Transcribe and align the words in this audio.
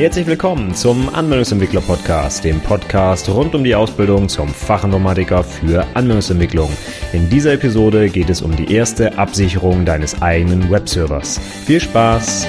Herzlich 0.00 0.26
willkommen 0.26 0.74
zum 0.74 1.14
Anwendungsentwickler 1.14 1.82
Podcast, 1.82 2.42
dem 2.42 2.58
Podcast 2.58 3.28
rund 3.28 3.54
um 3.54 3.62
die 3.62 3.74
Ausbildung 3.74 4.30
zum 4.30 4.48
Fachinformatiker 4.48 5.44
für 5.44 5.86
Anwendungsentwicklung. 5.92 6.70
In 7.12 7.28
dieser 7.28 7.52
Episode 7.52 8.08
geht 8.08 8.30
es 8.30 8.40
um 8.40 8.56
die 8.56 8.72
erste 8.72 9.18
Absicherung 9.18 9.84
deines 9.84 10.22
eigenen 10.22 10.70
Webservers. 10.70 11.38
Viel 11.66 11.82
Spaß! 11.82 12.48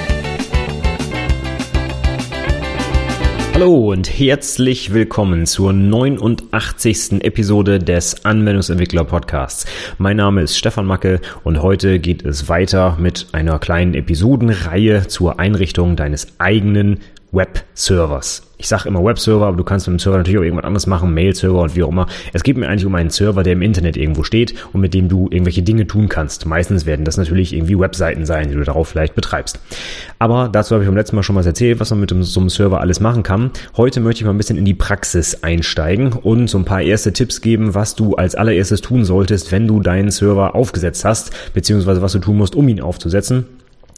Hallo 3.54 3.92
und 3.92 4.08
herzlich 4.18 4.94
willkommen 4.94 5.44
zur 5.44 5.74
89. 5.74 7.22
Episode 7.22 7.78
des 7.78 8.24
Anwendungsentwickler 8.24 9.04
Podcasts. 9.04 9.66
Mein 9.98 10.16
Name 10.16 10.40
ist 10.40 10.56
Stefan 10.56 10.86
Macke 10.86 11.20
und 11.44 11.62
heute 11.62 11.98
geht 11.98 12.24
es 12.24 12.48
weiter 12.48 12.96
mit 12.98 13.26
einer 13.32 13.58
kleinen 13.58 13.92
Episodenreihe 13.92 15.06
zur 15.06 15.38
Einrichtung 15.38 15.96
deines 15.96 16.28
eigenen 16.38 17.00
Web-Servers. 17.32 18.42
Ich 18.58 18.68
sage 18.68 18.86
immer 18.86 19.02
Web-Server, 19.02 19.46
aber 19.46 19.56
du 19.56 19.64
kannst 19.64 19.88
mit 19.88 19.98
dem 19.98 19.98
Server 19.98 20.18
natürlich 20.18 20.38
auch 20.38 20.44
irgendwas 20.44 20.66
anderes 20.66 20.86
machen, 20.86 21.14
Mail-Server 21.14 21.62
und 21.62 21.74
wie 21.74 21.82
auch 21.82 21.88
immer. 21.88 22.06
Es 22.34 22.42
geht 22.42 22.58
mir 22.58 22.68
eigentlich 22.68 22.84
um 22.84 22.94
einen 22.94 23.10
Server, 23.10 23.42
der 23.42 23.54
im 23.54 23.62
Internet 23.62 23.96
irgendwo 23.96 24.22
steht 24.22 24.54
und 24.72 24.82
mit 24.82 24.92
dem 24.92 25.08
du 25.08 25.28
irgendwelche 25.30 25.62
Dinge 25.62 25.86
tun 25.86 26.08
kannst. 26.08 26.44
Meistens 26.46 26.84
werden 26.84 27.04
das 27.06 27.16
natürlich 27.16 27.54
irgendwie 27.54 27.78
Webseiten 27.78 28.26
sein, 28.26 28.48
die 28.48 28.54
du 28.54 28.62
darauf 28.62 28.86
vielleicht 28.86 29.14
betreibst. 29.14 29.58
Aber 30.18 30.48
dazu 30.52 30.74
habe 30.74 30.84
ich 30.84 30.88
beim 30.88 30.96
letzten 30.96 31.16
Mal 31.16 31.22
schon 31.22 31.34
mal 31.34 31.44
erzählt, 31.44 31.80
was 31.80 31.90
man 31.90 32.00
mit 32.00 32.10
so 32.10 32.40
einem 32.40 32.50
Server 32.50 32.80
alles 32.80 33.00
machen 33.00 33.22
kann. 33.22 33.50
Heute 33.76 34.00
möchte 34.00 34.20
ich 34.20 34.26
mal 34.26 34.32
ein 34.32 34.38
bisschen 34.38 34.58
in 34.58 34.66
die 34.66 34.74
Praxis 34.74 35.42
einsteigen 35.42 36.12
und 36.12 36.48
so 36.48 36.58
ein 36.58 36.66
paar 36.66 36.82
erste 36.82 37.12
Tipps 37.12 37.40
geben, 37.40 37.74
was 37.74 37.96
du 37.96 38.14
als 38.14 38.34
allererstes 38.34 38.82
tun 38.82 39.04
solltest, 39.04 39.50
wenn 39.50 39.66
du 39.66 39.80
deinen 39.80 40.10
Server 40.10 40.54
aufgesetzt 40.54 41.04
hast, 41.04 41.32
beziehungsweise 41.54 42.02
was 42.02 42.12
du 42.12 42.18
tun 42.18 42.36
musst, 42.36 42.54
um 42.54 42.68
ihn 42.68 42.80
aufzusetzen. 42.80 43.46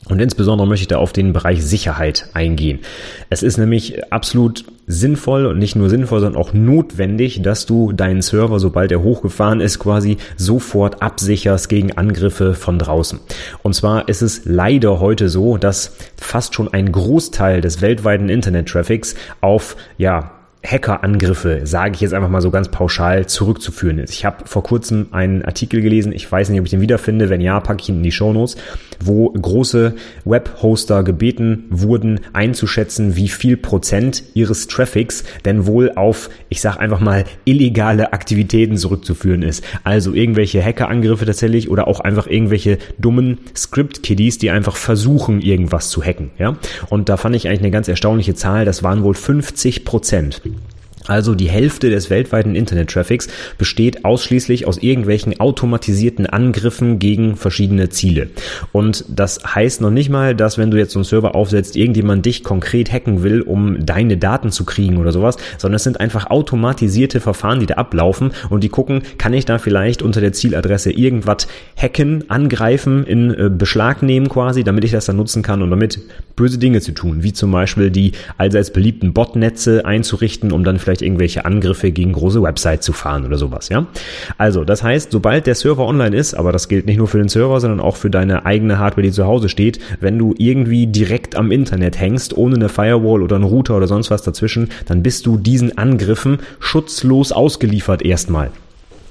Und 0.08 0.20
insbesondere 0.20 0.68
möchte 0.68 0.82
ich 0.82 0.88
da 0.88 0.98
auf 0.98 1.12
den 1.12 1.32
Bereich 1.32 1.64
Sicherheit 1.64 2.28
eingehen. 2.34 2.80
Es 3.30 3.42
ist 3.42 3.56
nämlich 3.56 4.12
absolut 4.12 4.64
sinnvoll 4.86 5.47
und 5.47 5.58
nicht 5.58 5.77
nur 5.77 5.88
sinnvoll, 5.88 6.20
sondern 6.20 6.41
auch 6.41 6.52
notwendig, 6.52 7.41
dass 7.42 7.64
du 7.64 7.92
deinen 7.92 8.20
Server, 8.20 8.60
sobald 8.60 8.92
er 8.92 9.02
hochgefahren 9.02 9.60
ist, 9.60 9.78
quasi 9.78 10.19
sofort 10.36 11.00
absicherst 11.02 11.70
gegen 11.70 11.92
Angriffe 11.92 12.52
von 12.52 12.78
draußen. 12.78 13.19
Und 13.62 13.75
zwar 13.75 14.08
ist 14.08 14.20
es 14.20 14.42
leider 14.44 15.00
heute 15.00 15.30
so, 15.30 15.56
dass 15.56 15.97
fast 16.16 16.55
schon 16.55 16.72
ein 16.72 16.92
Großteil 16.92 17.62
des 17.62 17.80
weltweiten 17.80 18.28
Internet-Traffics 18.28 19.14
auf, 19.41 19.77
ja, 19.97 20.33
Hackerangriffe, 20.64 21.60
sage 21.64 21.94
ich 21.94 22.00
jetzt 22.00 22.14
einfach 22.14 22.30
mal 22.30 22.40
so 22.40 22.50
ganz 22.50 22.68
pauschal, 22.68 23.26
zurückzuführen 23.26 23.98
ist. 23.98 24.12
Ich 24.12 24.24
habe 24.24 24.46
vor 24.46 24.62
kurzem 24.62 25.08
einen 25.12 25.44
Artikel 25.44 25.82
gelesen, 25.82 26.12
ich 26.12 26.30
weiß 26.30 26.48
nicht, 26.48 26.58
ob 26.58 26.66
ich 26.66 26.70
den 26.70 26.80
wiederfinde, 26.80 27.28
wenn 27.28 27.40
ja, 27.40 27.60
packe 27.60 27.82
ich 27.82 27.88
ihn 27.90 27.96
in 27.96 28.02
die 28.02 28.12
Shownotes, 28.12 28.56
wo 29.00 29.30
große 29.30 29.94
Webhoster 30.24 31.02
gebeten 31.02 31.64
wurden, 31.68 32.20
einzuschätzen, 32.32 33.16
wie 33.16 33.28
viel 33.28 33.56
Prozent 33.56 34.24
ihres 34.34 34.66
Traffics 34.66 35.24
denn 35.44 35.66
wohl 35.66 35.92
auf, 35.96 36.30
ich 36.48 36.60
sage 36.60 36.80
einfach 36.80 37.00
mal, 37.00 37.24
illegale 37.44 38.12
Aktivitäten 38.12 38.78
zurückzuführen 38.78 39.42
ist. 39.42 39.62
Also 39.84 40.14
irgendwelche 40.14 40.64
Hackerangriffe 40.64 41.26
tatsächlich 41.26 41.68
oder 41.68 41.86
auch 41.88 42.00
einfach 42.00 42.26
irgendwelche 42.26 42.78
dummen 42.98 43.38
Script-Kiddies, 43.54 44.38
die 44.38 44.50
einfach 44.50 44.76
versuchen, 44.76 45.42
irgendwas 45.42 45.90
zu 45.90 46.02
hacken. 46.02 46.30
Ja? 46.38 46.56
Und 46.88 47.08
da 47.10 47.18
fand 47.18 47.36
ich 47.36 47.48
eigentlich 47.48 47.60
eine 47.60 47.70
ganz 47.70 47.88
erstaunliche 47.88 48.34
Zahl, 48.34 48.64
das 48.64 48.82
waren 48.82 49.02
wohl 49.02 49.14
50 49.14 49.84
Prozent. 49.84 50.40
Also 51.06 51.34
die 51.34 51.48
Hälfte 51.48 51.91
des 51.91 52.08
weltweiten 52.08 52.55
Internet-Traffics 52.55 53.28
besteht 53.58 54.05
ausschließlich 54.05 54.66
aus 54.66 54.78
irgendwelchen 54.78 55.38
automatisierten 55.38 56.27
Angriffen 56.27 56.98
gegen 56.98 57.36
verschiedene 57.36 57.91
Ziele. 57.91 58.28
Und 58.72 59.05
das 59.08 59.41
heißt 59.55 59.80
noch 59.80 59.91
nicht 59.91 60.08
mal, 60.08 60.34
dass 60.34 60.56
wenn 60.56 60.70
du 60.70 60.78
jetzt 60.78 60.92
so 60.92 60.98
einen 60.98 61.05
Server 61.05 61.34
aufsetzt, 61.34 61.77
irgendjemand 61.77 62.25
dich 62.25 62.42
konkret 62.42 62.91
hacken 62.91 63.22
will, 63.22 63.42
um 63.42 63.84
deine 63.84 64.16
Daten 64.16 64.50
zu 64.50 64.64
kriegen 64.64 64.97
oder 64.97 65.12
sowas, 65.12 65.36
sondern 65.58 65.77
es 65.77 65.84
sind 65.84 66.00
einfach 66.00 66.30
automatisierte 66.30 67.21
Verfahren, 67.21 67.60
die 67.60 67.66
da 67.66 67.75
ablaufen 67.75 68.32
und 68.48 68.65
die 68.65 68.69
gucken, 68.69 69.03
kann 69.19 69.34
ich 69.34 69.44
da 69.44 69.59
vielleicht 69.59 70.03
unter 70.03 70.21
der 70.21 70.32
Zieladresse 70.32 70.91
irgendwas 70.91 71.48
hacken, 71.76 72.31
angreifen, 72.31 73.04
in 73.04 73.31
äh, 73.34 73.50
Beschlag 73.50 74.03
nehmen 74.03 74.28
quasi, 74.28 74.65
damit 74.65 74.84
ich 74.84 74.92
das 74.92 75.04
dann 75.04 75.16
nutzen 75.16 75.42
kann 75.42 75.62
und 75.62 75.71
damit 75.71 76.00
böse 76.36 76.59
Dinge 76.59 76.81
zu 76.81 76.92
tun, 76.92 77.22
wie 77.22 77.32
zum 77.32 77.50
Beispiel 77.50 77.91
die 77.91 78.12
allseits 78.38 78.72
beliebten 78.72 79.12
Botnetze 79.12 79.84
einzurichten, 79.84 80.53
um 80.53 80.65
dann 80.65 80.78
vielleicht 80.78 80.94
vielleicht 80.94 81.03
irgendwelche 81.03 81.44
Angriffe 81.44 81.91
gegen 81.91 82.12
große 82.12 82.43
Websites 82.43 82.87
zu 82.87 82.93
fahren 82.93 83.27
oder 83.27 83.37
sowas, 83.37 83.69
ja. 83.69 83.87
Also, 84.38 84.65
das 84.65 84.82
heißt, 84.82 85.10
sobald 85.10 85.47
der 85.47 85.55
Server 85.55 85.87
online 85.87 86.16
ist, 86.16 86.34
aber 86.34 86.53
das 86.53 86.69
gilt 86.69 86.87
nicht 86.87 86.99
nur 86.99 87.09
für 87.09 87.19
den 87.19 87.28
Server, 87.28 87.60
sondern 87.60 87.81
auch 87.81 87.97
für 87.97 88.10
deine 88.10 88.47
eigene 88.47 88.78
Hardware, 88.78 89.03
die 89.03 89.10
zu 89.10 89.27
Hause 89.27 89.49
steht, 89.49 89.81
wenn 90.00 90.19
du 90.19 90.34
irgendwie 90.38 90.87
direkt 90.87 91.37
am 91.37 91.50
Internet 91.50 91.99
hängst, 91.99 92.37
ohne 92.37 92.56
eine 92.56 92.69
Firewall 92.69 93.22
oder 93.22 93.37
einen 93.37 93.44
Router 93.44 93.77
oder 93.77 93.88
sonst 93.88 94.10
was 94.10 94.22
dazwischen, 94.22 94.69
dann 94.87 95.03
bist 95.03 95.27
du 95.27 95.37
diesen 95.37 95.77
Angriffen 95.77 96.38
schutzlos 96.60 97.33
ausgeliefert 97.33 98.03
erstmal. 98.03 98.50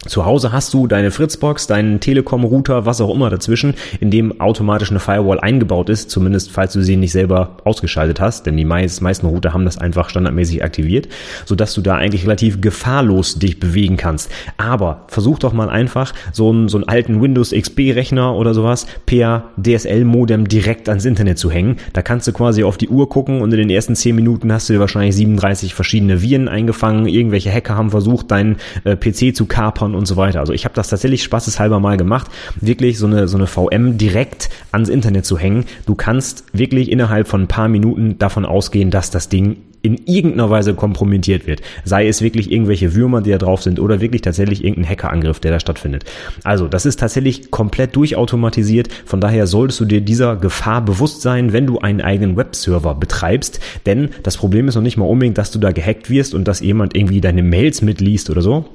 Zu 0.06 0.26
Hause 0.26 0.52
hast 0.52 0.74
du 0.74 0.86
deine 0.88 1.12
Fritzbox, 1.12 1.68
deinen 1.68 2.02
Telekom-Router, 2.02 2.86
was 2.86 3.00
auch 3.00 3.14
immer 3.14 3.30
dazwischen, 3.30 3.74
in 4.02 4.12
dem 4.12 4.42
automatisch 4.42 4.90
eine 4.90 5.00
Firewall 5.00 5.40
eingebaut 5.40 5.90
ist, 5.90 6.10
zumindest 6.10 6.52
falls 6.52 6.74
du 6.74 6.82
sie 6.82 6.98
nicht 6.98 7.14
selber 7.14 7.58
ausgeschaltet 7.64 8.20
hast, 8.20 8.46
denn 8.46 8.58
die 8.58 8.66
meisten 8.66 9.28
Router 9.28 9.54
haben 9.54 9.64
das 9.64 9.78
einfach 9.78 10.10
standardmäßig 10.10 10.62
aktiviert, 10.62 11.08
sodass 11.46 11.74
du 11.74 11.82
da 11.82 11.96
eigentlich 11.96 12.26
relativ 12.26 12.60
gefahrlos 12.60 13.40
dich 13.40 13.62
bewegen 13.62 13.96
kannst. 13.96 14.30
Aber 14.58 15.06
versuch 15.08 15.40
doch 15.40 15.54
mal 15.54 15.70
einfach 15.70 16.14
so 16.34 16.50
einen, 16.50 16.68
so 16.68 16.78
einen 16.78 16.88
alten 16.88 17.22
Windows 17.22 17.52
XP-Rechner 17.52 18.36
oder 18.36 18.54
sowas 18.54 18.88
per 19.06 19.46
DSL-Modem 19.62 20.50
direkt 20.50 20.90
ans 20.90 21.06
Internet 21.06 21.38
zu 21.38 21.50
hängen. 21.50 21.78
Da 21.94 22.02
kannst 22.02 22.28
du 22.28 22.34
quasi 22.34 22.66
auf 22.66 22.78
die 22.78 22.90
Uhr 22.90 23.08
gucken 23.08 23.42
und 23.42 23.54
in 23.54 23.60
den 23.60 23.70
ersten 23.70 23.96
10 23.96 24.16
Minuten 24.16 24.52
hast 24.52 24.68
du 24.68 24.74
dir 24.74 24.80
wahrscheinlich 24.82 25.16
37 25.16 25.74
verschiedene 25.74 26.22
Viren 26.22 26.50
eingefangen. 26.50 27.08
Irgendwelche 27.08 27.52
Hacker 27.54 27.78
haben 27.78 27.92
versucht, 27.92 28.32
deinen 28.32 28.58
äh, 28.84 28.98
PC 28.98 29.34
zu 29.34 29.46
kapern 29.46 29.93
und 29.96 30.06
so 30.06 30.16
weiter. 30.16 30.40
Also 30.40 30.54
ich 30.54 30.66
habe 30.66 30.76
das 30.76 30.90
tatsächlich 30.90 31.24
spaßeshalber 31.24 31.80
mal 31.80 31.98
gemacht, 31.98 32.28
wirklich 32.60 32.98
so 32.98 33.06
eine, 33.06 33.28
so 33.28 33.38
eine 33.38 33.48
VM 33.48 33.98
direkt 33.98 34.50
ans 34.72 34.90
Internet 34.90 35.26
zu 35.26 35.38
hängen. 35.38 35.66
Du 35.86 35.96
kannst 35.96 36.46
wirklich 36.54 36.92
innerhalb 36.92 37.28
von 37.28 37.42
ein 37.42 37.48
paar 37.48 37.68
Minuten 37.68 38.18
davon 38.20 38.46
ausgehen, 38.46 38.92
dass 38.92 39.10
das 39.10 39.30
Ding 39.30 39.58
in 39.84 39.98
irgendeiner 40.06 40.50
Weise 40.50 40.74
kompromittiert 40.74 41.46
wird. 41.46 41.62
Sei 41.84 42.08
es 42.08 42.22
wirklich 42.22 42.50
irgendwelche 42.50 42.96
Würmer, 42.96 43.22
die 43.22 43.32
da 43.32 43.38
drauf 43.38 43.62
sind 43.62 43.82
oder 43.82 44.00
wirklich 44.00 44.22
tatsächlich 44.22 44.64
irgendein 44.64 44.90
Hackerangriff, 44.90 45.42
der 45.42 45.52
da 45.52 45.60
stattfindet. 45.60 46.06
Also, 46.44 46.70
das 46.70 46.86
ist 46.86 47.02
tatsächlich 47.02 47.52
komplett 47.52 47.96
durchautomatisiert. 47.96 48.88
Von 49.06 49.20
daher 49.20 49.46
solltest 49.46 49.82
du 49.82 49.86
dir 49.86 50.00
dieser 50.00 50.38
Gefahr 50.38 50.84
bewusst 50.84 51.22
sein, 51.22 51.52
wenn 51.52 51.68
du 51.68 51.80
einen 51.80 52.00
eigenen 52.00 52.38
Webserver 52.38 52.96
betreibst. 52.96 53.60
Denn 53.86 54.10
das 54.24 54.38
Problem 54.38 54.70
ist 54.70 54.76
noch 54.76 54.82
nicht 54.82 54.96
mal 54.96 55.06
unbedingt, 55.06 55.38
dass 55.38 55.52
du 55.52 55.60
da 55.60 55.72
gehackt 55.72 56.10
wirst 56.10 56.34
und 56.34 56.48
dass 56.48 56.62
jemand 56.62 56.96
irgendwie 56.96 57.20
deine 57.20 57.44
Mails 57.44 57.82
mitliest 57.82 58.30
oder 58.30 58.42
so 58.42 58.66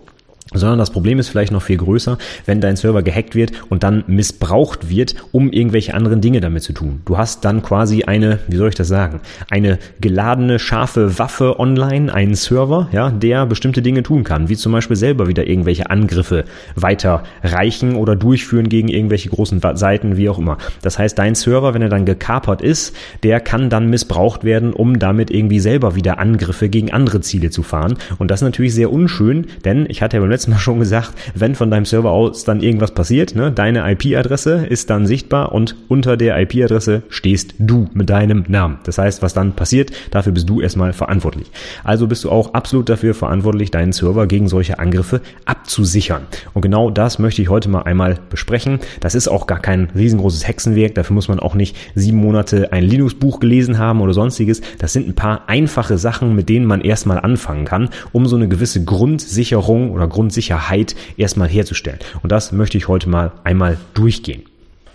sondern 0.55 0.79
das 0.79 0.91
Problem 0.91 1.19
ist 1.19 1.29
vielleicht 1.29 1.53
noch 1.53 1.63
viel 1.63 1.77
größer, 1.77 2.19
wenn 2.47 2.61
dein 2.61 2.77
Server 2.77 3.03
gehackt 3.03 3.35
wird 3.35 3.53
und 3.69 3.83
dann 3.83 4.05
missbraucht 4.07 4.89
wird, 4.89 5.15
um 5.33 5.51
irgendwelche 5.51 5.95
anderen 5.95 6.21
Dinge 6.21 6.41
damit 6.41 6.63
zu 6.63 6.73
tun. 6.73 7.03
Du 7.05 7.19
hast 7.19 7.45
dann 7.45 7.63
quasi 7.63 8.05
eine, 8.05 8.39
wie 8.49 8.57
soll 8.57 8.71
ich 8.71 8.75
das 8.75 8.89
sagen, 8.89 9.21
eine 9.51 9.79
geladene, 10.01 10.59
scharfe 10.59 11.19
Waffe 11.19 11.61
online, 11.61 12.13
einen 12.13 12.35
Server, 12.35 12.89
ja, 12.93 13.11
der 13.11 13.47
bestimmte 13.47 13.83
Dinge 13.83 14.03
tun 14.03 14.25
kann, 14.25 14.49
wie 14.49 14.57
zum 14.57 14.73
Beispiel 14.73 14.97
selber 14.97 15.29
wieder 15.29 15.47
irgendwelche 15.47 15.91
Angriffe 15.91 16.45
weiterreichen 16.75 17.95
oder 17.97 18.17
durchführen 18.17 18.69
gegen 18.69 18.89
irgendwelche 18.89 19.29
großen 19.29 19.61
Seiten, 19.75 20.17
wie 20.17 20.29
auch 20.29 20.39
immer. 20.39 20.59
Das 20.83 20.99
heißt, 20.99 21.19
dein 21.19 21.35
Server, 21.35 21.75
wenn 21.75 21.83
er 21.83 21.89
dann 21.89 22.07
gekapert 22.07 22.63
ist, 22.63 22.97
der 23.23 23.41
kann 23.41 23.69
dann 23.69 23.91
missbraucht 23.91 24.45
werden, 24.45 24.73
um 24.73 24.99
damit 24.99 25.31
irgendwie 25.31 25.61
selber 25.61 25.95
wieder 25.95 26.19
Angriffe 26.19 26.69
gegen 26.69 26.91
andere 26.91 27.21
Ziele 27.21 27.51
zu 27.51 27.63
fahren. 27.63 27.97
Und 28.19 28.31
das 28.31 28.41
ist 28.41 28.45
natürlich 28.45 28.75
sehr 28.75 28.93
unschön, 28.93 29.47
denn 29.65 29.87
ich 29.89 30.03
hatte 30.03 30.17
ja 30.17 30.21
beim 30.21 30.31
letzten 30.39 30.53
Mal 30.53 30.59
schon 30.59 30.79
gesagt, 30.79 31.15
wenn 31.35 31.57
von 31.57 31.69
deinem 31.69 31.85
Server 31.85 32.13
aus 32.13 32.45
dann 32.45 32.61
irgendwas 32.61 32.93
passiert, 32.93 33.35
ne, 33.35 33.51
deine 33.51 33.91
IP-Adresse 33.91 34.67
ist 34.69 34.89
dann 34.89 35.05
sichtbar 35.05 35.51
und 35.51 35.75
unter 35.89 36.17
der 36.17 36.41
IP-Adresse 36.41 37.03
stehst 37.09 37.55
du 37.59 37.89
mit 37.93 38.09
deinem 38.09 38.45
Namen. 38.47 38.79
Das 38.85 38.99
heißt, 38.99 39.21
was 39.21 39.35
dann 39.35 39.55
passiert, 39.55 39.91
dafür 40.13 40.31
bist 40.31 40.49
du 40.49 40.61
erstmal 40.61 40.93
verantwortlich. 40.93 41.51
Also 41.83 42.07
bist 42.07 42.23
du 42.23 42.31
auch 42.31 42.55
absolut 42.55 42.89
dafür 42.89 43.15
verantwortlich, 43.15 43.73
deinen 43.73 43.91
Server 43.91 44.29
gegen 44.29 44.47
solche 44.47 44.79
Angriffe 44.79 45.23
abzusichern. 45.45 46.23
Und 46.55 46.63
genau 46.63 46.89
das 46.91 47.19
möchte 47.19 47.43
ich 47.43 47.49
heute 47.49 47.69
mal 47.69 47.83
einmal 47.83 48.21
besprechen. 48.31 48.79
Das 49.01 49.17
ist 49.17 49.27
auch 49.27 49.49
gar 49.49 49.59
kein 49.59 49.89
riesengroßes 49.97 50.47
Hexenwerk. 50.47 50.95
Dafür 50.95 51.15
muss 51.15 51.27
man 51.27 51.41
auch 51.41 51.57
nicht 51.57 51.75
sieben 51.97 52.19
Monate 52.19 52.73
ein 52.73 52.85
Linux-Buch 52.85 53.41
gelesen 53.41 53.79
haben 53.79 54.01
oder 54.01 54.13
sonstiges. 54.13 54.61
Das 54.79 54.93
sind 54.93 55.09
ein 55.09 55.17
paar 55.17 55.49
einfache 55.49 55.99
Sachen, 55.99 56.37
mit 56.37 56.49
denen 56.49 56.67
man 56.67 56.81
erstmal 56.81 57.19
anfangen 57.19 57.65
kann, 57.65 57.89
um 58.13 58.27
so 58.27 58.37
eine 58.37 58.47
gewisse 58.47 58.85
Grundsicherung 58.85 59.91
oder 59.91 60.07
Grund 60.07 60.28
Grundsicherheit 60.29 60.95
erstmal 61.17 61.49
herzustellen. 61.49 62.01
Und 62.23 62.31
das 62.31 62.53
möchte 62.53 62.77
ich 62.77 62.87
heute 62.87 63.09
mal 63.09 63.33
einmal 63.45 63.79
durchgehen. 63.95 64.43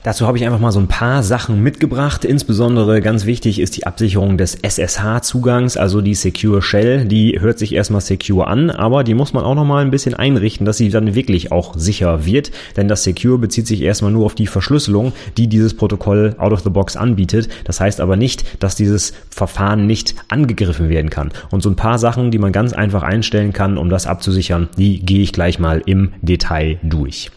Dazu 0.03 0.27
habe 0.27 0.37
ich 0.37 0.45
einfach 0.45 0.59
mal 0.59 0.73
so 0.73 0.81
ein 0.81 0.89
paar 0.89 1.23
Sachen 1.23 1.63
mitgebracht. 1.63 2.25
Insbesondere 2.25 2.99
ganz 2.99 3.25
wichtig 3.25 3.61
ist 3.61 3.77
die 3.77 3.87
Absicherung 3.87 4.37
des 4.37 4.55
SSH-Zugangs, 4.55 5.77
also 5.77 6.01
die 6.01 6.13
Secure 6.13 6.61
Shell. 6.61 7.05
Die 7.05 7.39
hört 7.39 7.57
sich 7.57 7.73
erstmal 7.73 8.01
secure 8.01 8.45
an, 8.47 8.69
aber 8.69 9.05
die 9.05 9.13
muss 9.13 9.31
man 9.31 9.45
auch 9.45 9.55
nochmal 9.55 9.85
ein 9.85 9.91
bisschen 9.91 10.13
einrichten, 10.13 10.65
dass 10.65 10.75
sie 10.75 10.89
dann 10.89 11.15
wirklich 11.15 11.53
auch 11.53 11.75
sicher 11.77 12.25
wird. 12.25 12.51
Denn 12.75 12.89
das 12.89 13.03
Secure 13.03 13.37
bezieht 13.37 13.65
sich 13.65 13.81
erstmal 13.81 14.11
nur 14.11 14.25
auf 14.25 14.35
die 14.35 14.47
Verschlüsselung, 14.47 15.13
die 15.37 15.47
dieses 15.47 15.73
Protokoll 15.73 16.35
out 16.37 16.51
of 16.51 16.63
the 16.63 16.69
box 16.69 16.97
anbietet. 16.97 17.47
Das 17.63 17.79
heißt 17.79 18.01
aber 18.01 18.17
nicht, 18.17 18.61
dass 18.61 18.75
dieses 18.75 19.13
Verfahren 19.29 19.87
nicht 19.87 20.15
angegriffen 20.27 20.89
werden 20.89 21.11
kann. 21.11 21.31
Und 21.49 21.63
so 21.63 21.69
ein 21.69 21.77
paar 21.77 21.97
Sachen, 21.97 22.29
die 22.29 22.39
man 22.39 22.51
ganz 22.51 22.73
einfach 22.73 23.03
einstellen 23.03 23.53
kann, 23.53 23.77
um 23.77 23.89
das 23.89 24.05
abzusichern, 24.05 24.67
die 24.77 24.99
gehe 24.99 25.21
ich 25.21 25.31
gleich 25.31 25.59
mal 25.59 25.81
im 25.85 26.11
Detail 26.21 26.77
durch. 26.83 27.31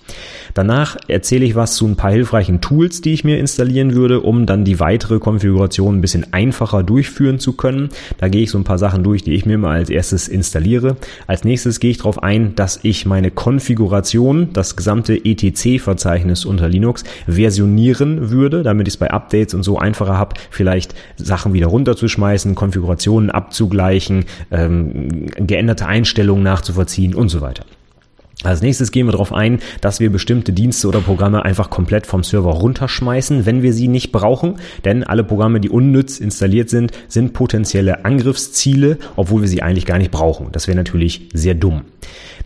Danach 0.55 0.97
erzähle 1.07 1.45
ich 1.45 1.55
was 1.55 1.75
zu 1.75 1.87
ein 1.87 1.97
paar 1.97 2.11
hilfreichen 2.11 2.56
Tools, 2.61 3.01
die 3.01 3.13
ich 3.13 3.25
mir 3.25 3.39
installieren 3.39 3.95
würde, 3.95 4.21
um 4.21 4.47
dann 4.47 4.65
die 4.65 4.81
weitere 4.81 5.19
Konfiguration 5.19 5.97
ein 5.97 6.01
bisschen 6.01 6.33
einfacher 6.33 6.83
durchführen 6.83 7.39
zu 7.39 7.53
können. 7.53 7.89
Da 8.19 8.29
gehe 8.29 8.43
ich 8.43 8.51
so 8.51 8.59
ein 8.59 8.65
paar 8.65 8.79
Sachen 8.79 9.03
durch, 9.03 9.23
die 9.23 9.35
ich 9.35 9.47
mir 9.47 9.59
mal 9.59 9.77
als 9.77 9.91
erstes 9.91 10.29
installiere. 10.29 10.97
Als 11.27 11.45
nächstes 11.45 11.81
gehe 11.81 11.91
ich 11.91 11.99
darauf 11.99 12.23
ein, 12.23 12.55
dass 12.55 12.81
ich 12.83 13.07
meine 13.07 13.31
Konfiguration, 13.31 14.53
das 14.53 14.77
gesamte 14.77 15.17
etc-Verzeichnis 15.25 16.45
unter 16.45 16.69
Linux, 16.69 17.05
versionieren 17.27 18.31
würde, 18.31 18.63
damit 18.63 18.89
ich 18.89 18.95
es 18.95 18.99
bei 18.99 19.11
Updates 19.11 19.55
und 19.55 19.63
so 19.63 19.79
einfacher 19.79 20.17
habe, 20.17 20.37
vielleicht 20.51 20.95
Sachen 21.17 21.53
wieder 21.53 21.67
runterzuschmeißen, 21.67 22.55
Konfigurationen 22.55 23.31
abzugleichen, 23.31 24.25
ähm, 24.51 25.27
geänderte 25.37 25.87
Einstellungen 25.87 26.45
nachzuvollziehen 26.45 27.15
und 27.15 27.29
so 27.29 27.41
weiter. 27.41 27.65
Als 28.43 28.61
nächstes 28.61 28.93
gehen 28.93 29.07
wir 29.07 29.13
darauf 29.13 29.33
ein, 29.33 29.61
dass 29.81 29.99
wir 29.99 30.11
bestimmte 30.11 30.53
Dienste 30.53 30.89
oder 30.89 31.01
Programme 31.01 31.45
einfach 31.45 31.71
komplett 31.71 32.07
vom 32.07 32.23
Server 32.23 32.53
runterschmeißen, 32.53 33.47
wenn 33.47 33.63
wir 33.63 33.73
sie 33.73 33.89
nicht 33.89 34.13
brauchen. 34.13 34.57
Denn 34.85 35.05
alle 35.05 35.25
Programme, 35.25 35.59
die 35.59 35.71
unnütz 35.71 36.19
installiert 36.19 36.69
sind, 36.69 36.93
sind 37.09 37.33
potenzielle 37.33 38.05
Angriffsziele, 38.05 38.99
obwohl 39.17 39.41
wir 39.41 39.49
sie 39.49 39.63
eigentlich 39.63 39.87
gar 39.87 39.99
nicht 39.99 40.11
brauchen. 40.11 40.49
Das 40.53 40.69
wäre 40.69 40.77
natürlich 40.77 41.29
sehr 41.33 41.55
dumm. 41.55 41.83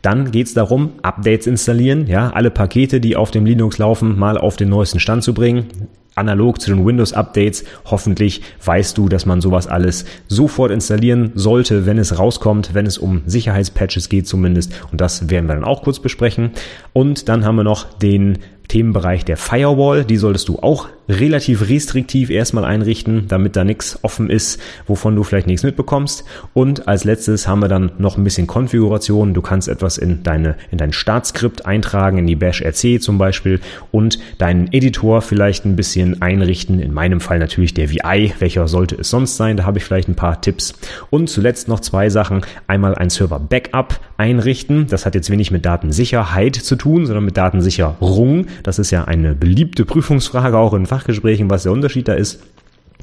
Dann 0.00 0.30
geht 0.30 0.46
es 0.46 0.54
darum, 0.54 0.92
Updates 1.02 1.46
installieren, 1.46 2.06
ja, 2.06 2.30
alle 2.30 2.50
Pakete, 2.50 3.00
die 3.00 3.16
auf 3.16 3.30
dem 3.30 3.44
Linux 3.44 3.78
laufen, 3.78 4.18
mal 4.18 4.38
auf 4.38 4.56
den 4.56 4.68
neuesten 4.68 5.00
Stand 5.00 5.24
zu 5.24 5.34
bringen 5.34 5.66
analog 6.14 6.60
zu 6.60 6.70
den 6.70 6.84
Windows-Updates. 6.84 7.64
Hoffentlich 7.84 8.42
weißt 8.64 8.96
du, 8.98 9.08
dass 9.08 9.26
man 9.26 9.40
sowas 9.40 9.66
alles 9.66 10.04
sofort 10.28 10.70
installieren 10.70 11.32
sollte, 11.34 11.86
wenn 11.86 11.98
es 11.98 12.18
rauskommt, 12.18 12.74
wenn 12.74 12.86
es 12.86 12.98
um 12.98 13.22
Sicherheitspatches 13.26 14.08
geht 14.08 14.26
zumindest. 14.26 14.72
Und 14.90 15.00
das 15.00 15.30
werden 15.30 15.46
wir 15.46 15.54
dann 15.54 15.64
auch 15.64 15.82
kurz 15.82 16.00
besprechen. 16.00 16.50
Und 16.92 17.28
dann 17.28 17.44
haben 17.44 17.56
wir 17.56 17.64
noch 17.64 17.92
den 17.94 18.38
Themenbereich 18.70 19.24
der 19.24 19.36
Firewall. 19.36 20.04
Die 20.04 20.16
solltest 20.16 20.48
du 20.48 20.60
auch 20.60 20.88
relativ 21.08 21.68
restriktiv 21.68 22.30
erstmal 22.30 22.64
einrichten, 22.64 23.26
damit 23.26 23.56
da 23.56 23.64
nichts 23.64 23.98
offen 24.02 24.30
ist, 24.30 24.60
wovon 24.86 25.16
du 25.16 25.24
vielleicht 25.24 25.48
nichts 25.48 25.64
mitbekommst. 25.64 26.24
Und 26.54 26.86
als 26.86 27.02
letztes 27.02 27.48
haben 27.48 27.60
wir 27.60 27.68
dann 27.68 27.90
noch 27.98 28.16
ein 28.16 28.22
bisschen 28.22 28.46
Konfiguration. 28.46 29.34
Du 29.34 29.42
kannst 29.42 29.68
etwas 29.68 29.98
in 29.98 30.22
deine, 30.22 30.54
in 30.70 30.78
dein 30.78 30.92
Startskript 30.92 31.66
eintragen, 31.66 32.18
in 32.18 32.28
die 32.28 32.36
Bash 32.36 32.62
RC 32.62 33.02
zum 33.02 33.18
Beispiel 33.18 33.58
und 33.90 34.20
deinen 34.38 34.72
Editor 34.72 35.20
vielleicht 35.20 35.64
ein 35.64 35.74
bisschen 35.74 36.22
einrichten. 36.22 36.78
In 36.78 36.94
meinem 36.94 37.20
Fall 37.20 37.40
natürlich 37.40 37.74
der 37.74 37.90
VI. 37.90 38.34
Welcher 38.38 38.68
sollte 38.68 38.94
es 38.94 39.10
sonst 39.10 39.36
sein? 39.36 39.56
Da 39.56 39.64
habe 39.64 39.78
ich 39.78 39.84
vielleicht 39.84 40.08
ein 40.08 40.14
paar 40.14 40.40
Tipps. 40.40 40.74
Und 41.10 41.28
zuletzt 41.28 41.66
noch 41.66 41.80
zwei 41.80 42.08
Sachen. 42.08 42.42
Einmal 42.68 42.94
ein 42.94 43.10
Server 43.10 43.40
Backup 43.40 43.98
einrichten. 44.16 44.86
Das 44.88 45.06
hat 45.06 45.16
jetzt 45.16 45.30
wenig 45.30 45.50
mit 45.50 45.66
Datensicherheit 45.66 46.54
zu 46.54 46.76
tun, 46.76 47.06
sondern 47.06 47.24
mit 47.24 47.36
Datensicherung. 47.36 48.46
Das 48.62 48.78
ist 48.78 48.90
ja 48.90 49.04
eine 49.04 49.34
beliebte 49.34 49.84
Prüfungsfrage 49.84 50.58
auch 50.58 50.74
in 50.74 50.86
Fachgesprächen, 50.86 51.50
was 51.50 51.64
der 51.64 51.72
Unterschied 51.72 52.08
da 52.08 52.14
ist. 52.14 52.42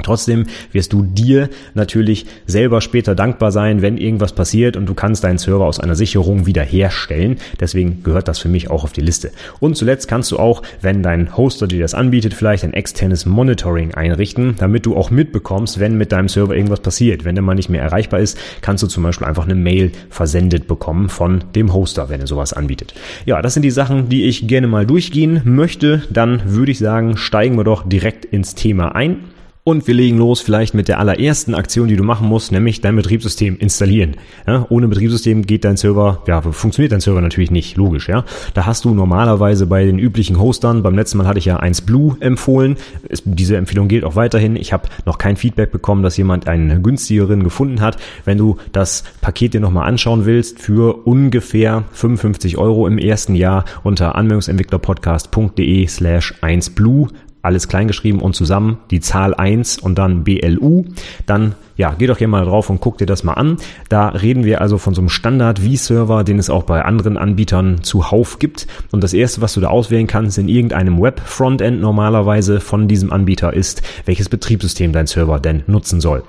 Trotzdem 0.04 0.46
wirst 0.72 0.94
du 0.94 1.04
dir 1.04 1.50
natürlich 1.74 2.26
selber 2.46 2.82
später 2.82 3.16
dankbar 3.16 3.52
sein, 3.52 3.82
wenn 3.82 3.98
irgendwas 3.98 4.34
passiert 4.34 4.78
und 4.78 4.88
du 4.88 4.94
kannst 4.94 5.24
deinen 5.24 5.38
Server 5.38 5.66
aus 5.66 5.80
einer 5.80 5.96
Sicherung 5.96 6.46
wiederherstellen. 6.46 7.38
Deswegen 7.60 8.04
gehört 8.04 8.28
das 8.28 8.40
für 8.40 8.50
mich 8.50 8.70
auch 8.70 8.84
auf 8.84 8.94
die 8.94 9.02
Liste. 9.02 9.32
Und 9.60 9.76
zuletzt 9.76 10.08
kannst 10.08 10.32
du 10.32 10.38
auch, 10.38 10.64
wenn 10.82 11.04
dein 11.04 11.36
Hoster 11.38 11.68
dir 11.68 11.82
das 11.82 11.94
anbietet, 11.94 12.34
vielleicht 12.34 12.64
ein 12.64 12.74
externes 12.74 13.26
Monitoring 13.26 13.94
einrichten, 13.94 14.56
damit 14.58 14.86
du 14.86 14.96
auch 14.96 15.10
mitbekommst, 15.10 15.80
wenn 15.80 15.98
mit 15.98 16.12
deinem 16.12 16.30
Server 16.30 16.56
irgendwas 16.56 16.80
passiert. 16.82 17.26
Wenn 17.26 17.36
der 17.36 17.44
mal 17.44 17.56
nicht 17.56 17.70
mehr 17.70 17.82
erreichbar 17.82 18.20
ist, 18.20 18.38
kannst 18.62 18.84
du 18.84 18.88
zum 18.88 19.04
Beispiel 19.04 19.28
einfach 19.28 19.46
eine 19.46 19.56
Mail 19.56 19.92
versendet 20.10 20.68
bekommen 20.68 21.10
von 21.10 21.44
dem 21.56 21.74
Hoster, 21.74 22.10
wenn 22.10 22.22
er 22.22 22.28
sowas 22.28 22.54
anbietet. 22.54 22.94
Ja, 23.26 23.42
das 23.42 23.54
sind 23.54 23.64
die 23.64 23.72
Sachen, 23.72 24.10
die 24.10 24.26
ich 24.26 24.48
gerne 24.48 24.68
mal 24.68 24.86
durchgehen 24.86 25.42
möchte. 25.46 26.04
Dann 26.10 26.42
würde 26.46 26.72
ich 26.72 26.80
sagen, 26.80 27.18
steigen 27.18 27.58
wir 27.58 27.64
doch 27.64 27.88
direkt 27.88 28.26
ins 28.26 28.56
Thema 28.56 28.96
ein. 28.96 29.20
Und 29.68 29.86
wir 29.86 29.96
legen 29.96 30.18
los 30.18 30.40
vielleicht 30.40 30.74
mit 30.76 30.88
der 30.88 30.98
allerersten 30.98 31.54
Aktion, 31.54 31.90
die 31.90 31.98
du 31.98 32.04
machen 32.06 32.26
musst, 32.26 32.54
nämlich 32.54 32.80
dein 32.80 32.96
Betriebssystem 32.96 33.58
installieren. 33.58 34.16
Ja, 34.48 34.66
ohne 34.70 34.88
Betriebssystem 34.88 35.46
geht 35.46 35.66
dein 35.66 35.76
Server, 35.76 36.24
ja, 36.26 36.42
funktioniert 36.42 36.94
dein 36.94 37.02
Server 37.02 37.20
natürlich 37.20 37.52
nicht, 37.52 37.76
logisch, 37.76 38.08
ja. 38.08 38.24
Da 38.54 38.66
hast 38.66 38.86
du 38.86 38.94
normalerweise 38.94 39.66
bei 39.66 39.84
den 39.84 40.00
üblichen 40.00 40.40
Hostern, 40.40 40.84
beim 40.84 40.96
letzten 40.96 41.18
Mal 41.18 41.28
hatte 41.28 41.40
ich 41.40 41.44
ja 41.44 41.60
1Blue 41.60 42.16
empfohlen, 42.22 42.78
diese 43.26 43.58
Empfehlung 43.58 43.90
gilt 43.90 44.06
auch 44.06 44.16
weiterhin. 44.16 44.56
Ich 44.56 44.72
habe 44.72 44.88
noch 45.06 45.18
kein 45.18 45.36
Feedback 45.36 45.74
bekommen, 45.74 46.02
dass 46.02 46.16
jemand 46.16 46.48
einen 46.48 46.82
günstigeren 46.82 47.44
gefunden 47.44 47.82
hat. 47.82 47.98
Wenn 48.24 48.38
du 48.38 48.56
das 48.72 49.04
Paket 49.20 49.54
dir 49.54 49.60
nochmal 49.60 49.90
anschauen 49.90 50.26
willst, 50.26 50.62
für 50.62 51.06
ungefähr 51.06 51.84
55 51.92 52.58
Euro 52.58 52.88
im 52.88 52.98
ersten 52.98 53.36
Jahr 53.36 53.66
unter 53.84 54.16
anwendungsentwicklerpodcast.de 54.16 55.88
slash 55.88 56.36
1Blue 56.42 57.10
alles 57.48 57.68
kleingeschrieben 57.68 58.22
und 58.22 58.36
zusammen, 58.36 58.78
die 58.92 59.00
Zahl 59.00 59.34
1 59.34 59.80
und 59.80 59.98
dann 59.98 60.24
BLU, 60.24 60.86
dann 61.26 61.56
ja, 61.78 61.94
geh 61.98 62.08
doch 62.08 62.18
hier 62.18 62.28
mal 62.28 62.44
drauf 62.44 62.70
und 62.70 62.82
guck 62.82 62.98
dir 62.98 63.06
das 63.06 63.24
mal 63.24 63.34
an. 63.34 63.58
Da 63.88 64.10
reden 64.10 64.44
wir 64.44 64.62
also 64.62 64.78
von 64.78 64.94
so 64.94 65.02
einem 65.02 65.10
Standard 65.10 65.60
V-Server, 65.60 66.24
den 66.24 66.40
es 66.40 66.50
auch 66.50 66.64
bei 66.64 66.84
anderen 66.84 67.18
Anbietern 67.18 67.84
zuhauf 67.84 68.40
gibt. 68.40 68.68
Und 68.92 69.04
das 69.04 69.14
erste, 69.14 69.42
was 69.42 69.54
du 69.54 69.62
da 69.62 69.68
auswählen 69.68 70.08
kannst 70.08 70.38
in 70.40 70.50
irgendeinem 70.50 71.00
Web-Frontend 71.00 71.80
normalerweise 71.80 72.60
von 72.60 72.88
diesem 72.88 73.14
Anbieter 73.14 73.54
ist, 73.54 73.84
welches 74.06 74.28
Betriebssystem 74.28 74.92
dein 74.92 75.08
Server 75.08 75.40
denn 75.40 75.64
nutzen 75.68 76.02
soll. 76.02 76.24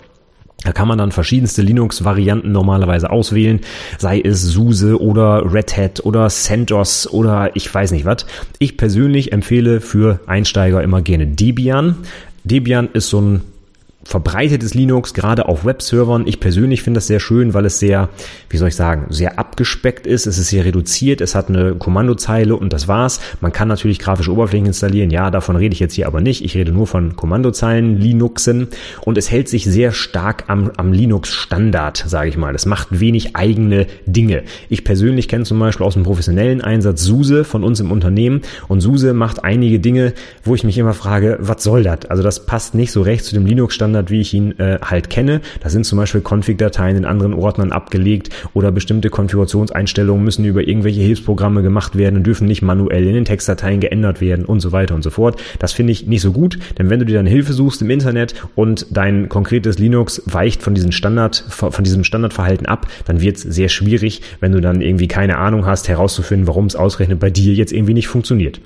Da 0.65 0.73
kann 0.73 0.89
man 0.89 0.99
dann 0.99 1.13
verschiedenste 1.13 1.63
Linux-Varianten 1.63 2.51
normalerweise 2.51 3.11
auswählen, 3.11 3.61
sei 3.97 4.21
es 4.21 4.43
SUSE 4.43 5.01
oder 5.01 5.53
Red 5.53 5.77
Hat 5.77 6.05
oder 6.05 6.29
CentOS 6.29 7.09
oder 7.09 7.55
ich 7.55 7.73
weiß 7.73 7.93
nicht 7.93 8.05
was. 8.05 8.27
Ich 8.59 8.77
persönlich 8.77 9.33
empfehle 9.33 9.81
für 9.81 10.19
Einsteiger 10.27 10.83
immer 10.83 11.01
gerne 11.01 11.29
Debian. 11.29 11.99
Debian 12.43 12.89
ist 12.93 13.09
so 13.09 13.21
ein 13.21 13.43
verbreitetes 14.09 14.73
Linux, 14.73 15.13
gerade 15.13 15.49
auf 15.49 15.67
Webservern. 15.67 16.27
Ich 16.27 16.41
persönlich 16.41 16.83
finde 16.83 16.97
das 16.97 17.09
sehr 17.09 17.21
schön, 17.21 17.53
weil 17.53 17.67
es 17.67 17.79
sehr, 17.79 18.09
wie 18.49 18.57
soll 18.57 18.69
ich 18.69 18.75
sagen, 18.75 19.05
sehr 19.11 19.39
abgespeckt 19.39 20.07
ist. 20.07 20.27
Es 20.27 20.39
ist 20.39 20.49
sehr 20.49 20.65
reduziert. 20.65 21.21
Es 21.21 21.35
hat 21.35 21.51
eine 21.51 21.75
Kommandozeile 21.75 22.57
und 22.57 22.73
das 22.73 22.89
war's. 22.89 23.21
Man 23.43 23.53
kann 23.53 23.69
natürlich 23.69 23.99
grafische 23.99 24.33
Oberflächen 24.33 24.65
installieren. 24.65 25.11
Ja, 25.11 25.31
davon 25.31 25.57
rede 25.57 25.75
ich 25.75 25.81
jetzt 25.81 25.93
hier 25.93 26.07
aber 26.07 26.23
nicht. 26.23 26.43
Ich 26.43 26.55
rede 26.55 26.73
nur 26.73 26.87
von 26.87 27.17
Kommandozeilen, 27.17 27.99
Linuxen 27.99 28.69
und 29.03 29.19
es 29.19 29.31
hält 29.31 29.51
sich 29.51 29.67
sehr 29.67 29.93
stark 29.93 30.45
am, 30.47 30.73
am 30.79 30.95
Linux-Standard, 30.95 32.03
sage 32.07 32.31
ich 32.31 32.39
mal. 32.39 32.55
Es 32.55 32.65
macht 32.65 32.99
wenig 32.99 33.37
eigene 33.37 33.89
Dinge. 34.07 34.45
Ich 34.71 34.85
persönlich 34.85 35.29
kenne 35.29 35.45
zum 35.45 35.59
Beispiel 35.59 35.85
aus 35.85 35.95
dem 35.95 36.05
professionellen 36.05 36.63
Einsatz 36.63 37.03
SUSE 37.03 37.45
von 37.45 37.63
uns 37.63 37.79
im 37.79 37.93
Unternehmen 37.93 38.41
und 38.69 38.81
SUSE 38.81 39.13
macht 39.13 39.45
einige 39.45 39.81
Dinge, 39.81 40.15
wo 40.45 40.55
ich 40.55 40.65
mich 40.65 40.79
immer 40.79 40.95
frage, 40.95 41.37
was 41.43 41.63
soll 41.63 41.83
das? 41.83 42.07
Also 42.09 42.23
das 42.23 42.47
passt 42.47 42.75
nicht 42.75 42.91
so 42.91 43.03
recht 43.03 43.27
zu 43.27 43.35
dem 43.35 43.45
Linux-Standard 43.45 43.98
Standard, 43.99 44.11
wie 44.11 44.21
ich 44.21 44.35
ihn 44.35 44.59
äh, 44.59 44.79
halt 44.83 45.11
kenne. 45.11 45.41
Da 45.61 45.69
sind 45.69 45.85
zum 45.85 45.99
Beispiel 45.99 46.23
Config-Dateien 46.23 46.97
in 46.97 47.05
anderen 47.05 47.35
Ordnern 47.35 47.73
abgelegt 47.73 48.31
oder 48.55 48.71
bestimmte 48.71 49.11
Konfigurationseinstellungen 49.11 50.25
müssen 50.25 50.45
über 50.45 50.67
irgendwelche 50.67 51.01
Hilfsprogramme 51.01 51.63
gemacht 51.63 51.97
werden 51.97 52.17
und 52.17 52.27
dürfen 52.27 52.47
nicht 52.47 52.63
manuell 52.63 53.07
in 53.07 53.15
den 53.15 53.25
Textdateien 53.25 53.81
geändert 53.81 54.21
werden 54.21 54.45
und 54.45 54.61
so 54.61 54.73
weiter 54.73 54.95
und 54.95 55.03
so 55.03 55.11
fort. 55.11 55.41
Das 55.59 55.73
finde 55.73 55.93
ich 55.93 56.07
nicht 56.07 56.23
so 56.23 56.33
gut, 56.33 56.59
denn 56.79 56.91
wenn 56.91 57.01
du 57.01 57.07
dir 57.07 57.17
dann 57.17 57.27
Hilfe 57.27 57.53
suchst 57.53 57.83
im 57.83 57.91
Internet 57.91 58.35
und 58.55 58.87
dein 58.91 59.29
konkretes 59.29 59.79
Linux 59.79 60.23
weicht 60.27 60.63
von 60.63 60.75
diesem 60.75 60.93
Standard, 60.93 61.45
von 61.49 61.85
diesem 61.85 62.05
Standardverhalten 62.05 62.67
ab, 62.67 62.87
dann 63.07 63.21
wird 63.21 63.37
es 63.37 63.43
sehr 63.43 63.69
schwierig, 63.69 64.23
wenn 64.41 64.53
du 64.53 64.61
dann 64.61 64.81
irgendwie 64.81 65.09
keine 65.09 65.39
Ahnung 65.39 65.67
hast, 65.67 65.89
herauszufinden, 65.89 66.47
warum 66.47 66.67
es 66.67 66.77
ausgerechnet 66.77 67.21
bei 67.21 67.31
dir 67.31 67.55
jetzt 67.55 67.73
irgendwie 67.73 67.95
nicht 67.95 68.09
funktioniert. 68.09 68.61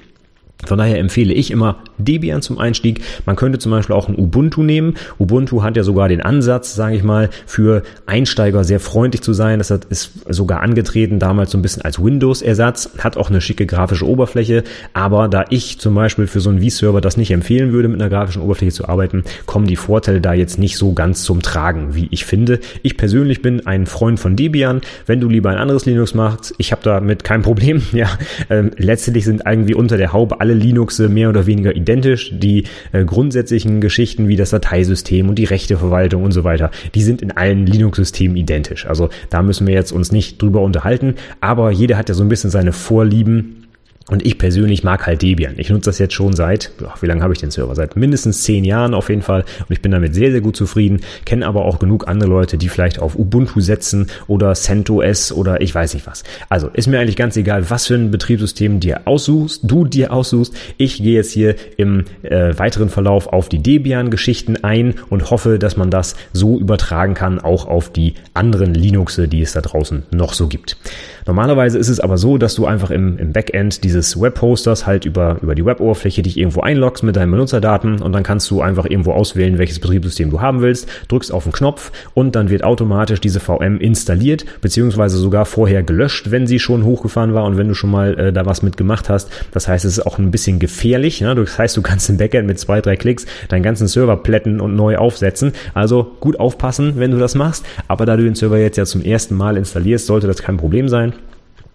Von 0.64 0.78
daher 0.78 0.98
empfehle 0.98 1.32
ich 1.34 1.50
immer 1.50 1.78
Debian 1.98 2.42
zum 2.42 2.58
Einstieg. 2.58 3.00
Man 3.26 3.36
könnte 3.36 3.58
zum 3.58 3.72
Beispiel 3.72 3.94
auch 3.96 4.08
ein 4.08 4.18
Ubuntu 4.18 4.62
nehmen. 4.62 4.94
Ubuntu 5.18 5.62
hat 5.62 5.76
ja 5.76 5.82
sogar 5.82 6.08
den 6.08 6.22
Ansatz, 6.22 6.74
sage 6.74 6.96
ich 6.96 7.02
mal, 7.02 7.30
für 7.46 7.82
Einsteiger 8.06 8.64
sehr 8.64 8.80
freundlich 8.80 9.22
zu 9.22 9.32
sein. 9.32 9.58
Das 9.58 9.70
ist 9.70 10.12
sogar 10.28 10.60
angetreten 10.60 11.18
damals 11.18 11.50
so 11.50 11.58
ein 11.58 11.62
bisschen 11.62 11.82
als 11.82 12.02
Windows-Ersatz, 12.02 12.90
hat 12.98 13.16
auch 13.16 13.30
eine 13.30 13.40
schicke 13.40 13.66
grafische 13.66 14.06
Oberfläche. 14.06 14.62
Aber 14.92 15.28
da 15.28 15.44
ich 15.50 15.78
zum 15.78 15.94
Beispiel 15.94 16.26
für 16.26 16.40
so 16.40 16.50
einen 16.50 16.62
V-Server 16.62 17.00
das 17.00 17.16
nicht 17.16 17.30
empfehlen 17.30 17.72
würde, 17.72 17.88
mit 17.88 18.00
einer 18.00 18.10
grafischen 18.10 18.42
Oberfläche 18.42 18.72
zu 18.72 18.88
arbeiten, 18.88 19.24
kommen 19.46 19.66
die 19.66 19.76
Vorteile 19.76 20.20
da 20.20 20.32
jetzt 20.32 20.58
nicht 20.58 20.76
so 20.76 20.92
ganz 20.92 21.24
zum 21.24 21.42
Tragen, 21.42 21.94
wie 21.94 22.08
ich 22.10 22.24
finde. 22.24 22.60
Ich 22.82 22.96
persönlich 22.96 23.42
bin 23.42 23.66
ein 23.66 23.86
Freund 23.86 24.20
von 24.20 24.36
Debian. 24.36 24.80
Wenn 25.06 25.20
du 25.20 25.28
lieber 25.28 25.50
ein 25.50 25.58
anderes 25.58 25.86
Linux 25.86 26.14
machst, 26.14 26.54
ich 26.58 26.72
habe 26.72 26.82
damit 26.84 27.24
kein 27.24 27.42
Problem. 27.42 27.82
Ja, 27.92 28.08
ähm, 28.48 28.70
letztlich 28.78 29.24
sind 29.24 29.42
irgendwie 29.44 29.74
unter 29.74 29.96
der 29.96 30.12
Haube 30.12 30.40
alle 30.40 30.51
alle 30.52 30.60
Linuxe 30.60 31.08
mehr 31.08 31.28
oder 31.28 31.46
weniger 31.46 31.74
identisch. 31.74 32.30
Die 32.34 32.64
äh, 32.92 33.04
grundsätzlichen 33.04 33.80
Geschichten 33.80 34.28
wie 34.28 34.36
das 34.36 34.50
Dateisystem 34.50 35.28
und 35.28 35.36
die 35.36 35.44
Rechteverwaltung 35.44 36.22
und 36.22 36.32
so 36.32 36.44
weiter, 36.44 36.70
die 36.94 37.02
sind 37.02 37.22
in 37.22 37.32
allen 37.32 37.66
Linux-Systemen 37.66 38.36
identisch. 38.36 38.86
Also 38.86 39.08
da 39.30 39.42
müssen 39.42 39.66
wir 39.66 39.74
jetzt 39.74 39.92
uns 39.92 40.12
nicht 40.12 40.40
drüber 40.40 40.60
unterhalten, 40.60 41.14
aber 41.40 41.70
jeder 41.70 41.96
hat 41.96 42.08
ja 42.08 42.14
so 42.14 42.22
ein 42.22 42.28
bisschen 42.28 42.50
seine 42.50 42.72
Vorlieben 42.72 43.61
und 44.08 44.24
ich 44.26 44.38
persönlich 44.38 44.84
mag 44.84 45.06
halt 45.06 45.22
Debian. 45.22 45.54
Ich 45.58 45.70
nutze 45.70 45.90
das 45.90 45.98
jetzt 45.98 46.14
schon 46.14 46.34
seit, 46.34 46.72
wie 47.00 47.06
lange 47.06 47.22
habe 47.22 47.32
ich 47.32 47.40
den 47.40 47.50
Server? 47.50 47.74
Seit 47.74 47.96
mindestens 47.96 48.42
zehn 48.42 48.64
Jahren 48.64 48.94
auf 48.94 49.08
jeden 49.08 49.22
Fall. 49.22 49.44
Und 49.60 49.70
ich 49.70 49.80
bin 49.80 49.92
damit 49.92 50.14
sehr, 50.14 50.32
sehr 50.32 50.40
gut 50.40 50.56
zufrieden. 50.56 51.00
Kenne 51.24 51.46
aber 51.46 51.64
auch 51.64 51.78
genug 51.78 52.08
andere 52.08 52.28
Leute, 52.28 52.58
die 52.58 52.68
vielleicht 52.68 52.98
auf 52.98 53.16
Ubuntu 53.16 53.60
setzen 53.60 54.08
oder 54.26 54.54
CentOS 54.54 55.32
oder 55.32 55.60
ich 55.60 55.74
weiß 55.74 55.94
nicht 55.94 56.06
was. 56.06 56.24
Also 56.48 56.68
ist 56.68 56.88
mir 56.88 57.00
eigentlich 57.00 57.16
ganz 57.16 57.36
egal, 57.36 57.70
was 57.70 57.86
für 57.86 57.94
ein 57.94 58.10
Betriebssystem 58.10 58.80
dir 58.80 59.02
aussuchst, 59.04 59.60
du 59.64 59.84
dir 59.84 60.12
aussuchst. 60.12 60.54
Ich 60.78 61.02
gehe 61.02 61.14
jetzt 61.14 61.32
hier 61.32 61.54
im 61.76 62.04
äh, 62.22 62.58
weiteren 62.58 62.88
Verlauf 62.88 63.28
auf 63.28 63.48
die 63.48 63.58
Debian-Geschichten 63.58 64.64
ein 64.64 64.94
und 65.10 65.30
hoffe, 65.30 65.58
dass 65.58 65.76
man 65.76 65.90
das 65.90 66.16
so 66.32 66.58
übertragen 66.58 67.14
kann, 67.14 67.38
auch 67.38 67.66
auf 67.66 67.92
die 67.92 68.14
anderen 68.34 68.74
Linuxe, 68.74 69.28
die 69.28 69.42
es 69.42 69.52
da 69.52 69.60
draußen 69.60 70.04
noch 70.10 70.32
so 70.32 70.48
gibt. 70.48 70.76
Normalerweise 71.26 71.78
ist 71.78 71.88
es 71.88 72.00
aber 72.00 72.18
so, 72.18 72.38
dass 72.38 72.54
du 72.54 72.66
einfach 72.66 72.90
im, 72.90 73.18
im 73.18 73.32
Backend 73.32 73.84
dieses 73.84 74.20
Webhosters 74.20 74.86
halt 74.86 75.04
über, 75.04 75.38
über 75.42 75.54
die 75.54 75.64
Web-Oberfläche 75.64 76.22
dich 76.22 76.36
irgendwo 76.36 76.60
einloggst 76.60 77.02
mit 77.02 77.16
deinen 77.16 77.30
Benutzerdaten 77.30 78.02
und 78.02 78.12
dann 78.12 78.22
kannst 78.22 78.50
du 78.50 78.60
einfach 78.60 78.86
irgendwo 78.86 79.12
auswählen, 79.12 79.58
welches 79.58 79.78
Betriebssystem 79.78 80.30
du 80.30 80.40
haben 80.40 80.62
willst, 80.62 80.88
drückst 81.08 81.32
auf 81.32 81.44
den 81.44 81.52
Knopf 81.52 81.92
und 82.14 82.34
dann 82.34 82.50
wird 82.50 82.64
automatisch 82.64 83.20
diese 83.20 83.40
VM 83.40 83.78
installiert, 83.78 84.44
beziehungsweise 84.60 85.16
sogar 85.16 85.44
vorher 85.44 85.82
gelöscht, 85.82 86.30
wenn 86.30 86.46
sie 86.46 86.58
schon 86.58 86.84
hochgefahren 86.84 87.34
war 87.34 87.44
und 87.44 87.56
wenn 87.56 87.68
du 87.68 87.74
schon 87.74 87.90
mal 87.90 88.18
äh, 88.18 88.32
da 88.32 88.46
was 88.46 88.62
mitgemacht 88.62 89.08
hast. 89.08 89.30
Das 89.52 89.68
heißt, 89.68 89.84
es 89.84 89.98
ist 89.98 90.06
auch 90.06 90.18
ein 90.18 90.30
bisschen 90.30 90.58
gefährlich. 90.58 91.20
Ne? 91.20 91.34
Das 91.34 91.58
heißt, 91.58 91.76
du 91.76 91.82
kannst 91.82 92.08
im 92.10 92.16
Backend 92.16 92.46
mit 92.46 92.58
zwei, 92.58 92.80
drei 92.80 92.96
Klicks 92.96 93.26
deinen 93.48 93.62
ganzen 93.62 93.86
Server 93.86 94.16
plätten 94.16 94.60
und 94.60 94.74
neu 94.74 94.96
aufsetzen. 94.96 95.52
Also 95.74 96.12
gut 96.20 96.38
aufpassen, 96.40 96.94
wenn 96.96 97.10
du 97.10 97.18
das 97.18 97.34
machst. 97.34 97.64
Aber 97.88 98.06
da 98.06 98.16
du 98.16 98.24
den 98.24 98.34
Server 98.34 98.58
jetzt 98.58 98.76
ja 98.76 98.84
zum 98.84 99.02
ersten 99.02 99.34
Mal 99.34 99.56
installierst, 99.56 100.06
sollte 100.06 100.26
das 100.26 100.42
kein 100.42 100.56
Problem 100.56 100.88
sein. 100.88 101.11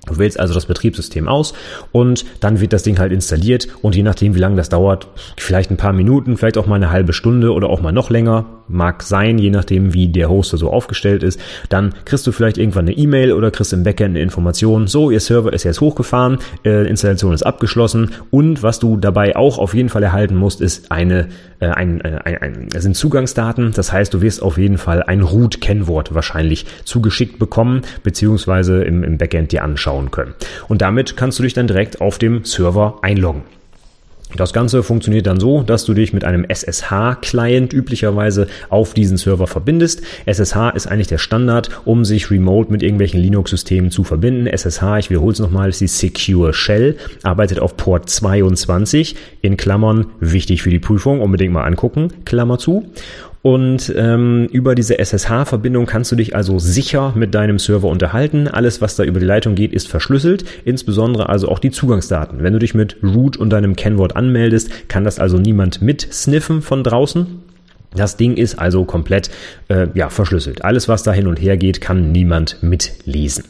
Du 0.08 0.18
wählst 0.18 0.40
also 0.40 0.54
das 0.54 0.66
Betriebssystem 0.66 1.28
aus 1.28 1.54
und 1.92 2.26
dann 2.40 2.60
wird 2.60 2.74
das 2.74 2.84
Ding 2.84 3.00
halt 3.00 3.12
installiert 3.12 3.68
und 3.82 3.96
je 3.96 4.04
nachdem, 4.04 4.36
wie 4.36 4.40
lange 4.40 4.56
das 4.56 4.70
dauert, 4.70 5.08
vielleicht 5.38 5.72
ein 5.72 5.78
paar 5.78 5.94
Minuten, 5.94 6.38
vielleicht 6.38 6.58
auch 6.58 6.68
mal 6.68 6.76
eine 6.76 6.92
halbe 6.92 7.14
Stunde 7.14 7.54
oder 7.54 7.70
auch 7.70 7.82
mal 7.82 7.92
noch 7.92 8.10
länger, 8.10 8.57
mag 8.68 9.04
sein, 9.04 9.38
je 9.38 9.50
nachdem, 9.50 9.94
wie 9.94 10.08
der 10.08 10.30
Hoster 10.30 10.58
so 10.58 10.72
aufgestellt 10.72 11.24
ist, 11.24 11.40
dann 11.70 11.94
kriegst 12.06 12.28
du 12.28 12.32
vielleicht 12.32 12.58
irgendwann 12.58 12.86
eine 12.86 12.98
E-Mail 12.98 13.34
oder 13.34 13.52
kriegst 13.52 13.74
im 13.74 13.84
Backend 13.84 14.10
eine 14.10 14.22
Information, 14.22 14.88
so, 14.88 15.12
ihr 15.12 15.20
Server 15.20 15.54
ist 15.54 15.64
jetzt 15.64 15.82
hochgefahren, 15.82 16.40
äh, 16.66 16.88
Installation 16.88 17.34
ist 17.34 17.44
abgeschlossen 17.44 18.12
und 18.32 18.64
was 18.64 18.80
du 18.80 18.98
dabei 18.98 19.36
auch 19.36 19.58
auf 19.58 19.74
jeden 19.74 19.90
Fall 19.90 20.04
erhalten 20.04 20.36
musst, 20.36 20.62
ist 20.62 20.92
eine, 20.92 21.30
äh, 21.60 21.68
ein, 21.68 22.02
äh, 22.02 22.20
ein, 22.24 22.38
ein, 22.42 22.70
sind 22.78 22.96
Zugangsdaten, 22.96 23.72
das 23.74 23.92
heißt, 23.92 24.14
du 24.14 24.22
wirst 24.22 24.42
auf 24.42 24.58
jeden 24.58 24.78
Fall 24.78 25.04
ein 25.04 25.22
Root-Kennwort 25.22 26.14
wahrscheinlich 26.14 26.66
zugeschickt 26.84 27.40
bekommen, 27.40 27.82
beziehungsweise 28.04 28.84
im, 28.84 29.04
im 29.04 29.18
Backend 29.18 29.52
dir 29.52 29.64
anschauen 29.64 30.12
können. 30.12 30.34
Und 30.68 30.82
damit 30.82 31.18
kannst 31.18 31.40
du 31.40 31.44
dich 31.44 31.54
dann 31.54 31.68
direkt 31.68 32.02
auf 32.02 32.18
dem 32.18 32.44
Server 32.44 33.00
einloggen. 33.02 33.57
Das 34.36 34.52
Ganze 34.52 34.84
funktioniert 34.84 35.26
dann 35.26 35.40
so, 35.40 35.64
dass 35.64 35.86
du 35.86 35.94
dich 35.94 36.12
mit 36.12 36.26
einem 36.26 36.44
SSH-Client 36.44 37.72
üblicherweise 37.72 38.48
auf 38.70 38.94
diesen 38.94 39.18
Server 39.18 39.48
verbindest. 39.48 40.02
SSH 40.26 40.76
ist 40.76 40.88
eigentlich 40.88 41.08
der 41.08 41.18
Standard, 41.18 41.70
um 41.86 42.04
sich 42.04 42.30
remote 42.30 42.72
mit 42.72 42.84
irgendwelchen 42.84 43.22
Linux-Systemen 43.22 43.90
zu 43.90 44.04
verbinden. 44.04 44.48
SSH, 44.48 44.98
ich 45.00 45.10
wiederhole 45.10 45.32
es 45.32 45.40
nochmal, 45.40 45.70
ist 45.70 45.80
die 45.80 45.88
Secure 45.88 46.54
Shell, 46.54 46.98
arbeitet 47.24 47.60
auf 47.60 47.78
Port 47.78 48.10
22, 48.10 49.16
in 49.42 49.56
Klammern, 49.56 50.08
wichtig 50.20 50.62
für 50.62 50.72
die 50.72 50.80
Prüfung, 50.80 51.22
unbedingt 51.22 51.54
mal 51.54 51.64
angucken, 51.64 52.10
Klammer 52.26 52.58
zu. 52.58 52.86
Und 53.48 53.94
ähm, 53.96 54.50
über 54.52 54.76
diese 54.76 55.00
SSH-Verbindung 55.00 55.86
kannst 55.86 56.12
du 56.12 56.18
dich 56.18 56.36
also 56.36 56.60
sicher 56.60 57.14
mit 57.16 57.34
deinem 57.34 57.60
Server 57.60 57.88
unterhalten. 57.88 58.50
Alles, 58.50 58.82
was 58.82 58.98
da 58.98 59.06
über 59.06 59.22
die 59.22 59.26
Leitung 59.26 59.56
geht, 59.56 59.72
ist 59.72 59.88
verschlüsselt, 59.88 60.44
insbesondere 60.66 61.30
also 61.30 61.48
auch 61.48 61.60
die 61.60 61.72
Zugangsdaten. 61.72 62.44
Wenn 62.44 62.52
du 62.52 62.60
dich 62.60 62.74
mit 62.74 62.98
Root 63.02 63.38
und 63.38 63.52
deinem 63.52 63.78
Kennwort 63.78 64.18
anmeldest, 64.18 64.90
kann 64.90 65.06
das 65.06 65.18
also 65.18 65.38
niemand 65.38 65.82
mitsniffen 65.82 66.62
von 66.62 66.84
draußen. 66.84 67.26
Das 67.96 68.18
Ding 68.18 68.36
ist 68.36 68.60
also 68.60 68.84
komplett 68.84 69.30
äh, 69.70 69.88
ja, 69.94 70.10
verschlüsselt. 70.10 70.66
Alles, 70.66 70.90
was 70.90 71.04
da 71.04 71.14
hin 71.14 71.26
und 71.26 71.42
her 71.42 71.56
geht, 71.56 71.80
kann 71.80 72.12
niemand 72.12 72.62
mitlesen. 72.62 73.46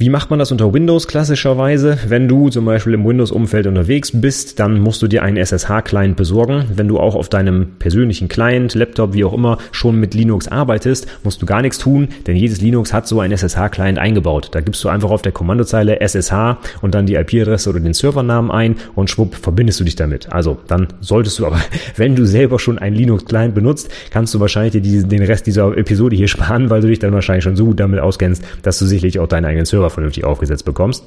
Wie 0.00 0.08
macht 0.08 0.30
man 0.30 0.38
das 0.38 0.50
unter 0.50 0.72
Windows 0.72 1.08
klassischerweise? 1.08 1.98
Wenn 2.08 2.26
du 2.26 2.48
zum 2.48 2.64
Beispiel 2.64 2.94
im 2.94 3.04
Windows-Umfeld 3.04 3.66
unterwegs 3.66 4.12
bist, 4.14 4.58
dann 4.58 4.80
musst 4.80 5.02
du 5.02 5.08
dir 5.08 5.22
einen 5.22 5.36
SSH-Client 5.36 6.16
besorgen. 6.16 6.64
Wenn 6.74 6.88
du 6.88 6.98
auch 6.98 7.14
auf 7.14 7.28
deinem 7.28 7.72
persönlichen 7.78 8.28
Client, 8.28 8.74
Laptop, 8.74 9.12
wie 9.12 9.26
auch 9.26 9.34
immer, 9.34 9.58
schon 9.72 10.00
mit 10.00 10.14
Linux 10.14 10.48
arbeitest, 10.48 11.06
musst 11.22 11.42
du 11.42 11.44
gar 11.44 11.60
nichts 11.60 11.76
tun, 11.76 12.08
denn 12.26 12.34
jedes 12.34 12.62
Linux 12.62 12.94
hat 12.94 13.06
so 13.06 13.20
einen 13.20 13.34
SSH-Client 13.34 13.98
eingebaut. 13.98 14.48
Da 14.52 14.62
gibst 14.62 14.82
du 14.82 14.88
einfach 14.88 15.10
auf 15.10 15.20
der 15.20 15.32
Kommandozeile 15.32 16.00
SSH 16.00 16.56
und 16.80 16.94
dann 16.94 17.04
die 17.04 17.16
IP-Adresse 17.16 17.68
oder 17.68 17.80
den 17.80 17.92
Servernamen 17.92 18.50
ein 18.50 18.76
und 18.94 19.10
schwupp 19.10 19.34
verbindest 19.34 19.80
du 19.80 19.84
dich 19.84 19.96
damit. 19.96 20.32
Also 20.32 20.56
dann 20.66 20.88
solltest 21.02 21.38
du 21.38 21.44
aber, 21.44 21.60
wenn 21.96 22.16
du 22.16 22.24
selber 22.24 22.58
schon 22.58 22.78
einen 22.78 22.96
Linux-Client 22.96 23.54
benutzt, 23.54 23.90
kannst 24.10 24.32
du 24.32 24.40
wahrscheinlich 24.40 24.82
dir 24.82 25.02
den 25.02 25.22
Rest 25.24 25.46
dieser 25.46 25.76
Episode 25.76 26.16
hier 26.16 26.28
sparen, 26.28 26.70
weil 26.70 26.80
du 26.80 26.88
dich 26.88 27.00
dann 27.00 27.12
wahrscheinlich 27.12 27.44
schon 27.44 27.56
so 27.56 27.66
gut 27.66 27.80
damit 27.80 28.00
auskennst, 28.00 28.42
dass 28.62 28.78
du 28.78 28.86
sicherlich 28.86 29.18
auch 29.18 29.28
deinen 29.28 29.44
eigenen 29.44 29.66
Server 29.66 29.89
vernünftig 29.90 30.24
aufgesetzt 30.24 30.64
bekommst. 30.64 31.04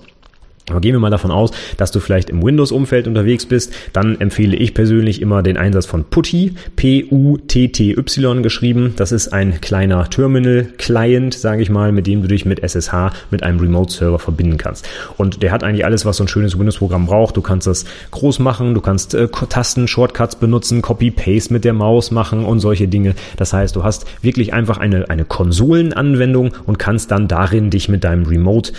Aber 0.69 0.79
gehen 0.79 0.93
wir 0.93 0.99
mal 0.99 1.09
davon 1.09 1.31
aus, 1.31 1.51
dass 1.75 1.91
du 1.91 1.99
vielleicht 1.99 2.29
im 2.29 2.41
Windows-Umfeld 2.41 3.07
unterwegs 3.07 3.45
bist, 3.45 3.73
dann 3.91 4.21
empfehle 4.21 4.55
ich 4.55 4.73
persönlich 4.73 5.21
immer 5.21 5.43
den 5.43 5.57
Einsatz 5.57 5.85
von 5.85 6.05
Putty, 6.05 6.53
P-U-T-T-Y 6.77 8.43
geschrieben. 8.43 8.93
Das 8.95 9.11
ist 9.11 9.33
ein 9.33 9.59
kleiner 9.59 10.09
Terminal-Client, 10.09 11.33
sage 11.33 11.61
ich 11.61 11.69
mal, 11.69 11.91
mit 11.91 12.07
dem 12.07 12.21
du 12.21 12.29
dich 12.29 12.45
mit 12.45 12.61
SSH 12.63 13.11
mit 13.29 13.43
einem 13.43 13.59
Remote-Server 13.59 14.19
verbinden 14.19 14.57
kannst. 14.57 14.87
Und 15.17 15.43
der 15.43 15.51
hat 15.51 15.65
eigentlich 15.65 15.83
alles, 15.83 16.05
was 16.05 16.15
so 16.15 16.23
ein 16.23 16.29
schönes 16.29 16.57
Windows-Programm 16.57 17.07
braucht. 17.07 17.35
Du 17.35 17.41
kannst 17.41 17.67
das 17.67 17.83
groß 18.11 18.39
machen, 18.39 18.73
du 18.73 18.79
kannst 18.79 19.15
äh, 19.15 19.27
Tasten, 19.49 19.89
Shortcuts 19.89 20.37
benutzen, 20.37 20.81
Copy-Paste 20.81 21.51
mit 21.51 21.65
der 21.65 21.73
Maus 21.73 22.09
machen 22.09 22.45
und 22.45 22.61
solche 22.61 22.87
Dinge. 22.87 23.15
Das 23.35 23.51
heißt, 23.51 23.75
du 23.75 23.83
hast 23.83 24.05
wirklich 24.21 24.53
einfach 24.53 24.77
eine, 24.77 25.09
eine 25.09 25.25
Konsolenanwendung 25.25 26.53
und 26.65 26.79
kannst 26.79 27.11
dann 27.11 27.27
darin 27.27 27.69
dich 27.69 27.89
mit 27.89 28.05
deinem 28.05 28.25
Remote 28.25 28.71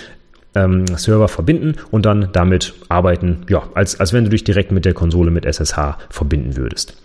ähm, 0.54 0.86
Server 0.96 1.28
verbinden 1.28 1.76
und 1.90 2.06
dann 2.06 2.28
damit 2.32 2.74
arbeiten, 2.88 3.42
ja, 3.48 3.62
als, 3.74 3.98
als 4.00 4.12
wenn 4.12 4.24
du 4.24 4.30
dich 4.30 4.44
direkt 4.44 4.72
mit 4.72 4.84
der 4.84 4.94
Konsole 4.94 5.30
mit 5.30 5.44
SSH 5.44 5.98
verbinden 6.10 6.56
würdest. 6.56 6.96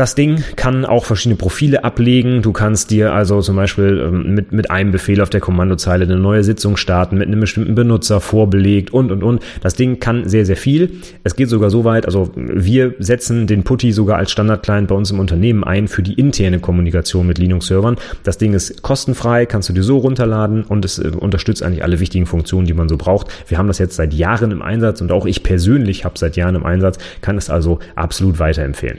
Das 0.00 0.14
Ding 0.14 0.42
kann 0.56 0.86
auch 0.86 1.04
verschiedene 1.04 1.36
Profile 1.36 1.84
ablegen. 1.84 2.40
Du 2.40 2.52
kannst 2.52 2.90
dir 2.90 3.12
also 3.12 3.42
zum 3.42 3.56
Beispiel 3.56 4.02
ähm, 4.02 4.34
mit, 4.34 4.50
mit 4.50 4.70
einem 4.70 4.92
Befehl 4.92 5.20
auf 5.20 5.28
der 5.28 5.42
Kommandozeile 5.42 6.04
eine 6.04 6.16
neue 6.16 6.42
Sitzung 6.42 6.78
starten, 6.78 7.18
mit 7.18 7.28
einem 7.28 7.38
bestimmten 7.38 7.74
Benutzer 7.74 8.22
vorbelegt 8.22 8.94
und, 8.94 9.12
und, 9.12 9.22
und. 9.22 9.42
Das 9.60 9.74
Ding 9.74 10.00
kann 10.00 10.26
sehr, 10.26 10.46
sehr 10.46 10.56
viel. 10.56 11.02
Es 11.22 11.36
geht 11.36 11.50
sogar 11.50 11.68
so 11.68 11.84
weit, 11.84 12.06
also 12.06 12.30
wir 12.34 12.94
setzen 12.98 13.46
den 13.46 13.62
Putty 13.62 13.92
sogar 13.92 14.16
als 14.16 14.30
Standard-Client 14.30 14.88
bei 14.88 14.94
uns 14.94 15.10
im 15.10 15.18
Unternehmen 15.18 15.64
ein 15.64 15.86
für 15.86 16.02
die 16.02 16.14
interne 16.14 16.60
Kommunikation 16.60 17.26
mit 17.26 17.36
Linux-Servern. 17.36 17.96
Das 18.24 18.38
Ding 18.38 18.54
ist 18.54 18.80
kostenfrei, 18.80 19.44
kannst 19.44 19.68
du 19.68 19.74
dir 19.74 19.82
so 19.82 19.98
runterladen 19.98 20.64
und 20.64 20.86
es 20.86 20.98
äh, 20.98 21.08
unterstützt 21.08 21.62
eigentlich 21.62 21.84
alle 21.84 22.00
wichtigen 22.00 22.24
Funktionen, 22.24 22.66
die 22.66 22.72
man 22.72 22.88
so 22.88 22.96
braucht. 22.96 23.26
Wir 23.48 23.58
haben 23.58 23.68
das 23.68 23.76
jetzt 23.76 23.96
seit 23.96 24.14
Jahren 24.14 24.50
im 24.50 24.62
Einsatz 24.62 25.02
und 25.02 25.12
auch 25.12 25.26
ich 25.26 25.42
persönlich 25.42 26.06
habe 26.06 26.18
seit 26.18 26.36
Jahren 26.36 26.54
im 26.54 26.64
Einsatz, 26.64 26.96
kann 27.20 27.36
es 27.36 27.50
also 27.50 27.80
absolut 27.96 28.38
weiterempfehlen. 28.38 28.98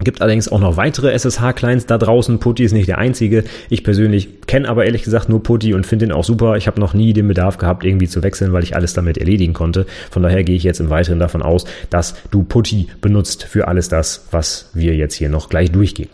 Gibt 0.00 0.22
allerdings 0.22 0.50
auch 0.50 0.58
noch 0.58 0.76
weitere 0.76 1.12
SSH-Clients 1.12 1.86
da 1.86 1.98
draußen. 1.98 2.40
Putty 2.40 2.64
ist 2.64 2.72
nicht 2.72 2.88
der 2.88 2.98
einzige. 2.98 3.44
Ich 3.70 3.84
persönlich 3.84 4.40
kenne 4.46 4.68
aber 4.68 4.84
ehrlich 4.86 5.04
gesagt 5.04 5.28
nur 5.28 5.40
Putty 5.40 5.72
und 5.72 5.86
finde 5.86 6.06
den 6.06 6.12
auch 6.12 6.24
super. 6.24 6.56
Ich 6.56 6.66
habe 6.66 6.80
noch 6.80 6.94
nie 6.94 7.12
den 7.12 7.28
Bedarf 7.28 7.58
gehabt, 7.58 7.84
irgendwie 7.84 8.08
zu 8.08 8.24
wechseln, 8.24 8.52
weil 8.52 8.64
ich 8.64 8.74
alles 8.74 8.94
damit 8.94 9.18
erledigen 9.18 9.52
konnte. 9.52 9.86
Von 10.10 10.24
daher 10.24 10.42
gehe 10.42 10.56
ich 10.56 10.64
jetzt 10.64 10.80
im 10.80 10.90
Weiteren 10.90 11.20
davon 11.20 11.42
aus, 11.42 11.64
dass 11.90 12.16
du 12.32 12.42
Putty 12.42 12.88
benutzt 13.00 13.44
für 13.44 13.68
alles 13.68 13.88
das, 13.88 14.26
was 14.32 14.70
wir 14.74 14.96
jetzt 14.96 15.14
hier 15.14 15.28
noch 15.28 15.48
gleich 15.48 15.70
durchgehen. 15.70 16.08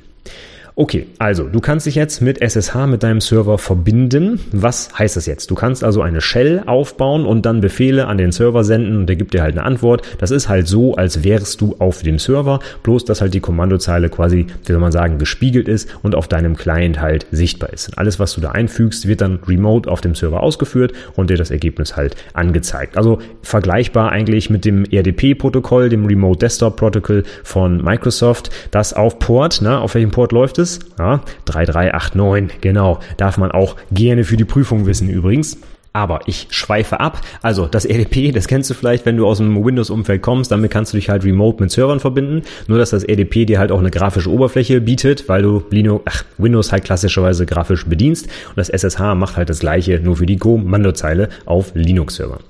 Okay, 0.80 1.08
also 1.18 1.44
du 1.44 1.60
kannst 1.60 1.84
dich 1.84 1.94
jetzt 1.94 2.22
mit 2.22 2.40
SSH 2.40 2.87
mit 2.87 3.02
deinem 3.02 3.20
Server 3.20 3.58
verbinden. 3.58 4.40
Was 4.50 4.99
heißt 4.99 5.14
das 5.14 5.26
jetzt? 5.26 5.50
Du 5.50 5.54
kannst 5.54 5.84
also 5.84 6.00
eine 6.00 6.22
Shell 6.22 6.62
aufbauen 6.64 7.26
und 7.26 7.44
dann 7.44 7.60
Befehle 7.60 8.06
an 8.06 8.16
den 8.16 8.32
Server 8.32 8.64
senden 8.64 8.96
und 8.96 9.06
der 9.06 9.16
gibt 9.16 9.34
dir 9.34 9.42
halt 9.42 9.58
eine 9.58 9.66
Antwort. 9.66 10.00
Das 10.16 10.30
ist 10.30 10.49
halt 10.49 10.68
so, 10.68 10.94
als 10.94 11.22
wärst 11.22 11.60
du 11.60 11.76
auf 11.80 12.02
dem 12.02 12.18
Server, 12.18 12.60
bloß 12.82 13.04
dass 13.04 13.20
halt 13.20 13.34
die 13.34 13.40
Kommandozeile 13.40 14.08
quasi, 14.08 14.46
wie 14.64 14.72
soll 14.72 14.80
man 14.80 14.90
sagen, 14.90 15.18
gespiegelt 15.18 15.68
ist 15.68 15.87
und 16.02 16.14
auf 16.14 16.28
deinem 16.28 16.56
Client 16.56 16.99
halt 16.99 17.26
sichtbar 17.30 17.75
ist. 17.75 17.88
Und 17.88 17.99
alles, 17.99 18.18
was 18.18 18.32
du 18.32 18.40
da 18.40 18.52
einfügst, 18.52 19.06
wird 19.06 19.20
dann 19.20 19.40
remote 19.46 19.90
auf 19.90 20.00
dem 20.00 20.14
Server 20.14 20.42
ausgeführt 20.42 20.94
und 21.14 21.28
dir 21.28 21.37
das 21.37 21.50
Ergebnis 21.50 21.96
halt 21.96 22.16
angezeigt. 22.32 22.96
Also 22.96 23.18
vergleichbar 23.42 24.12
eigentlich 24.12 24.49
mit 24.49 24.64
dem 24.64 24.87
RDP-Protokoll, 24.90 25.90
dem 25.90 26.06
Remote 26.06 26.38
Desktop 26.38 26.78
Protocol 26.78 27.25
von 27.44 27.84
Microsoft, 27.84 28.49
das 28.70 28.94
auf 28.94 29.18
Port, 29.18 29.60
ne, 29.60 29.78
auf 29.78 29.94
welchem 29.94 30.10
Port 30.10 30.32
läuft 30.32 30.56
es? 30.56 30.69
Ja, 30.98 31.20
3389, 31.46 32.60
genau. 32.60 33.00
Darf 33.16 33.38
man 33.38 33.50
auch 33.50 33.76
gerne 33.90 34.24
für 34.24 34.36
die 34.36 34.44
Prüfung 34.44 34.86
wissen 34.86 35.08
übrigens. 35.08 35.58
Aber 35.92 36.20
ich 36.26 36.46
schweife 36.50 37.00
ab. 37.00 37.20
Also 37.42 37.66
das 37.66 37.84
RDP, 37.84 38.30
das 38.30 38.46
kennst 38.46 38.70
du 38.70 38.74
vielleicht, 38.74 39.06
wenn 39.06 39.16
du 39.16 39.26
aus 39.26 39.38
dem 39.38 39.64
Windows-Umfeld 39.64 40.22
kommst. 40.22 40.52
Damit 40.52 40.70
kannst 40.70 40.92
du 40.92 40.96
dich 40.96 41.08
halt 41.08 41.24
remote 41.24 41.60
mit 41.60 41.72
Servern 41.72 41.98
verbinden. 41.98 42.42
Nur, 42.68 42.78
dass 42.78 42.90
das 42.90 43.02
RDP 43.02 43.44
dir 43.44 43.58
halt 43.58 43.72
auch 43.72 43.80
eine 43.80 43.90
grafische 43.90 44.30
Oberfläche 44.30 44.80
bietet, 44.80 45.28
weil 45.28 45.42
du 45.42 45.64
Linux, 45.70 46.04
ach, 46.06 46.24
Windows 46.38 46.70
halt 46.70 46.84
klassischerweise 46.84 47.44
grafisch 47.44 47.86
bedienst. 47.86 48.26
Und 48.50 48.58
das 48.58 48.68
SSH 48.68 49.16
macht 49.16 49.36
halt 49.36 49.50
das 49.50 49.58
gleiche, 49.58 49.98
nur 49.98 50.16
für 50.16 50.26
die 50.26 50.36
Kommandozeile 50.36 51.28
auf 51.44 51.72
Linux-Servern. 51.74 52.40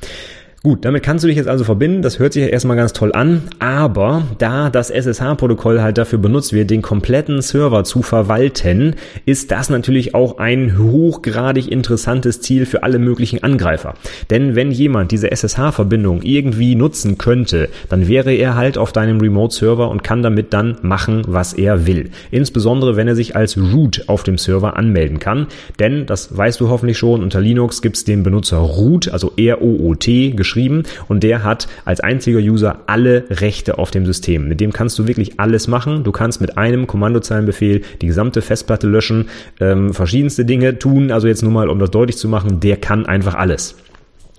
Gut, 0.63 0.85
damit 0.85 1.03
kannst 1.03 1.25
du 1.25 1.29
dich 1.29 1.39
jetzt 1.39 1.49
also 1.49 1.65
verbinden. 1.65 2.03
Das 2.03 2.19
hört 2.19 2.35
sich 2.35 2.43
ja 2.43 2.49
erstmal 2.51 2.77
ganz 2.77 2.93
toll 2.93 3.15
an, 3.15 3.45
aber 3.61 4.25
da 4.37 4.69
das 4.69 4.91
SSH-Protokoll 4.91 5.81
halt 5.81 5.97
dafür 5.97 6.19
benutzt 6.19 6.53
wird, 6.53 6.69
den 6.69 6.83
kompletten 6.83 7.41
Server 7.41 7.83
zu 7.83 8.03
verwalten, 8.03 8.97
ist 9.25 9.51
das 9.53 9.71
natürlich 9.71 10.15
auch 10.15 10.37
ein 10.37 10.77
hochgradig 10.77 11.73
interessantes 11.73 12.43
Ziel 12.43 12.67
für 12.67 12.83
alle 12.83 12.99
möglichen 12.99 13.43
Angreifer. 13.43 13.95
Denn 14.29 14.55
wenn 14.55 14.71
jemand 14.71 15.13
diese 15.13 15.31
SSH-Verbindung 15.31 16.21
irgendwie 16.21 16.75
nutzen 16.75 17.17
könnte, 17.17 17.71
dann 17.89 18.07
wäre 18.07 18.35
er 18.35 18.55
halt 18.55 18.77
auf 18.77 18.93
deinem 18.93 19.19
Remote-Server 19.19 19.89
und 19.89 20.05
kann 20.05 20.23
damit 20.23 20.53
dann 20.53 20.77
machen, 20.83 21.23
was 21.27 21.55
er 21.55 21.87
will. 21.87 22.11
Insbesondere, 22.31 22.97
wenn 22.97 23.09
er 23.09 23.17
sich 23.17 23.35
als 23.35 23.57
Root 23.57 24.05
auf 24.09 24.25
dem 24.25 24.37
Server 24.37 24.77
anmelden 24.77 25.21
kann. 25.21 25.47
Denn, 25.79 26.05
das 26.05 26.37
weißt 26.37 26.61
du 26.61 26.69
hoffentlich 26.69 26.99
schon, 26.99 27.23
unter 27.23 27.41
Linux 27.41 27.81
gibt's 27.81 28.05
den 28.05 28.23
Benutzer 28.23 28.59
Root, 28.59 29.09
also 29.09 29.33
R-O-O-T, 29.39 30.33
geschrieben 30.51 30.83
und 31.07 31.23
der 31.23 31.45
hat 31.45 31.69
als 31.85 32.01
einziger 32.01 32.41
User 32.41 32.81
alle 32.87 33.25
Rechte 33.31 33.79
auf 33.79 33.93
dem 33.93 34.05
System. 34.05 34.49
Mit 34.49 34.61
dem 34.61 34.73
kannst 34.73 34.99
du 34.99 35.07
wirklich 35.07 35.39
alles 35.39 35.69
machen. 35.69 36.03
Du 36.03 36.11
kannst 36.11 36.41
mit 36.41 36.59
einem 36.59 36.89
Kommandozeilenbefehl 36.89 37.83
die 38.03 38.07
gesamte 38.07 38.43
Festplatte 38.43 38.89
löschen, 38.89 39.29
ähm, 39.61 39.95
verschiedenste 39.95 40.45
Dinge 40.45 40.79
tun. 40.79 41.13
Also 41.13 41.29
jetzt 41.29 41.43
nur 41.43 41.53
mal, 41.53 41.69
um 41.69 41.79
das 41.79 41.93
deutlich 41.93 42.17
zu 42.17 42.29
machen, 42.29 42.59
der 42.59 42.77
kann 42.77 43.07
einfach 43.07 43.37
alles. 43.37 43.77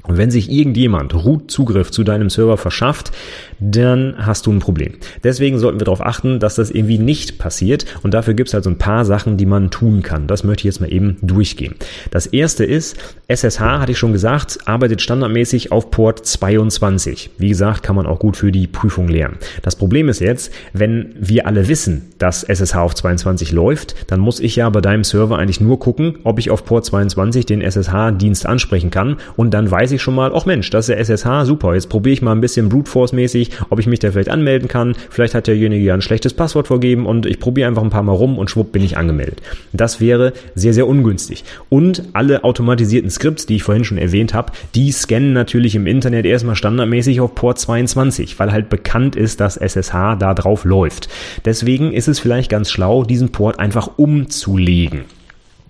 Und 0.03 0.17
wenn 0.17 0.31
sich 0.31 0.51
irgendjemand 0.51 1.13
Root-Zugriff 1.13 1.91
zu 1.91 2.03
deinem 2.03 2.29
Server 2.29 2.57
verschafft, 2.57 3.11
dann 3.59 4.15
hast 4.17 4.47
du 4.47 4.51
ein 4.51 4.59
Problem. 4.59 4.93
Deswegen 5.23 5.59
sollten 5.59 5.79
wir 5.79 5.85
darauf 5.85 6.01
achten, 6.01 6.39
dass 6.39 6.55
das 6.55 6.71
irgendwie 6.71 6.97
nicht 6.97 7.37
passiert. 7.37 7.85
Und 8.03 8.13
dafür 8.13 8.33
gibt 8.33 8.49
es 8.49 8.53
halt 8.53 8.63
so 8.63 8.69
ein 8.69 8.77
paar 8.77 9.05
Sachen, 9.05 9.37
die 9.37 9.45
man 9.45 9.69
tun 9.69 10.01
kann. 10.01 10.27
Das 10.27 10.43
möchte 10.43 10.61
ich 10.61 10.65
jetzt 10.65 10.81
mal 10.81 10.91
eben 10.91 11.17
durchgehen. 11.21 11.75
Das 12.09 12.25
erste 12.25 12.65
ist, 12.65 12.97
SSH, 13.27 13.61
hatte 13.61 13.91
ich 13.91 13.97
schon 13.97 14.13
gesagt, 14.13 14.59
arbeitet 14.65 15.01
standardmäßig 15.01 15.71
auf 15.71 15.91
Port 15.91 16.25
22. 16.25 17.31
Wie 17.37 17.49
gesagt, 17.49 17.83
kann 17.83 17.95
man 17.95 18.05
auch 18.05 18.19
gut 18.19 18.37
für 18.37 18.51
die 18.51 18.67
Prüfung 18.67 19.07
lernen. 19.07 19.37
Das 19.61 19.75
Problem 19.75 20.09
ist 20.09 20.19
jetzt, 20.19 20.51
wenn 20.73 21.13
wir 21.19 21.47
alle 21.47 21.67
wissen, 21.67 22.09
dass 22.17 22.43
SSH 22.43 22.75
auf 22.75 22.95
22 22.95 23.51
läuft, 23.51 23.95
dann 24.11 24.19
muss 24.19 24.39
ich 24.39 24.55
ja 24.55 24.69
bei 24.69 24.81
deinem 24.81 25.03
Server 25.03 25.37
eigentlich 25.37 25.61
nur 25.61 25.79
gucken, 25.79 26.17
ob 26.23 26.39
ich 26.39 26.49
auf 26.49 26.65
Port 26.65 26.85
22 26.85 27.45
den 27.45 27.61
SSH-Dienst 27.61 28.45
ansprechen 28.45 28.89
kann. 28.89 29.17
Und 29.35 29.53
dann 29.53 29.69
weiß 29.69 29.90
ich 29.91 30.01
schon 30.01 30.15
mal, 30.15 30.31
ach 30.33 30.45
Mensch, 30.45 30.69
das 30.69 30.87
ist 30.89 30.95
der 30.95 30.99
SSH, 30.99 31.45
super, 31.45 31.73
jetzt 31.73 31.89
probiere 31.89 32.13
ich 32.13 32.21
mal 32.21 32.31
ein 32.31 32.41
bisschen 32.41 32.69
Brute 32.69 32.89
Force-mäßig 32.89 33.51
ob 33.69 33.79
ich 33.79 33.87
mich 33.87 33.99
da 33.99 34.11
vielleicht 34.11 34.29
anmelden 34.29 34.67
kann. 34.67 34.95
Vielleicht 35.09 35.35
hat 35.35 35.47
derjenige 35.47 35.83
ja 35.83 35.93
ein 35.93 36.01
schlechtes 36.01 36.33
Passwort 36.33 36.67
vorgeben 36.67 37.05
und 37.05 37.25
ich 37.25 37.39
probiere 37.39 37.67
einfach 37.67 37.83
ein 37.83 37.89
paar 37.89 38.03
Mal 38.03 38.13
rum 38.13 38.37
und 38.37 38.49
schwupp 38.49 38.71
bin 38.71 38.83
ich 38.83 38.97
angemeldet. 38.97 39.41
Das 39.73 40.01
wäre 40.01 40.33
sehr, 40.55 40.73
sehr 40.73 40.87
ungünstig. 40.87 41.43
Und 41.69 42.03
alle 42.13 42.43
automatisierten 42.43 43.09
Skripts, 43.09 43.45
die 43.45 43.57
ich 43.57 43.63
vorhin 43.63 43.83
schon 43.83 43.97
erwähnt 43.97 44.33
habe, 44.33 44.51
die 44.75 44.91
scannen 44.91 45.33
natürlich 45.33 45.75
im 45.75 45.87
Internet 45.87 46.25
erstmal 46.25 46.55
standardmäßig 46.55 47.21
auf 47.21 47.35
Port 47.35 47.59
22, 47.59 48.39
weil 48.39 48.51
halt 48.51 48.69
bekannt 48.69 49.15
ist, 49.15 49.39
dass 49.39 49.57
SSH 49.57 50.15
da 50.19 50.33
drauf 50.33 50.65
läuft. 50.65 51.09
Deswegen 51.45 51.93
ist 51.93 52.07
es 52.07 52.19
vielleicht 52.19 52.49
ganz 52.49 52.69
schlau, 52.71 53.03
diesen 53.03 53.31
Port 53.31 53.59
einfach 53.59 53.91
umzulegen. 53.97 55.05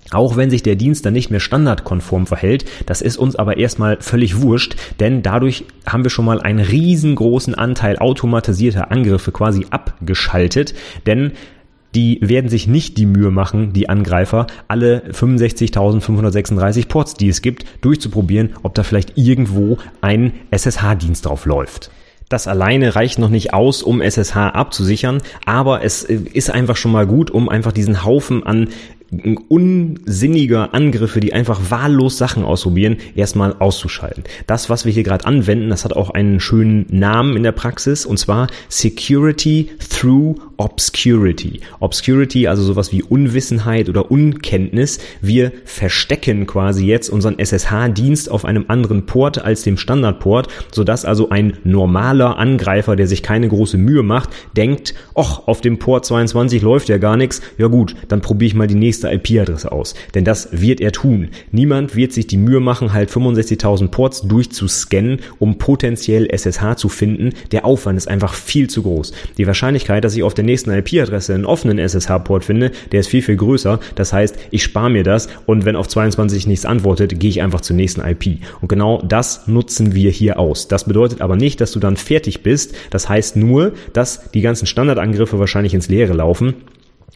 Auch 0.10 0.36
wenn 0.36 0.50
sich 0.50 0.64
der 0.64 0.76
Dienst 0.76 1.06
dann 1.06 1.14
nicht 1.14 1.30
mehr 1.30 1.40
standardkonform 1.40 2.28
verhält, 2.28 2.66
das 2.86 3.02
ist 3.02 3.18
uns 3.18 3.36
aber 3.36 3.58
erstmal 3.58 3.98
völlig 4.02 4.42
wurscht, 4.42 4.76
denn 5.00 5.22
dadurch 5.22 5.66
haben 5.86 6.04
wir 6.04 6.10
schon 6.10 6.26
mal 6.26 6.42
einen 6.42 6.60
riesengroßen 6.60 7.56
Anteil 7.56 7.98
automatisierter 8.00 8.92
Angriffe 8.92 9.32
quasi 9.32 9.68
abgeschaltet, 9.70 10.74
denn 11.06 11.32
die 11.96 12.20
werden 12.22 12.50
sich 12.50 12.68
nicht 12.68 12.98
die 12.98 13.06
Mühe 13.06 13.32
machen, 13.32 13.74
die 13.74 13.90
Angreifer, 13.90 14.48
alle 14.68 15.04
65.536 15.12 16.88
Ports, 16.88 17.16
die 17.16 17.30
es 17.30 17.42
gibt, 17.42 17.66
durchzuprobieren, 17.82 18.52
ob 18.64 18.76
da 18.76 18.84
vielleicht 18.84 19.18
irgendwo 19.18 19.78
ein 20.00 20.34
SSH-Dienst 20.52 21.26
drauf 21.26 21.46
läuft. 21.46 21.92
Das 22.30 22.48
alleine 22.48 22.96
reicht 22.96 23.20
noch 23.20 23.30
nicht 23.30 23.54
aus, 23.54 23.84
um 23.84 24.00
SSH 24.00 24.38
abzusichern, 24.38 25.22
aber 25.46 25.84
es 25.84 26.04
ist 26.04 26.50
einfach 26.50 26.78
schon 26.78 26.94
mal 26.94 27.06
gut, 27.06 27.30
um 27.30 27.50
einfach 27.50 27.74
diesen 27.74 28.06
Haufen 28.06 28.44
an 28.44 28.70
unsinniger 29.50 30.74
Angriffe, 30.74 31.20
die 31.20 31.34
einfach 31.34 31.70
wahllos 31.70 32.18
Sachen 32.18 32.44
ausprobieren, 32.44 32.98
erstmal 33.16 33.54
auszuschalten. 33.60 34.24
Das, 34.48 34.70
was 34.70 34.86
wir 34.86 34.94
hier 34.94 35.04
gerade 35.04 35.26
anwenden, 35.26 35.70
das 35.70 35.84
hat 35.84 35.94
auch 35.94 36.12
einen 36.12 36.40
schönen 36.40 36.86
Namen 36.90 37.36
in 37.36 37.44
der 37.44 37.52
Praxis 37.52 38.06
und 38.06 38.18
zwar 38.18 38.48
Security 38.70 39.70
through 39.90 40.36
Obscurity. 40.62 41.60
Obscurity, 41.80 42.48
also 42.48 42.62
sowas 42.62 42.92
wie 42.92 43.02
Unwissenheit 43.02 43.90
oder 43.90 44.12
Unkenntnis. 44.12 45.00
Wir 45.20 45.52
verstecken 45.66 46.46
quasi 46.46 46.86
jetzt 46.86 47.10
unseren 47.10 47.40
SSH-Dienst 47.40 48.30
auf 48.30 48.46
einem 48.46 48.66
anderen 48.68 49.08
Port 49.08 49.44
als 49.44 49.64
dem 49.64 49.78
Standardport, 49.78 50.50
sodass 50.72 51.04
also 51.04 51.30
ein 51.30 51.58
normaler 51.64 52.38
Angreifer, 52.38 52.96
der 52.96 53.08
sich 53.08 53.24
keine 53.24 53.50
große 53.50 53.80
Mühe 53.80 54.04
macht, 54.04 54.30
denkt, 54.56 54.94
ach, 55.16 55.48
auf 55.48 55.62
dem 55.62 55.80
Port 55.80 56.06
22 56.06 56.62
läuft 56.62 56.90
ja 56.90 57.00
gar 57.00 57.18
nichts. 57.18 57.42
Ja 57.58 57.66
gut, 57.66 57.96
dann 58.08 58.22
probiere 58.22 58.48
ich 58.48 58.56
mal 58.56 58.68
die 58.68 58.76
nächste 59.02 59.12
IP-Adresse 59.12 59.72
aus. 59.72 59.96
Denn 60.14 60.24
das 60.24 60.50
wird 60.52 60.82
er 60.82 60.92
tun. 60.92 61.30
Niemand 61.52 61.96
wird 61.96 62.14
sich 62.14 62.28
die 62.28 62.38
Mühe 62.38 62.60
machen, 62.60 62.94
halt 62.94 63.10
65.000 63.10 63.90
Ports 63.90 64.22
durchzuscannen, 64.22 65.20
um 65.40 65.58
potenziell 65.58 66.28
SSH 66.28 66.76
zu 66.78 66.90
finden. 66.90 67.32
Der 67.52 67.66
Aufwand 67.66 67.98
ist 67.98 68.08
einfach 68.08 68.34
viel 68.34 68.70
zu 68.70 68.84
groß. 68.84 69.14
Die 69.38 69.48
Wahrscheinlichkeit, 69.48 70.04
dass 70.04 70.16
ich 70.16 70.24
auf 70.24 70.34
der 70.34 70.44
nächsten 70.44 70.72
IP-Adresse 70.72 71.34
einen 71.34 71.46
offenen 71.46 71.80
SSH-Port 71.80 72.44
finde, 72.46 72.72
der 72.92 73.02
ist 73.02 73.08
viel, 73.08 73.22
viel 73.22 73.38
größer. 73.38 73.80
Das 73.96 74.14
heißt, 74.14 74.38
ich 74.52 74.64
spare 74.64 74.90
mir 74.90 75.04
das 75.04 75.28
und 75.46 75.66
wenn 75.66 75.76
auf 75.76 75.88
22 75.88 76.48
nichts 76.48 76.66
antwortet, 76.66 77.20
gehe 77.20 77.30
ich 77.30 77.42
einfach 77.42 77.62
zur 77.62 77.76
nächsten 77.76 78.02
IP. 78.02 78.40
Und 78.62 78.68
genau 78.68 79.02
das 79.02 79.48
nutzen 79.48 79.94
wir 79.96 80.12
hier 80.12 80.40
aus. 80.40 80.68
Das 80.68 80.86
bedeutet 80.86 81.22
aber 81.22 81.36
nicht, 81.36 81.62
dass 81.62 81.72
du 81.72 81.80
dann 81.80 81.98
fertig 81.98 82.44
bist. 82.44 82.76
Das 82.90 83.10
heißt 83.10 83.36
nur, 83.36 83.74
dass 83.94 84.32
die 84.32 84.42
ganzen 84.42 84.66
Standardangriffe 84.66 85.40
wahrscheinlich 85.40 85.74
ins 85.74 85.90
Leere 85.90 86.14
laufen 86.14 86.56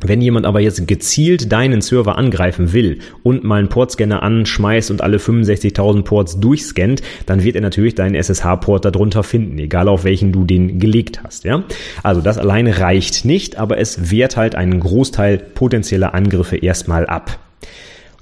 wenn 0.02 0.22
jemand 0.22 0.46
aber 0.46 0.60
jetzt 0.60 0.88
gezielt 0.88 1.52
deinen 1.52 1.82
Server 1.82 2.18
angreifen 2.18 2.74
will 2.74 3.00
und 3.24 3.44
mal 3.44 3.60
einen 3.60 3.70
Portscanner 3.70 4.24
anschmeißt 4.24 4.92
und 4.92 5.02
alle 5.02 5.18
65.000 5.18 6.04
Ports 6.04 6.40
durchscannt, 6.40 7.02
dann 7.26 7.44
wird 7.44 7.56
er 7.56 7.62
natürlich 7.62 7.96
deinen 7.96 8.16
SSH-Port 8.16 8.84
darunter 8.86 9.24
finden, 9.24 9.58
egal 9.58 9.88
auf 9.88 10.04
welchen 10.04 10.34
du 10.34 10.44
den 10.44 10.80
gelegt 10.80 11.24
hast. 11.24 11.46
Ja? 11.46 11.64
Also 12.04 12.22
das 12.22 12.38
alleine 12.38 12.80
reicht 12.80 13.24
nicht, 13.24 13.58
aber 13.58 13.78
es 13.78 14.12
wehrt 14.12 14.36
halt 14.36 14.56
einen 14.56 14.80
Großteil 14.80 15.38
potenzieller 15.38 16.14
Angriffe 16.14 16.58
erstmal 16.58 17.06
ab. 17.06 17.40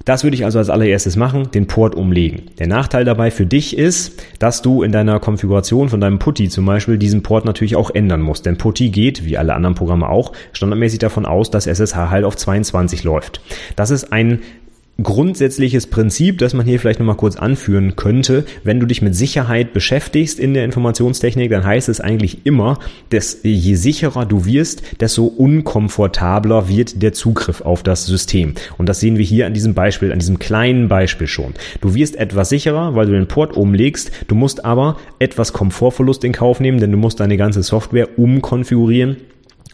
Das 0.04 0.22
würde 0.22 0.34
ich 0.34 0.44
also 0.44 0.58
als 0.58 0.68
allererstes 0.68 1.16
machen, 1.16 1.50
den 1.52 1.66
Port 1.66 1.94
umlegen. 1.94 2.42
Der 2.58 2.66
Nachteil 2.66 3.04
dabei 3.04 3.30
für 3.30 3.46
dich 3.46 3.76
ist, 3.76 4.22
dass 4.38 4.60
du 4.60 4.82
in 4.82 4.92
deiner 4.92 5.18
Konfiguration 5.18 5.88
von 5.88 6.00
deinem 6.00 6.18
Putty 6.18 6.50
zum 6.50 6.66
Beispiel 6.66 6.98
diesen 6.98 7.22
Port 7.22 7.46
natürlich 7.46 7.74
auch 7.74 7.90
ändern 7.90 8.20
musst. 8.20 8.44
Denn 8.44 8.58
Putty 8.58 8.90
geht, 8.90 9.24
wie 9.24 9.38
alle 9.38 9.54
anderen 9.54 9.74
Programme 9.74 10.08
auch, 10.08 10.32
standardmäßig 10.52 10.98
davon 10.98 11.24
aus, 11.24 11.50
dass 11.50 11.66
SSH 11.66 12.10
halt 12.10 12.24
auf 12.24 12.36
22 12.36 13.02
läuft. 13.04 13.40
Das 13.76 13.90
ist 13.90 14.12
ein 14.12 14.40
grundsätzliches 15.02 15.88
Prinzip, 15.88 16.38
das 16.38 16.54
man 16.54 16.66
hier 16.66 16.78
vielleicht 16.78 17.00
nochmal 17.00 17.16
kurz 17.16 17.36
anführen 17.36 17.96
könnte. 17.96 18.44
Wenn 18.62 18.78
du 18.78 18.86
dich 18.86 19.02
mit 19.02 19.14
Sicherheit 19.14 19.72
beschäftigst 19.72 20.38
in 20.38 20.54
der 20.54 20.64
Informationstechnik, 20.64 21.50
dann 21.50 21.64
heißt 21.64 21.88
es 21.88 22.00
eigentlich 22.00 22.46
immer, 22.46 22.78
dass 23.10 23.38
je 23.42 23.74
sicherer 23.74 24.24
du 24.24 24.44
wirst, 24.44 24.82
desto 25.00 25.26
unkomfortabler 25.26 26.68
wird 26.68 27.02
der 27.02 27.12
Zugriff 27.12 27.60
auf 27.60 27.82
das 27.82 28.06
System. 28.06 28.54
Und 28.78 28.88
das 28.88 29.00
sehen 29.00 29.18
wir 29.18 29.24
hier 29.24 29.46
an 29.46 29.54
diesem 29.54 29.74
Beispiel, 29.74 30.12
an 30.12 30.20
diesem 30.20 30.38
kleinen 30.38 30.88
Beispiel 30.88 31.26
schon. 31.26 31.54
Du 31.80 31.94
wirst 31.94 32.16
etwas 32.16 32.48
sicherer, 32.48 32.94
weil 32.94 33.06
du 33.06 33.12
den 33.12 33.26
Port 33.26 33.56
umlegst. 33.56 34.12
Du 34.28 34.34
musst 34.34 34.64
aber 34.64 34.96
etwas 35.18 35.52
Komfortverlust 35.52 36.22
in 36.24 36.32
Kauf 36.32 36.60
nehmen, 36.60 36.78
denn 36.78 36.92
du 36.92 36.98
musst 36.98 37.18
deine 37.18 37.36
ganze 37.36 37.62
Software 37.62 38.18
umkonfigurieren 38.18 39.16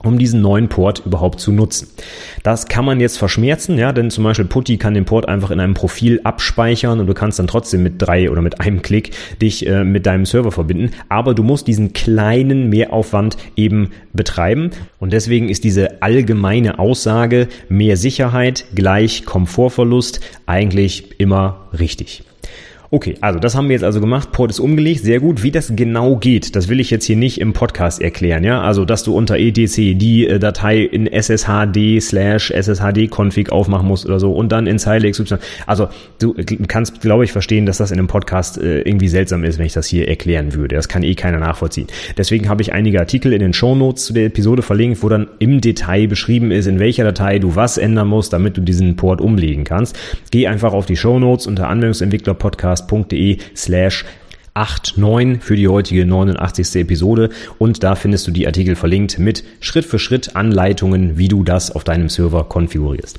um 0.03 0.19
diesen 0.19 0.41
neuen 0.41 0.69
Port 0.69 1.03
überhaupt 1.05 1.41
zu 1.41 1.53
nutzen. 1.53 1.89
Das 2.43 2.67
kann 2.67 2.85
man 2.85 3.01
jetzt 3.01 3.19
verschmerzen, 3.19 3.79
ja, 3.79 3.93
denn 3.93 4.11
zum 4.11 4.25
Beispiel 4.25 4.47
Putty 4.47 4.79
kann 4.79 4.95
den 4.95 5.05
Port 5.05 5.29
einfach 5.29 5.51
in 5.51 5.61
einem 5.61 5.75
Profil 5.75 6.21
abspeichern 6.25 7.01
und 7.01 7.07
du 7.07 7.15
kannst 7.15 7.39
dann 7.39 7.47
trotzdem 7.47 7.83
mit 7.83 7.95
drei 7.99 8.31
oder 8.31 8.43
mit 8.43 8.61
einem 8.61 8.83
Klick 8.83 9.11
dich 9.41 9.67
äh, 9.67 9.85
mit 9.85 10.07
deinem 10.07 10.25
Server 10.25 10.53
verbinden. 10.53 10.91
Aber 11.09 11.35
du 11.35 11.43
musst 11.43 11.67
diesen 11.67 11.93
kleinen 11.93 12.69
Mehraufwand 12.69 13.37
eben 13.57 13.91
betreiben 14.13 14.71
und 14.99 15.13
deswegen 15.13 15.49
ist 15.49 15.65
diese 15.65 16.03
allgemeine 16.03 16.79
Aussage 16.79 17.49
mehr 17.69 17.97
Sicherheit 17.97 18.65
gleich 18.75 19.25
Komfortverlust 19.25 20.21
eigentlich 20.47 21.21
immer 21.21 21.69
richtig. 21.79 22.25
Okay, 22.93 23.15
also 23.21 23.39
das 23.39 23.55
haben 23.55 23.69
wir 23.69 23.75
jetzt 23.75 23.85
also 23.85 24.01
gemacht. 24.01 24.33
Port 24.33 24.51
ist 24.51 24.59
umgelegt, 24.59 25.05
sehr 25.05 25.21
gut. 25.21 25.45
Wie 25.45 25.53
das 25.53 25.73
genau 25.77 26.17
geht, 26.17 26.57
das 26.57 26.67
will 26.67 26.81
ich 26.81 26.91
jetzt 26.91 27.05
hier 27.05 27.15
nicht 27.15 27.41
im 27.41 27.53
Podcast 27.53 28.03
erklären, 28.03 28.43
ja. 28.43 28.63
Also, 28.63 28.85
dass 28.85 29.05
du 29.05 29.17
unter 29.17 29.39
etc 29.39 29.97
die 29.97 30.27
äh, 30.27 30.41
Datei 30.41 30.81
in 30.81 31.07
sshd 31.07 32.01
slash 32.01 32.51
sshd-config 32.51 33.51
aufmachen 33.51 33.87
musst 33.87 34.07
oder 34.07 34.19
so 34.19 34.33
und 34.33 34.51
dann 34.51 34.67
in 34.67 34.81
Zeile 34.81 35.09
XY. 35.09 35.37
Also, 35.69 35.87
du 36.19 36.35
kannst, 36.67 37.01
glaube 37.01 37.23
ich, 37.23 37.31
verstehen, 37.31 37.65
dass 37.65 37.79
das 37.79 37.93
in 37.93 37.99
einem 38.01 38.09
Podcast 38.09 38.59
äh, 38.59 38.81
irgendwie 38.81 39.07
seltsam 39.07 39.45
ist, 39.45 39.61
wenn 39.61 39.67
ich 39.67 39.73
das 39.73 39.87
hier 39.87 40.09
erklären 40.09 40.55
würde. 40.55 40.75
Das 40.75 40.89
kann 40.89 41.05
eh 41.05 41.15
keiner 41.15 41.39
nachvollziehen. 41.39 41.87
Deswegen 42.17 42.49
habe 42.49 42.61
ich 42.63 42.73
einige 42.73 42.99
Artikel 42.99 43.33
in 43.33 43.39
den 43.39 43.53
Show 43.53 43.77
Notes 43.77 44.07
zu 44.07 44.15
der 44.15 44.27
Episode 44.27 44.63
verlinkt, 44.63 45.01
wo 45.05 45.09
dann 45.09 45.29
im 45.39 45.61
Detail 45.61 46.09
beschrieben 46.09 46.51
ist, 46.51 46.67
in 46.67 46.81
welcher 46.81 47.05
Datei 47.05 47.39
du 47.39 47.55
was 47.55 47.79
ändern 47.79 48.09
musst, 48.09 48.33
damit 48.33 48.57
du 48.57 48.61
diesen 48.61 48.97
Port 48.97 49.21
umlegen 49.21 49.63
kannst. 49.63 49.97
Geh 50.33 50.49
einfach 50.49 50.73
auf 50.73 50.87
die 50.87 50.97
Show 50.97 51.21
Notes 51.21 51.47
unter 51.47 51.69
Anwendungsentwickler 51.69 52.35
Podcast 52.35 52.80
podcast.de 52.87 53.39
slash 53.55 54.05
89 54.55 55.43
für 55.43 55.57
die 55.57 55.69
heutige 55.69 56.05
89. 56.05 56.77
Episode 56.77 57.31
und 57.59 57.83
da 57.83 57.95
findest 57.95 58.27
du 58.27 58.31
die 58.31 58.47
Artikel 58.47 58.77
verlinkt 58.77 59.19
mit 59.19 59.45
Schritt 59.61 59.85
für 59.85 59.99
Schritt 59.99 60.35
Anleitungen, 60.37 61.17
wie 61.19 61.29
du 61.29 61.45
das 61.45 61.71
auf 61.71 61.85
deinem 61.85 62.09
Server 62.09 62.45
konfigurierst. 62.45 63.19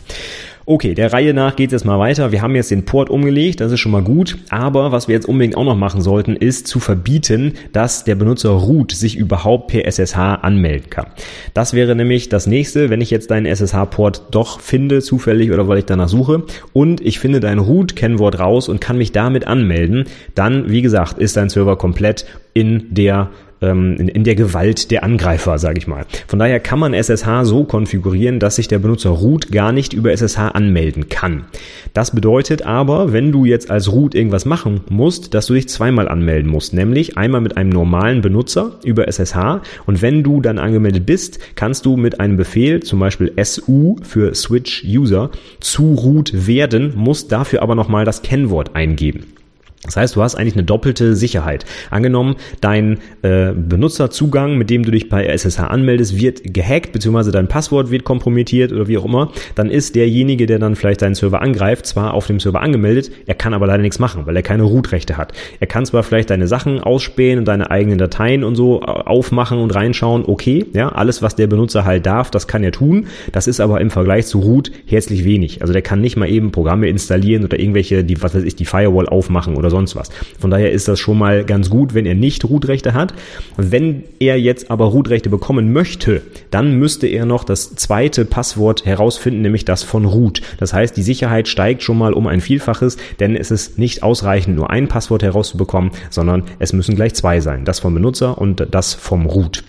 Okay, 0.74 0.94
der 0.94 1.12
Reihe 1.12 1.34
nach 1.34 1.58
geht 1.58 1.68
es 1.68 1.74
jetzt 1.74 1.84
mal 1.84 2.00
weiter. 2.00 2.32
Wir 2.32 2.42
haben 2.42 2.56
jetzt 2.56 2.72
den 2.72 2.86
Port 2.86 3.10
umgelegt, 3.10 3.60
das 3.60 3.74
ist 3.74 3.82
schon 3.82 3.92
mal 3.92 4.04
gut. 4.04 4.38
Aber 4.52 4.94
was 4.94 5.10
wir 5.10 5.16
jetzt 5.16 5.28
unbedingt 5.28 5.58
auch 5.58 5.66
noch 5.66 5.76
machen 5.76 6.00
sollten, 6.00 6.38
ist 6.38 6.66
zu 6.66 6.80
verbieten, 6.80 7.56
dass 7.74 8.06
der 8.06 8.16
Benutzer 8.16 8.52
root 8.52 8.94
sich 8.94 9.18
überhaupt 9.18 9.68
per 9.68 9.84
SSH 9.86 10.16
anmelden 10.16 10.90
kann. 10.90 11.08
Das 11.54 11.74
wäre 11.74 11.94
nämlich 11.94 12.30
das 12.30 12.48
nächste, 12.48 12.90
wenn 12.90 13.02
ich 13.02 13.10
jetzt 13.10 13.32
deinen 13.32 13.48
SSH-Port 13.48 14.28
doch 14.32 14.62
finde, 14.62 15.02
zufällig 15.02 15.52
oder 15.52 15.68
weil 15.68 15.80
ich 15.80 15.86
danach 15.86 16.08
suche 16.08 16.44
und 16.72 17.02
ich 17.02 17.20
finde 17.20 17.42
dein 17.42 17.60
Root-Kennwort 17.60 18.40
raus 18.40 18.70
und 18.70 18.80
kann 18.80 18.98
mich 18.98 19.12
damit 19.12 19.48
anmelden, 19.48 20.06
dann, 20.36 20.70
wie 20.70 20.82
gesagt, 20.82 21.18
ist 21.18 21.36
dein 21.36 21.50
Server 21.50 21.78
komplett 21.78 22.26
in 22.54 22.86
der 22.92 23.30
ähm, 23.62 23.96
in, 23.98 24.08
in 24.08 24.24
der 24.24 24.36
Gewalt 24.36 24.92
der 24.92 25.04
Angreifer, 25.04 25.58
sage 25.58 25.78
ich 25.78 25.88
mal. 25.88 26.06
Von 26.28 26.40
daher 26.40 26.60
kann 26.60 26.80
man 26.80 26.94
SSH 26.94 27.44
so 27.44 27.64
konfigurieren, 27.64 28.40
dass 28.40 28.56
sich 28.56 28.68
der 28.68 28.80
Benutzer 28.80 29.10
root 29.10 29.52
gar 29.52 29.72
nicht 29.72 29.94
über 29.94 30.12
SSH 30.12 30.40
anmelden 30.40 31.10
kann. 31.10 31.46
Das 31.94 32.12
bedeutet 32.12 32.64
aber, 32.64 33.14
wenn 33.14 33.32
du 33.32 33.46
jetzt 33.46 33.70
als 33.70 33.92
root 33.92 34.16
irgendwas 34.16 34.46
machen 34.46 34.82
musst, 34.90 35.34
dass 35.34 35.48
du 35.48 35.54
dich 35.54 35.70
zweimal 35.70 36.08
anmelden 36.08 36.50
musst, 36.50 36.74
nämlich 36.74 37.18
einmal 37.18 37.42
mit 37.42 37.58
einem 37.58 37.70
normalen 37.70 38.22
Benutzer 38.22 38.80
über 38.84 39.08
SSH 39.08 39.62
und 39.86 40.02
wenn 40.02 40.24
du 40.24 40.42
dann 40.42 40.60
angemeldet 40.60 41.06
bist, 41.06 41.40
kannst 41.56 41.86
du 41.86 41.98
mit 41.98 42.20
einem 42.20 42.38
Befehl, 42.38 42.82
zum 42.82 43.00
Beispiel 43.00 43.32
su 43.44 43.98
für 44.02 44.34
Switch 44.36 44.84
User, 44.86 45.32
zu 45.60 45.94
root 45.94 46.48
werden, 46.48 46.94
musst 46.96 47.32
dafür 47.32 47.62
aber 47.62 47.76
nochmal 47.76 48.06
das 48.06 48.22
Kennwort 48.22 48.76
eingeben. 48.76 49.41
Das 49.84 49.96
heißt, 49.96 50.16
du 50.16 50.22
hast 50.22 50.36
eigentlich 50.36 50.54
eine 50.54 50.64
doppelte 50.64 51.16
Sicherheit. 51.16 51.66
Angenommen, 51.90 52.36
dein 52.62 53.00
äh, 53.24 53.52
Benutzerzugang, 53.52 54.56
mit 54.56 54.70
dem 54.70 54.84
du 54.84 54.92
dich 54.92 55.10
bei 55.10 55.26
SSH 55.26 55.60
anmeldest, 55.60 56.20
wird 56.20 56.54
gehackt, 56.54 56.92
beziehungsweise 56.92 57.32
dein 57.32 57.48
Passwort 57.48 57.90
wird 57.90 58.04
kompromittiert 58.04 58.72
oder 58.72 58.88
wie 58.88 59.00
auch 59.00 59.06
immer, 59.06 59.32
dann 59.56 59.72
ist 59.72 59.96
derjenige, 59.96 60.46
der 60.46 60.60
dann 60.60 60.76
vielleicht 60.76 61.02
deinen 61.02 61.16
Server 61.16 61.42
angreift, 61.42 61.88
zwar 61.88 62.14
auf 62.14 62.28
dem 62.28 62.40
Server 62.40 62.62
angemeldet, 62.62 63.12
er 63.26 63.34
kann 63.34 63.56
aber 63.56 63.66
leider 63.66 63.82
nichts 63.82 63.98
machen, 63.98 64.28
weil 64.28 64.36
er 64.36 64.44
keine 64.44 64.64
Root-Rechte 64.64 65.18
hat. 65.18 65.34
Er 65.60 65.66
kann 65.66 65.84
zwar 65.88 66.04
vielleicht 66.04 66.30
deine 66.30 66.48
Sachen 66.48 66.80
ausspähen 66.80 67.40
und 67.40 67.46
deine 67.46 67.72
eigenen 67.72 67.98
Dateien 67.98 68.44
und 68.44 68.56
so 68.56 68.82
äh, 68.82 68.86
aufmachen 68.86 69.58
und 69.58 69.74
reinschauen, 69.74 70.26
okay, 70.28 70.64
ja, 70.74 70.90
alles, 70.90 71.24
was 71.24 71.36
der 71.36 71.48
Benutzer 71.48 71.86
halt 71.86 72.06
darf, 72.06 72.30
das 72.30 72.48
kann 72.48 72.64
er 72.64 72.72
tun. 72.72 73.08
Das 73.32 73.48
ist 73.48 73.60
aber 73.60 73.82
im 73.82 73.90
Vergleich 73.90 74.28
zu 74.28 74.42
Root 74.42 74.72
herzlich 74.86 75.26
wenig. 75.26 75.62
Also 75.62 75.74
der 75.74 75.82
kann 75.82 76.02
nicht 76.02 76.18
mal 76.18 76.30
eben 76.30 76.52
Programme 76.52 76.88
installieren 76.88 77.44
oder 77.44 77.60
irgendwelche, 77.60 78.04
die, 78.04 78.22
was 78.22 78.36
weiß 78.36 78.44
ich, 78.44 78.56
die 78.56 78.66
Firewall 78.66 79.10
aufmachen 79.10 79.56
oder 79.56 79.71
sonst 79.72 79.96
was. 79.96 80.10
Von 80.40 80.52
daher 80.52 80.72
ist 80.72 80.88
das 80.88 81.00
schon 81.00 81.18
mal 81.18 81.44
ganz 81.44 81.72
gut, 81.72 81.96
wenn 81.96 82.06
er 82.06 82.14
nicht 82.14 82.46
Root-Rechte 82.46 82.94
hat. 82.94 83.16
Wenn 83.58 84.04
er 84.20 84.40
jetzt 84.40 84.70
aber 84.70 84.86
Root-Rechte 84.86 85.30
bekommen 85.30 85.74
möchte, 85.74 86.22
dann 86.52 86.76
müsste 86.78 87.08
er 87.08 87.26
noch 87.26 87.44
das 87.44 87.76
zweite 87.76 88.26
Passwort 88.26 88.86
herausfinden, 88.86 89.42
nämlich 89.42 89.66
das 89.66 89.82
von 89.82 90.06
Root. 90.06 90.42
Das 90.60 90.74
heißt, 90.74 90.96
die 90.96 91.02
Sicherheit 91.02 91.48
steigt 91.48 91.82
schon 91.82 91.98
mal 91.98 92.14
um 92.14 92.28
ein 92.28 92.42
Vielfaches, 92.42 92.98
denn 93.20 93.36
es 93.36 93.50
ist 93.50 93.80
nicht 93.80 94.04
ausreichend, 94.04 94.56
nur 94.56 94.70
ein 94.70 94.88
Passwort 94.88 95.24
herauszubekommen, 95.24 95.92
sondern 96.12 96.44
es 96.60 96.74
müssen 96.74 96.96
gleich 96.96 97.16
zwei 97.16 97.40
sein. 97.40 97.66
Das 97.66 97.80
vom 97.80 97.94
Benutzer 97.94 98.38
und 98.38 98.68
das 98.70 98.94
vom 98.94 99.26
Root. 99.26 99.64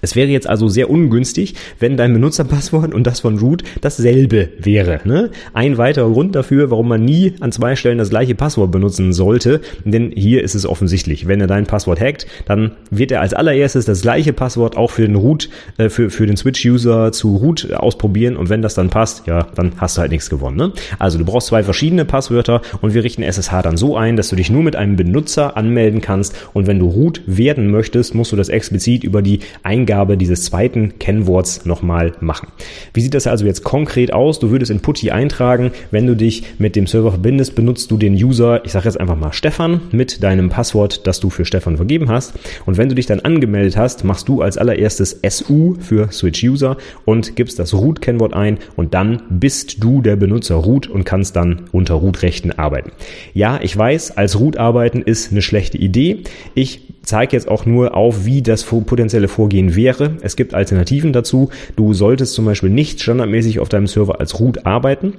Es 0.00 0.14
wäre 0.16 0.28
jetzt 0.28 0.48
also 0.48 0.68
sehr 0.68 0.90
ungünstig, 0.90 1.54
wenn 1.78 1.96
dein 1.96 2.12
Benutzerpasswort 2.12 2.94
und 2.94 3.06
das 3.06 3.20
von 3.20 3.38
Root 3.38 3.64
dasselbe 3.80 4.48
wäre. 4.58 5.00
Ne? 5.04 5.30
Ein 5.52 5.78
weiterer 5.78 6.10
Grund 6.10 6.34
dafür, 6.34 6.70
warum 6.70 6.88
man 6.88 7.04
nie 7.04 7.34
an 7.40 7.52
zwei 7.52 7.76
Stellen 7.76 7.98
das 7.98 8.10
gleiche 8.10 8.34
Passwort 8.34 8.70
benutzen 8.70 9.12
sollte, 9.12 9.60
denn 9.84 10.12
hier 10.14 10.42
ist 10.42 10.54
es 10.54 10.66
offensichtlich. 10.66 11.26
Wenn 11.26 11.40
er 11.40 11.46
dein 11.46 11.66
Passwort 11.66 12.00
hackt, 12.00 12.26
dann 12.46 12.72
wird 12.90 13.10
er 13.10 13.20
als 13.20 13.34
allererstes 13.34 13.84
das 13.84 14.02
gleiche 14.02 14.32
Passwort 14.32 14.76
auch 14.76 14.90
für 14.90 15.02
den 15.02 15.16
Root, 15.16 15.48
äh, 15.78 15.88
für, 15.88 16.10
für 16.10 16.26
den 16.26 16.36
Switch-User 16.36 17.12
zu 17.12 17.36
Root 17.36 17.72
ausprobieren 17.72 18.36
und 18.36 18.48
wenn 18.48 18.62
das 18.62 18.74
dann 18.74 18.90
passt, 18.90 19.26
ja, 19.26 19.48
dann 19.54 19.72
hast 19.78 19.96
du 19.96 20.00
halt 20.00 20.12
nichts 20.12 20.30
gewonnen. 20.30 20.56
Ne? 20.56 20.72
Also 20.98 21.18
du 21.18 21.24
brauchst 21.24 21.48
zwei 21.48 21.62
verschiedene 21.62 22.04
Passwörter 22.04 22.62
und 22.80 22.94
wir 22.94 23.02
richten 23.04 23.22
SSH 23.22 23.62
dann 23.62 23.76
so 23.76 23.96
ein, 23.96 24.16
dass 24.16 24.28
du 24.28 24.36
dich 24.36 24.50
nur 24.50 24.62
mit 24.62 24.76
einem 24.76 24.96
Benutzer 24.96 25.56
anmelden 25.56 26.00
kannst 26.00 26.34
und 26.52 26.66
wenn 26.66 26.78
du 26.78 26.88
Root 26.88 27.22
werden 27.26 27.70
möchtest, 27.70 28.14
musst 28.14 28.32
du 28.32 28.36
das 28.36 28.48
explizit 28.48 29.04
über 29.04 29.22
die 29.22 29.40
Eingabe 29.62 29.87
Eingabe 29.88 30.18
dieses 30.18 30.44
zweiten 30.44 30.98
Kennworts 30.98 31.64
nochmal 31.64 32.12
machen. 32.20 32.48
Wie 32.92 33.00
sieht 33.00 33.14
das 33.14 33.26
also 33.26 33.46
jetzt 33.46 33.64
konkret 33.64 34.12
aus? 34.12 34.38
Du 34.38 34.50
würdest 34.50 34.70
in 34.70 34.80
Putty 34.80 35.10
eintragen, 35.10 35.70
wenn 35.90 36.06
du 36.06 36.14
dich 36.14 36.42
mit 36.58 36.76
dem 36.76 36.86
Server 36.86 37.10
verbindest, 37.12 37.54
benutzt 37.54 37.90
du 37.90 37.96
den 37.96 38.12
User, 38.12 38.62
ich 38.66 38.72
sage 38.72 38.84
jetzt 38.84 39.00
einfach 39.00 39.16
mal 39.16 39.32
Stefan, 39.32 39.80
mit 39.90 40.22
deinem 40.22 40.50
Passwort, 40.50 41.06
das 41.06 41.20
du 41.20 41.30
für 41.30 41.46
Stefan 41.46 41.78
vergeben 41.78 42.10
hast. 42.10 42.34
Und 42.66 42.76
wenn 42.76 42.90
du 42.90 42.94
dich 42.94 43.06
dann 43.06 43.20
angemeldet 43.20 43.78
hast, 43.78 44.04
machst 44.04 44.28
du 44.28 44.42
als 44.42 44.58
allererstes 44.58 45.20
SU 45.26 45.76
für 45.80 46.12
Switch 46.12 46.44
User 46.44 46.76
und 47.06 47.34
gibst 47.34 47.58
das 47.58 47.72
Root-Kennwort 47.72 48.34
ein 48.34 48.58
und 48.76 48.92
dann 48.92 49.22
bist 49.30 49.82
du 49.82 50.02
der 50.02 50.16
Benutzer 50.16 50.56
Root 50.56 50.86
und 50.86 51.04
kannst 51.04 51.34
dann 51.34 51.62
unter 51.72 51.94
Root-Rechten 51.94 52.52
arbeiten. 52.52 52.92
Ja, 53.32 53.58
ich 53.62 53.74
weiß, 53.74 54.18
als 54.18 54.38
Root 54.38 54.58
arbeiten 54.58 55.00
ist 55.00 55.32
eine 55.32 55.40
schlechte 55.40 55.78
Idee. 55.78 56.24
Ich 56.54 56.87
zeige 57.08 57.34
jetzt 57.36 57.48
auch 57.48 57.66
nur 57.66 57.94
auf, 57.94 58.24
wie 58.24 58.42
das 58.42 58.62
potenzielle 58.62 59.28
Vorgehen 59.28 59.74
wäre. 59.74 60.16
Es 60.20 60.36
gibt 60.36 60.54
Alternativen 60.54 61.12
dazu. 61.12 61.48
Du 61.74 61.94
solltest 61.94 62.34
zum 62.34 62.44
Beispiel 62.44 62.70
nicht 62.70 63.00
standardmäßig 63.00 63.60
auf 63.60 63.68
deinem 63.68 63.86
Server 63.86 64.20
als 64.20 64.38
Root 64.38 64.66
arbeiten 64.66 65.14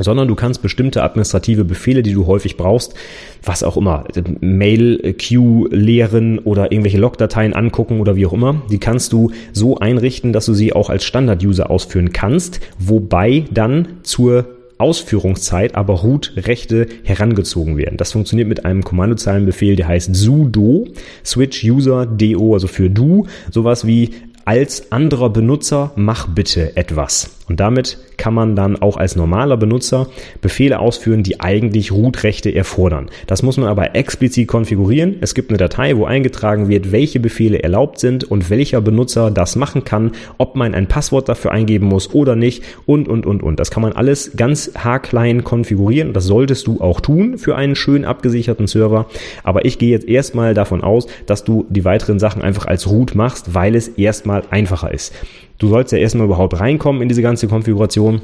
sondern 0.00 0.28
du 0.28 0.36
kannst 0.36 0.62
bestimmte 0.62 1.02
administrative 1.02 1.64
Befehle, 1.64 2.04
die 2.04 2.12
du 2.12 2.26
häufig 2.26 2.56
brauchst, 2.56 2.94
was 3.42 3.64
auch 3.64 3.76
immer, 3.76 4.04
Mail, 4.38 5.14
Queue 5.18 5.66
leeren 5.70 6.38
oder 6.38 6.70
irgendwelche 6.70 6.98
Logdateien 6.98 7.52
angucken 7.52 8.00
oder 8.00 8.14
wie 8.14 8.26
auch 8.26 8.32
immer, 8.32 8.62
die 8.70 8.78
kannst 8.78 9.12
du 9.12 9.32
so 9.52 9.78
einrichten, 9.78 10.32
dass 10.32 10.46
du 10.46 10.54
sie 10.54 10.72
auch 10.72 10.88
als 10.88 11.04
Standard-User 11.04 11.68
ausführen 11.68 12.12
kannst, 12.12 12.60
wobei 12.78 13.46
dann 13.50 13.88
zur 14.04 14.57
Ausführungszeit 14.78 15.74
aber 15.74 15.94
Root-Rechte 15.94 16.86
herangezogen 17.04 17.76
werden. 17.76 17.96
Das 17.96 18.12
funktioniert 18.12 18.48
mit 18.48 18.64
einem 18.64 18.84
Kommandozeilenbefehl, 18.84 19.76
der 19.76 19.88
heißt 19.88 20.14
sudo 20.14 20.86
switch 21.24 21.64
user 21.64 22.06
do, 22.06 22.54
also 22.54 22.66
für 22.68 22.88
du, 22.90 23.26
sowas 23.50 23.86
wie 23.86 24.10
als 24.48 24.92
anderer 24.92 25.28
Benutzer 25.28 25.92
mach 25.94 26.26
bitte 26.26 26.74
etwas. 26.74 27.38
Und 27.50 27.60
damit 27.60 27.98
kann 28.18 28.34
man 28.34 28.56
dann 28.56 28.76
auch 28.76 28.96
als 28.96 29.16
normaler 29.16 29.56
Benutzer 29.56 30.08
Befehle 30.42 30.80
ausführen, 30.80 31.22
die 31.22 31.40
eigentlich 31.40 31.92
Root-Rechte 31.92 32.54
erfordern. 32.54 33.08
Das 33.26 33.42
muss 33.42 33.56
man 33.56 33.68
aber 33.68 33.94
explizit 33.94 34.48
konfigurieren. 34.48 35.16
Es 35.20 35.34
gibt 35.34 35.50
eine 35.50 35.56
Datei, 35.56 35.96
wo 35.96 36.04
eingetragen 36.04 36.68
wird, 36.68 36.92
welche 36.92 37.20
Befehle 37.20 37.62
erlaubt 37.62 38.00
sind 38.00 38.24
und 38.24 38.50
welcher 38.50 38.80
Benutzer 38.80 39.30
das 39.30 39.56
machen 39.56 39.84
kann, 39.84 40.12
ob 40.36 40.56
man 40.56 40.74
ein 40.74 40.88
Passwort 40.88 41.28
dafür 41.28 41.52
eingeben 41.52 41.86
muss 41.86 42.12
oder 42.12 42.36
nicht 42.36 42.62
und, 42.86 43.08
und, 43.08 43.24
und, 43.24 43.42
und. 43.42 43.58
Das 43.58 43.70
kann 43.70 43.82
man 43.82 43.92
alles 43.92 44.32
ganz 44.36 44.72
haarklein 44.76 45.44
konfigurieren. 45.44 46.12
Das 46.12 46.24
solltest 46.24 46.66
du 46.66 46.80
auch 46.80 47.00
tun 47.00 47.38
für 47.38 47.56
einen 47.56 47.76
schön 47.76 48.04
abgesicherten 48.04 48.66
Server. 48.66 49.06
Aber 49.42 49.64
ich 49.64 49.78
gehe 49.78 49.90
jetzt 49.90 50.08
erstmal 50.08 50.52
davon 50.52 50.82
aus, 50.82 51.06
dass 51.26 51.44
du 51.44 51.66
die 51.70 51.84
weiteren 51.84 52.18
Sachen 52.18 52.42
einfach 52.42 52.66
als 52.66 52.88
Root 52.90 53.14
machst, 53.14 53.54
weil 53.54 53.74
es 53.74 53.88
erstmal 53.88 54.37
einfacher 54.50 54.92
ist. 54.92 55.14
Du 55.58 55.68
sollst 55.68 55.92
ja 55.92 55.98
erstmal 55.98 56.26
überhaupt 56.26 56.58
reinkommen 56.60 57.02
in 57.02 57.08
diese 57.08 57.22
ganze 57.22 57.48
Konfiguration. 57.48 58.22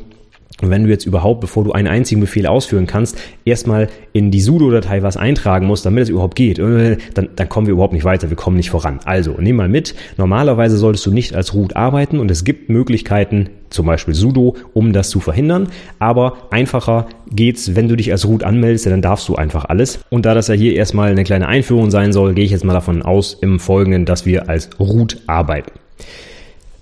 Und 0.63 0.71
wenn 0.71 0.85
du 0.85 0.89
jetzt 0.89 1.05
überhaupt, 1.05 1.41
bevor 1.41 1.65
du 1.65 1.73
einen 1.73 1.89
einzigen 1.89 2.21
Befehl 2.21 2.47
ausführen 2.47 2.87
kannst, 2.87 3.19
erstmal 3.45 3.89
in 4.13 4.31
die 4.31 4.41
sudo-Datei 4.41 5.03
was 5.03 5.17
eintragen 5.17 5.67
musst, 5.67 5.85
damit 5.85 6.05
es 6.05 6.09
überhaupt 6.09 6.37
geht, 6.37 6.59
dann, 6.59 7.29
dann 7.35 7.49
kommen 7.49 7.67
wir 7.67 7.73
überhaupt 7.73 7.93
nicht 7.93 8.05
weiter, 8.05 8.31
wir 8.31 8.37
kommen 8.37 8.57
nicht 8.57 8.71
voran. 8.71 9.01
Also, 9.05 9.35
nimm 9.41 9.57
mal 9.57 9.69
mit, 9.69 9.97
normalerweise 10.17 10.77
solltest 10.77 11.05
du 11.07 11.11
nicht 11.11 11.35
als 11.35 11.55
Root 11.55 11.75
arbeiten 11.75 12.21
und 12.21 12.31
es 12.31 12.45
gibt 12.45 12.69
Möglichkeiten, 12.69 13.51
zum 13.69 13.87
Beispiel 13.87 14.15
sudo, 14.15 14.55
um 14.73 14.93
das 14.93 15.11
zu 15.11 15.19
verhindern, 15.19 15.69
aber 15.99 16.35
einfacher 16.53 17.09
geht's, 17.33 17.75
wenn 17.75 17.89
du 17.89 17.97
dich 17.97 18.13
als 18.13 18.25
Root 18.25 18.45
anmeldest, 18.45 18.87
dann 18.87 19.03
darfst 19.03 19.29
du 19.29 19.35
einfach 19.35 19.65
alles. 19.65 19.99
Und 20.09 20.25
da 20.25 20.35
das 20.35 20.47
ja 20.47 20.55
hier 20.55 20.77
erstmal 20.77 21.11
eine 21.11 21.25
kleine 21.25 21.49
Einführung 21.49 21.91
sein 21.91 22.13
soll, 22.13 22.35
gehe 22.35 22.45
ich 22.45 22.53
jetzt 22.53 22.65
mal 22.65 22.75
davon 22.75 23.03
aus 23.03 23.37
im 23.41 23.59
Folgenden, 23.59 24.05
dass 24.05 24.25
wir 24.25 24.49
als 24.49 24.71
Root 24.79 25.19
arbeiten. 25.27 25.73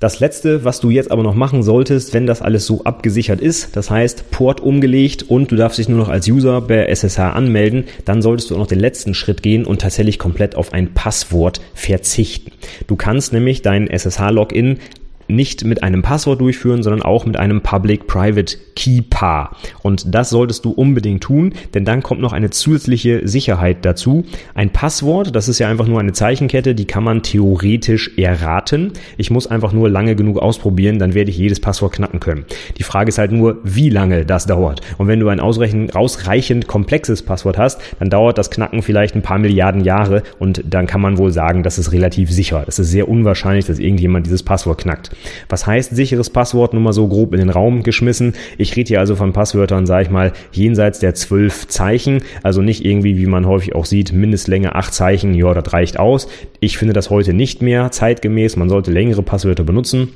Das 0.03 0.19
letzte, 0.19 0.65
was 0.65 0.81
du 0.81 0.91
jetzt 0.91 1.13
aber 1.13 1.23
noch 1.23 1.37
machen 1.37 1.63
solltest, 1.63 2.13
wenn 2.13 2.27
das 2.27 2.43
alles 2.43 2.67
so 2.67 2.83
abgesichert 2.83 3.41
ist, 3.41 3.77
das 3.77 3.89
heißt 3.89 4.33
Port 4.33 4.61
umgelegt 4.61 5.23
und 5.23 5.53
du 5.53 5.55
darfst 5.55 5.79
dich 5.79 5.89
nur 5.89 5.99
noch 5.99 6.09
als 6.09 6.27
User 6.27 6.61
bei 6.61 6.87
SSH 6.87 7.21
anmelden, 7.21 7.85
dann 8.05 8.21
solltest 8.21 8.51
du 8.51 8.57
auch 8.57 8.59
noch 8.59 8.67
den 8.67 8.81
letzten 8.81 9.15
Schritt 9.15 9.45
gehen 9.45 9.65
und 9.65 9.81
tatsächlich 9.81 10.19
komplett 10.19 10.57
auf 10.57 10.73
ein 10.73 10.93
Passwort 10.93 11.61
verzichten. 11.75 12.51
Du 12.89 12.97
kannst 12.97 13.33
nämlich 13.33 13.63
dein 13.63 13.87
SSH-Login 13.87 14.81
nicht 15.29 15.65
mit 15.65 15.83
einem 15.83 16.03
Passwort 16.03 16.41
durchführen, 16.41 16.83
sondern 16.83 17.03
auch 17.03 17.27
mit 17.27 17.37
einem 17.37 17.61
Public-Private 17.61 18.57
Key 18.75 19.03
Paar. 19.03 19.57
Und 19.83 20.15
das 20.15 20.31
solltest 20.31 20.65
du 20.65 20.71
unbedingt 20.71 21.23
tun, 21.23 21.55
denn 21.75 21.85
dann 21.85 22.03
kommt 22.03 22.21
noch 22.21 22.33
eine 22.33 22.51
zusätzliche 22.51 23.27
Sicherheit 23.27 23.85
dazu. 23.85 24.25
Ein 24.55 24.71
Passwort, 24.71 25.35
das 25.35 25.49
ist 25.49 25.59
ja 25.59 25.69
einfach 25.69 25.87
nur 25.87 26.01
eine 26.01 26.13
Zeichenkette, 26.13 26.75
die 26.75 26.87
kann 26.87 27.05
man 27.05 27.23
theoretisch 27.23 28.17
erraten. 28.17 28.93
Ich 29.17 29.31
muss 29.31 29.47
einfach 29.47 29.73
nur 29.73 29.89
lange 29.89 30.17
genug 30.17 30.39
ausprobieren, 30.39 30.99
dann 30.99 31.15
werde 31.15 31.31
ich 31.31 31.39
jedes 31.39 31.61
Passwort 31.61 31.93
knacken 31.93 32.21
können. 32.21 32.45
Die 32.79 32.83
Frage 32.83 33.09
ist 33.09 33.19
halt 33.19 33.33
nur, 33.33 33.59
wie 33.65 33.91
lange 33.91 34.25
das 34.25 34.47
dauert. 34.47 34.81
Und 34.99 35.09
wenn 35.09 35.21
du 35.21 35.29
ein 35.29 35.41
ausreichend, 35.41 36.67
komplexes 36.67 37.23
Passwort 37.23 37.59
hast, 37.59 37.81
dann 37.99 38.11
dauert 38.11 38.39
das 38.39 38.51
Knacken 38.51 38.83
vielleicht 38.83 39.15
ein 39.15 39.23
paar 39.23 39.39
Milliarden 39.39 39.83
Jahre 39.83 40.23
und 40.39 40.63
dann 40.67 40.87
kann 40.87 41.01
man 41.01 41.19
wohl 41.19 41.31
sagen, 41.31 41.63
das 41.63 41.79
ist 41.79 41.93
relativ 41.93 42.31
sicher. 42.31 42.65
Es 42.67 42.79
ist 42.79 42.91
sehr 42.91 43.09
unwahrscheinlich, 43.09 43.67
dass 43.67 43.79
irgendjemand 43.79 44.27
dieses 44.27 44.43
Passwort 44.43 44.79
knackt. 44.79 45.11
Was 45.49 45.67
heißt 45.67 45.95
sicheres 45.95 46.31
Passwort? 46.31 46.73
Nur 46.73 46.83
mal 46.83 46.93
so 46.93 47.09
grob 47.09 47.33
in 47.33 47.41
den 47.41 47.51
Raum 47.51 47.83
geschmissen. 47.83 48.35
Ich 48.59 48.77
rede 48.77 48.89
hier 48.89 49.01
also 49.01 49.17
von 49.17 49.33
Passwörtern, 49.33 49.87
sage 49.87 50.05
ich 50.05 50.11
mal, 50.11 50.33
jenseits 50.53 50.99
der 50.99 51.15
zwölf 51.15 51.69
Zeichen. 51.69 52.23
Also 52.43 52.63
nicht 52.63 52.85
irgendwie, 52.85 53.17
wie 53.17 53.27
man 53.27 53.47
häufig 53.47 53.75
auch 53.75 53.85
sieht, 53.85 54.13
Mindestlänge 54.13 54.75
acht 54.75 54.95
Zeichen. 54.95 55.35
Ja, 55.35 55.55
das 55.55 55.73
reicht 55.73 55.99
aus. 55.99 56.29
Ich 56.61 56.79
finde 56.79 56.93
das 56.93 57.11
heute 57.11 57.33
nicht 57.33 57.63
mehr 57.63 57.91
zeitgemäß. 57.91 58.57
Man 58.57 58.69
sollte 58.69 58.91
längere 58.91 59.23
Passwörter 59.23 59.65
benutzen 59.65 60.09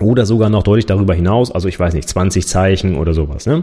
oder 0.00 0.26
sogar 0.26 0.50
noch 0.50 0.62
deutlich 0.62 0.86
darüber 0.86 1.14
hinaus, 1.14 1.50
also 1.50 1.68
ich 1.68 1.78
weiß 1.78 1.94
nicht, 1.94 2.08
20 2.08 2.46
Zeichen 2.46 2.96
oder 2.96 3.14
sowas. 3.14 3.46
Ne? 3.46 3.62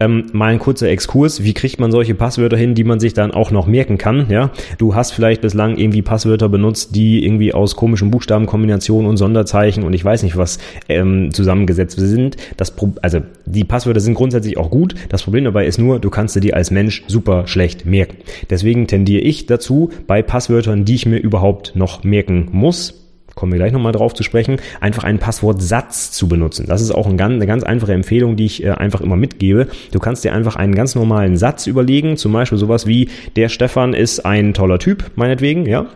Ähm, 0.00 0.26
mal 0.32 0.46
ein 0.46 0.58
kurzer 0.58 0.88
Exkurs, 0.88 1.44
wie 1.44 1.52
kriegt 1.52 1.78
man 1.78 1.92
solche 1.92 2.14
Passwörter 2.14 2.56
hin, 2.56 2.74
die 2.74 2.84
man 2.84 3.00
sich 3.00 3.12
dann 3.12 3.32
auch 3.32 3.50
noch 3.50 3.66
merken 3.66 3.98
kann? 3.98 4.26
Ja, 4.30 4.50
Du 4.78 4.94
hast 4.94 5.12
vielleicht 5.12 5.42
bislang 5.42 5.76
irgendwie 5.76 6.00
Passwörter 6.00 6.48
benutzt, 6.48 6.96
die 6.96 7.24
irgendwie 7.24 7.52
aus 7.52 7.76
komischen 7.76 8.10
Buchstabenkombinationen 8.10 9.08
und 9.08 9.18
Sonderzeichen 9.18 9.84
und 9.84 9.92
ich 9.92 10.04
weiß 10.04 10.22
nicht 10.22 10.38
was 10.38 10.58
ähm, 10.88 11.32
zusammengesetzt 11.32 11.98
sind. 11.98 12.36
Das 12.56 12.70
Pro 12.70 12.94
also 13.02 13.20
die 13.44 13.64
Passwörter 13.64 14.00
sind 14.00 14.14
grundsätzlich 14.14 14.56
auch 14.56 14.70
gut. 14.70 14.94
Das 15.10 15.22
Problem 15.22 15.44
dabei 15.44 15.66
ist 15.66 15.78
nur, 15.78 15.98
du 15.98 16.08
kannst 16.08 16.40
dir 16.42 16.56
als 16.56 16.70
Mensch 16.70 17.04
super 17.06 17.46
schlecht 17.46 17.84
merken. 17.84 18.16
Deswegen 18.48 18.86
tendiere 18.86 19.20
ich 19.22 19.46
dazu, 19.46 19.90
bei 20.06 20.22
Passwörtern, 20.22 20.86
die 20.86 20.94
ich 20.94 21.04
mir 21.04 21.18
überhaupt 21.18 21.76
noch 21.76 22.02
merken 22.04 22.48
muss, 22.52 22.99
kommen 23.40 23.52
wir 23.52 23.58
gleich 23.58 23.72
nochmal 23.72 23.92
drauf 23.92 24.12
zu 24.12 24.22
sprechen, 24.22 24.58
einfach 24.80 25.02
einen 25.02 25.18
Passwortsatz 25.18 26.12
zu 26.12 26.28
benutzen. 26.28 26.66
Das 26.68 26.82
ist 26.82 26.90
auch 26.90 27.06
ein 27.06 27.16
ganz, 27.16 27.32
eine 27.34 27.46
ganz 27.46 27.64
einfache 27.64 27.94
Empfehlung, 27.94 28.36
die 28.36 28.44
ich 28.44 28.62
äh, 28.62 28.70
einfach 28.70 29.00
immer 29.00 29.16
mitgebe. 29.16 29.66
Du 29.92 29.98
kannst 29.98 30.24
dir 30.24 30.34
einfach 30.34 30.56
einen 30.56 30.74
ganz 30.74 30.94
normalen 30.94 31.38
Satz 31.38 31.66
überlegen, 31.66 32.18
zum 32.18 32.32
Beispiel 32.32 32.58
sowas 32.58 32.86
wie, 32.86 33.08
der 33.36 33.48
Stefan 33.48 33.94
ist 33.94 34.20
ein 34.26 34.52
toller 34.52 34.78
Typ, 34.78 35.10
meinetwegen, 35.16 35.64
ja. 35.66 35.86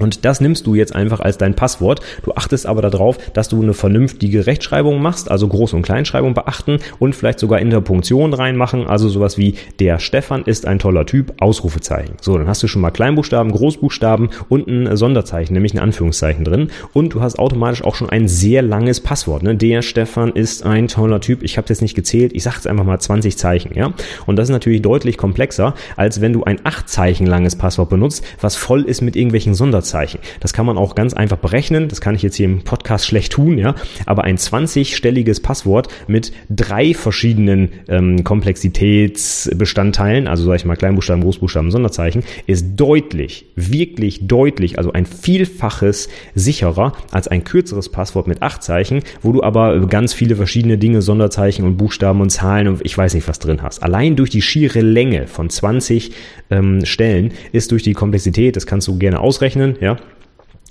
Und 0.00 0.24
das 0.24 0.40
nimmst 0.40 0.66
du 0.66 0.74
jetzt 0.74 0.94
einfach 0.94 1.20
als 1.20 1.38
dein 1.38 1.54
Passwort. 1.54 2.00
Du 2.24 2.32
achtest 2.32 2.66
aber 2.66 2.82
darauf, 2.82 3.18
dass 3.32 3.48
du 3.48 3.62
eine 3.62 3.74
vernünftige 3.74 4.46
Rechtschreibung 4.46 5.00
machst, 5.00 5.30
also 5.30 5.46
Groß- 5.46 5.74
und 5.74 5.82
Kleinschreibung 5.82 6.34
beachten 6.34 6.78
und 6.98 7.14
vielleicht 7.14 7.38
sogar 7.38 7.60
Interpunktionen 7.60 8.34
reinmachen, 8.34 8.86
also 8.86 9.08
sowas 9.08 9.38
wie 9.38 9.54
der 9.78 9.98
Stefan 9.98 10.42
ist 10.42 10.66
ein 10.66 10.78
toller 10.78 11.06
Typ, 11.06 11.34
Ausrufezeichen. 11.40 12.14
So, 12.20 12.36
dann 12.36 12.48
hast 12.48 12.62
du 12.62 12.66
schon 12.66 12.82
mal 12.82 12.90
Kleinbuchstaben, 12.90 13.52
Großbuchstaben 13.52 14.30
und 14.48 14.66
ein 14.66 14.96
Sonderzeichen, 14.96 15.52
nämlich 15.52 15.74
ein 15.74 15.78
Anführungszeichen 15.78 16.44
drin. 16.44 16.70
Und 16.94 17.14
du 17.14 17.20
hast 17.20 17.38
automatisch 17.38 17.84
auch 17.84 17.94
schon 17.94 18.08
ein 18.08 18.26
sehr 18.26 18.62
langes 18.62 19.00
Passwort. 19.00 19.42
Ne? 19.42 19.54
Der 19.54 19.82
Stefan 19.82 20.32
ist 20.32 20.64
ein 20.64 20.88
toller 20.88 21.20
Typ. 21.20 21.42
Ich 21.42 21.58
habe 21.58 21.68
jetzt 21.68 21.82
nicht 21.82 21.94
gezählt, 21.94 22.32
ich 22.34 22.42
sage 22.42 22.56
jetzt 22.56 22.66
einfach 22.66 22.84
mal 22.84 22.98
20 22.98 23.36
Zeichen. 23.36 23.76
Ja? 23.76 23.92
Und 24.24 24.36
das 24.36 24.48
ist 24.48 24.52
natürlich 24.52 24.80
deutlich 24.80 25.18
komplexer, 25.18 25.74
als 25.96 26.22
wenn 26.22 26.32
du 26.32 26.44
ein 26.44 26.60
8 26.64 26.88
Zeichen 26.88 27.26
langes 27.26 27.56
Passwort 27.56 27.90
benutzt, 27.90 28.24
was 28.40 28.56
voll 28.56 28.84
ist 28.84 29.02
mit 29.02 29.14
irgendwelchen 29.14 29.52
Sonderzeichen. 29.54 29.89
Sonderzeichen. 29.90 30.20
Das 30.40 30.52
kann 30.52 30.66
man 30.66 30.78
auch 30.78 30.94
ganz 30.94 31.14
einfach 31.14 31.38
berechnen. 31.38 31.88
Das 31.88 32.00
kann 32.00 32.14
ich 32.14 32.22
jetzt 32.22 32.36
hier 32.36 32.46
im 32.46 32.62
Podcast 32.62 33.06
schlecht 33.06 33.32
tun, 33.32 33.58
ja. 33.58 33.74
Aber 34.06 34.24
ein 34.24 34.36
20-stelliges 34.36 35.42
Passwort 35.42 35.88
mit 36.06 36.32
drei 36.48 36.94
verschiedenen 36.94 37.70
ähm, 37.88 38.24
Komplexitätsbestandteilen, 38.24 40.28
also 40.28 40.44
sage 40.44 40.56
ich 40.56 40.64
mal 40.64 40.76
Kleinbuchstaben, 40.76 41.22
Großbuchstaben, 41.22 41.70
Sonderzeichen, 41.70 42.24
ist 42.46 42.76
deutlich, 42.76 43.46
wirklich 43.56 44.26
deutlich, 44.26 44.78
also 44.78 44.92
ein 44.92 45.06
Vielfaches 45.06 46.08
sicherer 46.34 46.92
als 47.10 47.28
ein 47.28 47.44
kürzeres 47.44 47.88
Passwort 47.88 48.26
mit 48.26 48.42
acht 48.42 48.62
Zeichen, 48.62 49.02
wo 49.22 49.32
du 49.32 49.42
aber 49.42 49.86
ganz 49.86 50.14
viele 50.14 50.36
verschiedene 50.36 50.78
Dinge, 50.78 51.02
Sonderzeichen 51.02 51.64
und 51.64 51.76
Buchstaben 51.76 52.20
und 52.20 52.30
Zahlen 52.30 52.68
und 52.68 52.80
ich 52.84 52.96
weiß 52.96 53.14
nicht 53.14 53.28
was 53.28 53.38
drin 53.38 53.62
hast. 53.62 53.82
Allein 53.82 54.16
durch 54.16 54.30
die 54.30 54.42
schiere 54.42 54.80
Länge 54.80 55.26
von 55.26 55.50
20 55.50 56.12
ähm, 56.50 56.84
Stellen 56.84 57.32
ist 57.52 57.72
durch 57.72 57.82
die 57.82 57.94
Komplexität, 57.94 58.56
das 58.56 58.66
kannst 58.66 58.88
du 58.88 58.98
gerne 58.98 59.20
ausrechnen, 59.20 59.76
ja, 59.80 59.96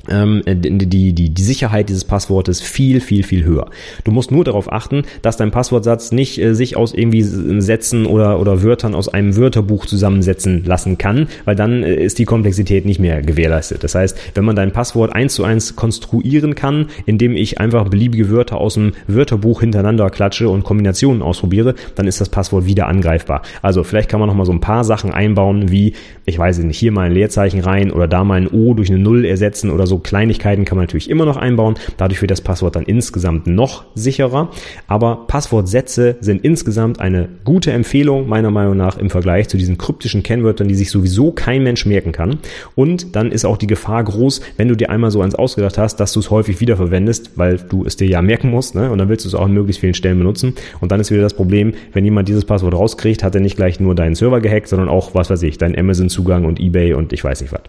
ähm, 0.08 0.42
die, 0.46 1.14
die, 1.14 1.30
die 1.30 1.42
Sicherheit 1.42 1.90
dieses 1.90 2.06
Passwortes 2.06 2.62
viel, 2.62 3.02
viel, 3.02 3.24
viel 3.24 3.44
höher. 3.44 3.70
Du 4.04 4.12
musst 4.12 4.32
nur 4.32 4.44
darauf 4.44 4.72
achten, 4.72 5.04
dass 5.22 5.38
dein 5.38 5.52
Passwortsatz 5.52 6.12
nicht 6.12 6.40
äh, 6.40 6.56
sich 6.56 6.78
aus 6.78 6.94
irgendwie 6.94 7.22
Sätzen 7.22 8.06
oder, 8.06 8.40
oder 8.40 8.64
Wörtern 8.64 8.96
aus 8.96 9.10
einem 9.10 9.36
Wörterbuch 9.36 9.86
zusammensetzen 9.86 10.64
lassen 10.66 10.98
kann, 10.98 11.28
weil 11.46 11.56
dann 11.56 11.84
äh, 11.84 11.96
ist 11.96 12.20
die 12.20 12.26
Komplexität 12.26 12.86
nicht 12.86 13.00
mehr 13.00 13.22
gewährleistet. 13.22 13.84
Das 13.84 13.96
heißt, 13.96 14.18
wenn 14.36 14.46
man 14.46 14.56
dein 14.56 14.72
Passwort 14.72 15.14
eins 15.14 15.34
zu 15.36 15.44
eins 15.44 15.76
konstruieren 15.76 16.56
kann, 16.56 16.88
indem 17.06 17.36
ich 17.36 17.60
einfach 17.60 17.88
beliebige 17.90 18.30
Wörter 18.30 18.58
aus 18.58 18.76
dem 18.76 18.94
Wörterbuch 19.08 19.62
hintereinander 19.62 20.10
klatsche 20.10 20.50
und 20.50 20.64
Kombinationen 20.64 21.22
ausprobiere, 21.22 21.76
dann 21.96 22.08
ist 22.08 22.22
das 22.22 22.30
Passwort 22.30 22.66
wieder 22.66 22.88
angreifbar. 22.88 23.42
Also 23.62 23.84
vielleicht 23.84 24.10
kann 24.10 24.20
man 24.20 24.28
noch 24.28 24.36
mal 24.36 24.46
so 24.46 24.52
ein 24.52 24.62
paar 24.62 24.84
Sachen 24.84 25.12
einbauen, 25.12 25.72
wie, 25.72 25.94
ich 26.26 26.38
weiß 26.38 26.60
nicht, 26.60 26.78
hier 26.78 26.92
mal 26.92 27.08
ein 27.08 27.14
Leerzeichen 27.14 27.60
rein 27.60 27.92
oder 27.92 28.08
da 28.08 28.24
mal 28.24 28.36
ein 28.36 28.48
O 28.48 28.74
durch 28.74 28.90
eine 28.90 29.00
Null 29.00 29.26
ersetzen 29.26 29.70
oder 29.70 29.88
so 29.90 30.00
Kleinigkeiten 30.00 30.64
kann 30.64 30.78
man 30.78 30.86
natürlich 30.86 31.10
immer 31.10 31.26
noch 31.26 31.36
einbauen. 31.36 31.76
Dadurch 31.98 32.22
wird 32.22 32.32
das 32.32 32.42
Passwort 32.42 32.76
dann 32.76 32.84
insgesamt 32.84 33.48
noch 33.48 33.84
sicherer. 33.96 34.52
Aber 34.88 35.26
Passwortsätze 35.28 36.16
sind 36.22 36.44
insgesamt 36.44 37.02
eine 37.02 37.28
gute 37.44 37.72
Empfehlung, 37.72 38.30
meiner 38.30 38.52
Meinung 38.52 38.78
nach, 38.78 38.98
im 38.98 39.10
Vergleich 39.10 39.50
zu 39.50 39.58
diesen 39.58 39.78
kryptischen 39.78 40.24
Kennwörtern, 40.24 40.68
die 40.68 40.76
sich 40.76 40.92
sowieso 40.92 41.32
kein 41.32 41.64
Mensch 41.64 41.86
merken 41.86 42.12
kann. 42.12 42.40
Und 42.76 43.16
dann 43.16 43.32
ist 43.32 43.44
auch 43.44 43.58
die 43.58 43.68
Gefahr 43.68 44.04
groß, 44.04 44.42
wenn 44.56 44.68
du 44.68 44.76
dir 44.76 44.90
einmal 44.90 45.12
so 45.12 45.22
eins 45.22 45.36
ausgedacht 45.36 45.78
hast, 45.78 45.98
dass 45.98 46.14
du 46.14 46.20
es 46.20 46.30
häufig 46.30 46.62
wiederverwendest, 46.62 47.32
weil 47.36 47.58
du 47.58 47.86
es 47.86 47.98
dir 47.98 48.08
ja 48.08 48.22
merken 48.22 48.50
musst, 48.50 48.76
ne? 48.76 48.92
Und 48.92 49.00
dann 49.00 49.10
willst 49.10 49.26
du 49.26 49.30
es 49.30 49.36
auch 49.36 49.46
an 49.46 49.54
möglichst 49.54 49.82
vielen 49.82 49.94
Stellen 49.94 50.20
benutzen. 50.20 50.54
Und 50.80 50.92
dann 50.92 51.00
ist 51.00 51.12
wieder 51.12 51.22
das 51.22 51.34
Problem, 51.34 51.74
wenn 51.94 52.06
jemand 52.06 52.28
dieses 52.28 52.46
Passwort 52.46 52.74
rauskriegt, 52.74 53.24
hat 53.24 53.36
er 53.36 53.42
nicht 53.42 53.56
gleich 53.56 53.80
nur 53.80 53.96
deinen 53.96 54.16
Server 54.16 54.40
gehackt, 54.40 54.68
sondern 54.68 54.90
auch, 54.90 55.16
was 55.16 55.30
weiß 55.30 55.44
ich, 55.44 55.58
deinen 55.58 55.78
Amazon-Zugang 55.78 56.46
und 56.46 56.60
eBay 56.60 56.94
und 56.94 57.14
ich 57.14 57.24
weiß 57.24 57.42
nicht 57.42 57.52
was. 57.52 57.62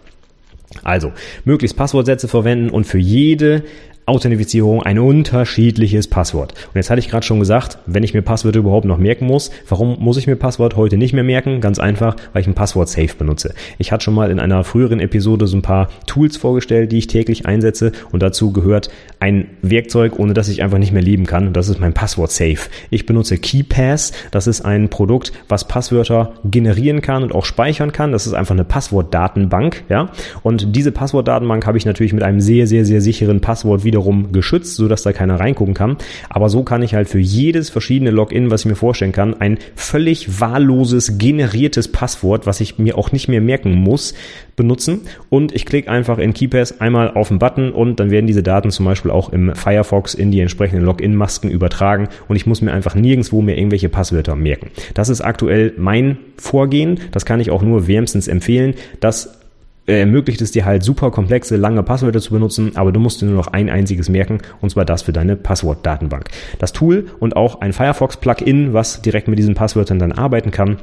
Also, 0.83 1.11
möglichst 1.45 1.77
Passwortsätze 1.77 2.27
verwenden 2.27 2.69
und 2.69 2.85
für 2.85 2.97
jede 2.97 3.63
Authentifizierung 4.05 4.83
ein 4.83 4.99
unterschiedliches 4.99 6.07
Passwort. 6.07 6.53
Und 6.67 6.75
jetzt 6.75 6.89
hatte 6.89 6.99
ich 6.99 7.09
gerade 7.09 7.25
schon 7.25 7.39
gesagt, 7.39 7.77
wenn 7.85 8.03
ich 8.03 8.13
mir 8.13 8.21
Passwörter 8.21 8.59
überhaupt 8.59 8.85
noch 8.85 8.97
merken 8.97 9.25
muss, 9.25 9.51
warum 9.69 9.97
muss 9.99 10.17
ich 10.17 10.27
mir 10.27 10.35
Passwort 10.35 10.75
heute 10.75 10.97
nicht 10.97 11.13
mehr 11.13 11.23
merken? 11.23 11.61
Ganz 11.61 11.79
einfach, 11.79 12.15
weil 12.33 12.41
ich 12.41 12.47
ein 12.47 12.55
Passwort 12.55 12.89
Safe 12.89 13.15
benutze. 13.17 13.53
Ich 13.77 13.91
hatte 13.91 14.03
schon 14.03 14.13
mal 14.13 14.31
in 14.31 14.39
einer 14.39 14.63
früheren 14.63 14.99
Episode 14.99 15.47
so 15.47 15.57
ein 15.57 15.61
paar 15.61 15.89
Tools 16.07 16.37
vorgestellt, 16.37 16.91
die 16.91 16.97
ich 16.97 17.07
täglich 17.07 17.45
einsetze 17.45 17.91
und 18.11 18.21
dazu 18.21 18.51
gehört 18.51 18.89
ein 19.19 19.47
Werkzeug, 19.61 20.17
ohne 20.17 20.33
das 20.33 20.49
ich 20.49 20.63
einfach 20.63 20.79
nicht 20.79 20.93
mehr 20.93 21.01
leben 21.01 21.25
kann. 21.25 21.47
Und 21.47 21.53
das 21.57 21.69
ist 21.69 21.79
mein 21.79 21.93
Passwort 21.93 22.31
Safe. 22.31 22.57
Ich 22.89 23.05
benutze 23.05 23.37
KeyPass. 23.37 24.11
Das 24.31 24.47
ist 24.47 24.61
ein 24.61 24.89
Produkt, 24.89 25.31
was 25.47 25.67
Passwörter 25.67 26.33
generieren 26.43 27.01
kann 27.01 27.23
und 27.23 27.33
auch 27.33 27.45
speichern 27.45 27.91
kann. 27.91 28.11
Das 28.11 28.25
ist 28.25 28.33
einfach 28.33 28.55
eine 28.55 28.63
Passwortdatenbank, 28.63 29.83
ja. 29.89 30.09
Und 30.41 30.75
diese 30.75 30.91
Passwortdatenbank 30.91 31.65
habe 31.65 31.77
ich 31.77 31.85
natürlich 31.85 32.13
mit 32.13 32.23
einem 32.23 32.41
sehr, 32.41 32.67
sehr, 32.67 32.85
sehr 32.85 33.01
sicheren 33.01 33.41
Passwort 33.41 33.83
wiederum 33.91 34.31
geschützt, 34.31 34.75
sodass 34.75 35.03
da 35.03 35.11
keiner 35.11 35.39
reingucken 35.39 35.73
kann. 35.73 35.97
Aber 36.29 36.47
so 36.47 36.63
kann 36.63 36.81
ich 36.81 36.95
halt 36.95 37.09
für 37.09 37.19
jedes 37.19 37.69
verschiedene 37.69 38.09
Login, 38.09 38.49
was 38.49 38.61
ich 38.61 38.67
mir 38.67 38.75
vorstellen 38.75 39.11
kann, 39.11 39.39
ein 39.39 39.57
völlig 39.75 40.39
wahlloses, 40.39 41.17
generiertes 41.17 41.91
Passwort, 41.91 42.47
was 42.47 42.61
ich 42.61 42.79
mir 42.79 42.97
auch 42.97 43.11
nicht 43.11 43.27
mehr 43.27 43.41
merken 43.41 43.73
muss, 43.73 44.13
benutzen. 44.55 45.01
Und 45.29 45.53
ich 45.53 45.65
klicke 45.65 45.91
einfach 45.91 46.17
in 46.17 46.33
KeyPass 46.33 46.79
einmal 46.79 47.11
auf 47.11 47.27
den 47.27 47.39
Button 47.39 47.71
und 47.71 47.99
dann 47.99 48.11
werden 48.11 48.27
diese 48.27 48.43
Daten 48.43 48.71
zum 48.71 48.85
Beispiel 48.85 49.11
auch 49.11 49.33
im 49.33 49.53
Firefox 49.55 50.13
in 50.13 50.31
die 50.31 50.39
entsprechenden 50.39 50.85
Login-Masken 50.85 51.49
übertragen 51.49 52.07
und 52.27 52.37
ich 52.37 52.45
muss 52.45 52.61
mir 52.61 52.71
einfach 52.71 52.95
nirgendwo 52.95 53.41
mehr 53.41 53.57
irgendwelche 53.57 53.89
Passwörter 53.89 54.35
merken. 54.35 54.71
Das 54.93 55.09
ist 55.09 55.21
aktuell 55.21 55.73
mein 55.77 56.17
Vorgehen. 56.37 56.99
Das 57.11 57.25
kann 57.25 57.39
ich 57.39 57.51
auch 57.51 57.61
nur 57.61 57.87
wärmstens 57.87 58.27
empfehlen. 58.27 58.75
Das 58.99 59.40
ermöglicht 59.85 60.41
es 60.41 60.51
dir 60.51 60.65
halt 60.65 60.83
super 60.83 61.11
komplexe, 61.11 61.57
lange 61.57 61.83
Passwörter 61.83 62.21
zu 62.21 62.31
benutzen, 62.31 62.75
aber 62.75 62.91
du 62.91 62.99
musst 62.99 63.21
dir 63.21 63.25
nur 63.25 63.35
noch 63.35 63.47
ein 63.47 63.69
einziges 63.69 64.09
merken, 64.09 64.39
und 64.61 64.69
zwar 64.69 64.85
das 64.85 65.01
für 65.01 65.13
deine 65.13 65.35
Passwortdatenbank. 65.35 66.29
Das 66.59 66.73
Tool 66.73 67.07
und 67.19 67.35
auch 67.35 67.61
ein 67.61 67.73
Firefox-Plugin, 67.73 68.73
was 68.73 69.01
direkt 69.01 69.27
mit 69.27 69.39
diesen 69.39 69.55
Passwörtern 69.55 69.99
dann 69.99 70.11
arbeiten 70.11 70.51
kann, 70.51 70.77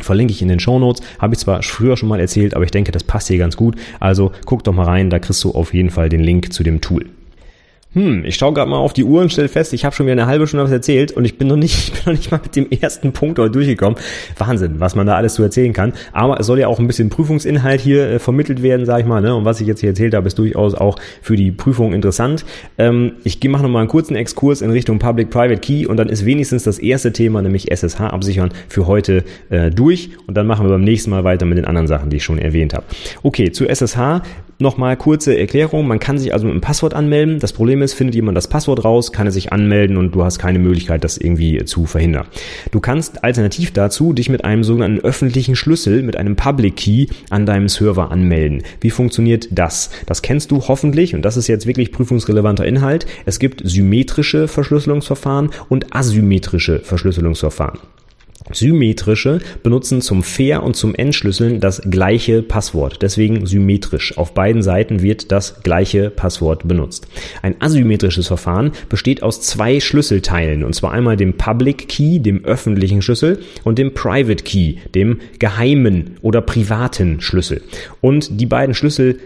Verlinke 0.00 0.32
ich 0.32 0.40
in 0.40 0.48
den 0.48 0.58
Show 0.58 0.78
Notes. 0.78 1.02
Habe 1.18 1.34
ich 1.34 1.40
zwar 1.40 1.62
früher 1.62 1.98
schon 1.98 2.08
mal 2.08 2.18
erzählt, 2.18 2.54
aber 2.54 2.64
ich 2.64 2.70
denke, 2.70 2.92
das 2.92 3.04
passt 3.04 3.28
hier 3.28 3.38
ganz 3.38 3.56
gut. 3.56 3.76
Also 4.00 4.32
guck 4.46 4.64
doch 4.64 4.72
mal 4.72 4.86
rein, 4.86 5.10
da 5.10 5.18
kriegst 5.18 5.44
du 5.44 5.52
auf 5.52 5.74
jeden 5.74 5.90
Fall 5.90 6.08
den 6.08 6.20
Link 6.20 6.52
zu 6.52 6.62
dem 6.62 6.80
Tool. 6.80 7.06
Hm, 7.94 8.24
ich 8.24 8.36
schaue 8.36 8.54
gerade 8.54 8.70
mal 8.70 8.78
auf 8.78 8.94
die 8.94 9.04
Uhr 9.04 9.20
und 9.20 9.30
stelle 9.30 9.48
fest, 9.48 9.74
ich 9.74 9.84
habe 9.84 9.94
schon 9.94 10.06
wieder 10.06 10.12
eine 10.12 10.26
halbe 10.26 10.46
Stunde 10.46 10.64
was 10.64 10.72
erzählt 10.72 11.12
und 11.12 11.26
ich 11.26 11.36
bin 11.36 11.48
noch 11.48 11.56
nicht, 11.56 11.76
ich 11.88 11.92
bin 11.92 12.00
noch 12.06 12.18
nicht 12.18 12.30
mal 12.30 12.40
mit 12.42 12.56
dem 12.56 12.70
ersten 12.70 13.12
Punkt 13.12 13.38
heute 13.38 13.50
durchgekommen. 13.50 13.98
Wahnsinn, 14.38 14.80
was 14.80 14.94
man 14.94 15.06
da 15.06 15.16
alles 15.16 15.34
zu 15.34 15.42
erzählen 15.42 15.74
kann. 15.74 15.92
Aber 16.12 16.40
es 16.40 16.46
soll 16.46 16.58
ja 16.58 16.68
auch 16.68 16.78
ein 16.78 16.86
bisschen 16.86 17.10
Prüfungsinhalt 17.10 17.80
hier 17.80 18.08
äh, 18.08 18.18
vermittelt 18.18 18.62
werden, 18.62 18.86
sage 18.86 19.02
ich 19.02 19.06
mal. 19.06 19.20
Ne? 19.20 19.34
Und 19.34 19.44
was 19.44 19.60
ich 19.60 19.66
jetzt 19.66 19.80
hier 19.80 19.90
erzählt 19.90 20.14
habe, 20.14 20.26
ist 20.26 20.38
durchaus 20.38 20.74
auch 20.74 20.98
für 21.20 21.36
die 21.36 21.52
Prüfung 21.52 21.92
interessant. 21.92 22.46
Ähm, 22.78 23.12
ich 23.24 23.42
mache 23.44 23.62
noch 23.62 23.70
mal 23.70 23.80
einen 23.80 23.88
kurzen 23.88 24.16
Exkurs 24.16 24.62
in 24.62 24.70
Richtung 24.70 24.98
Public-Private 24.98 25.60
Key 25.60 25.86
und 25.86 25.98
dann 25.98 26.08
ist 26.08 26.24
wenigstens 26.24 26.62
das 26.64 26.78
erste 26.78 27.12
Thema, 27.12 27.42
nämlich 27.42 27.70
SSH 27.70 28.00
absichern, 28.00 28.52
für 28.68 28.86
heute 28.86 29.24
äh, 29.50 29.70
durch. 29.70 30.10
Und 30.26 30.36
dann 30.36 30.46
machen 30.46 30.64
wir 30.64 30.70
beim 30.70 30.84
nächsten 30.84 31.10
Mal 31.10 31.24
weiter 31.24 31.44
mit 31.44 31.58
den 31.58 31.66
anderen 31.66 31.88
Sachen, 31.88 32.08
die 32.08 32.16
ich 32.16 32.24
schon 32.24 32.38
erwähnt 32.38 32.72
habe. 32.72 32.86
Okay, 33.22 33.52
zu 33.52 33.66
SSH 33.66 34.22
Nochmal 34.62 34.96
kurze 34.96 35.36
Erklärung. 35.36 35.88
Man 35.88 35.98
kann 35.98 36.18
sich 36.18 36.32
also 36.32 36.46
mit 36.46 36.52
einem 36.52 36.60
Passwort 36.60 36.94
anmelden. 36.94 37.40
Das 37.40 37.52
Problem 37.52 37.82
ist, 37.82 37.94
findet 37.94 38.14
jemand 38.14 38.36
das 38.36 38.46
Passwort 38.46 38.84
raus, 38.84 39.10
kann 39.10 39.26
er 39.26 39.32
sich 39.32 39.52
anmelden 39.52 39.96
und 39.96 40.14
du 40.14 40.22
hast 40.22 40.38
keine 40.38 40.60
Möglichkeit, 40.60 41.02
das 41.02 41.18
irgendwie 41.18 41.64
zu 41.64 41.84
verhindern. 41.84 42.26
Du 42.70 42.78
kannst 42.78 43.24
alternativ 43.24 43.72
dazu 43.72 44.12
dich 44.12 44.28
mit 44.28 44.44
einem 44.44 44.62
sogenannten 44.62 45.00
öffentlichen 45.04 45.56
Schlüssel, 45.56 46.04
mit 46.04 46.16
einem 46.16 46.36
Public 46.36 46.76
Key 46.76 47.06
an 47.28 47.44
deinem 47.44 47.68
Server 47.68 48.12
anmelden. 48.12 48.62
Wie 48.80 48.90
funktioniert 48.90 49.48
das? 49.50 49.90
Das 50.06 50.22
kennst 50.22 50.52
du 50.52 50.60
hoffentlich 50.68 51.16
und 51.16 51.22
das 51.22 51.36
ist 51.36 51.48
jetzt 51.48 51.66
wirklich 51.66 51.90
prüfungsrelevanter 51.90 52.64
Inhalt. 52.64 53.04
Es 53.26 53.40
gibt 53.40 53.62
symmetrische 53.64 54.46
Verschlüsselungsverfahren 54.46 55.50
und 55.70 55.92
asymmetrische 55.92 56.78
Verschlüsselungsverfahren. 56.78 57.80
Symmetrische 58.50 59.40
benutzen 59.62 60.00
zum 60.00 60.22
Fair- 60.22 60.62
und 60.62 60.76
zum 60.76 60.94
Entschlüsseln 60.94 61.60
das 61.60 61.82
gleiche 61.88 62.42
Passwort. 62.42 62.98
Deswegen 63.02 63.46
symmetrisch. 63.46 64.16
Auf 64.18 64.34
beiden 64.34 64.62
Seiten 64.62 65.02
wird 65.02 65.32
das 65.32 65.62
gleiche 65.62 66.10
Passwort 66.10 66.66
benutzt. 66.66 67.06
Ein 67.42 67.56
asymmetrisches 67.60 68.26
Verfahren 68.26 68.72
besteht 68.88 69.22
aus 69.22 69.40
zwei 69.40 69.80
Schlüsselteilen. 69.80 70.64
Und 70.64 70.74
zwar 70.74 70.92
einmal 70.92 71.16
dem 71.16 71.34
Public 71.34 71.88
Key, 71.88 72.18
dem 72.18 72.44
öffentlichen 72.44 73.02
Schlüssel, 73.02 73.40
und 73.64 73.78
dem 73.78 73.94
Private 73.94 74.44
Key, 74.44 74.76
dem 74.94 75.20
geheimen 75.38 76.16
oder 76.22 76.40
privaten 76.40 77.20
Schlüssel. 77.20 77.62
Und 78.00 78.40
die 78.40 78.46
beiden 78.46 78.74
Schlüssel, 78.74 79.18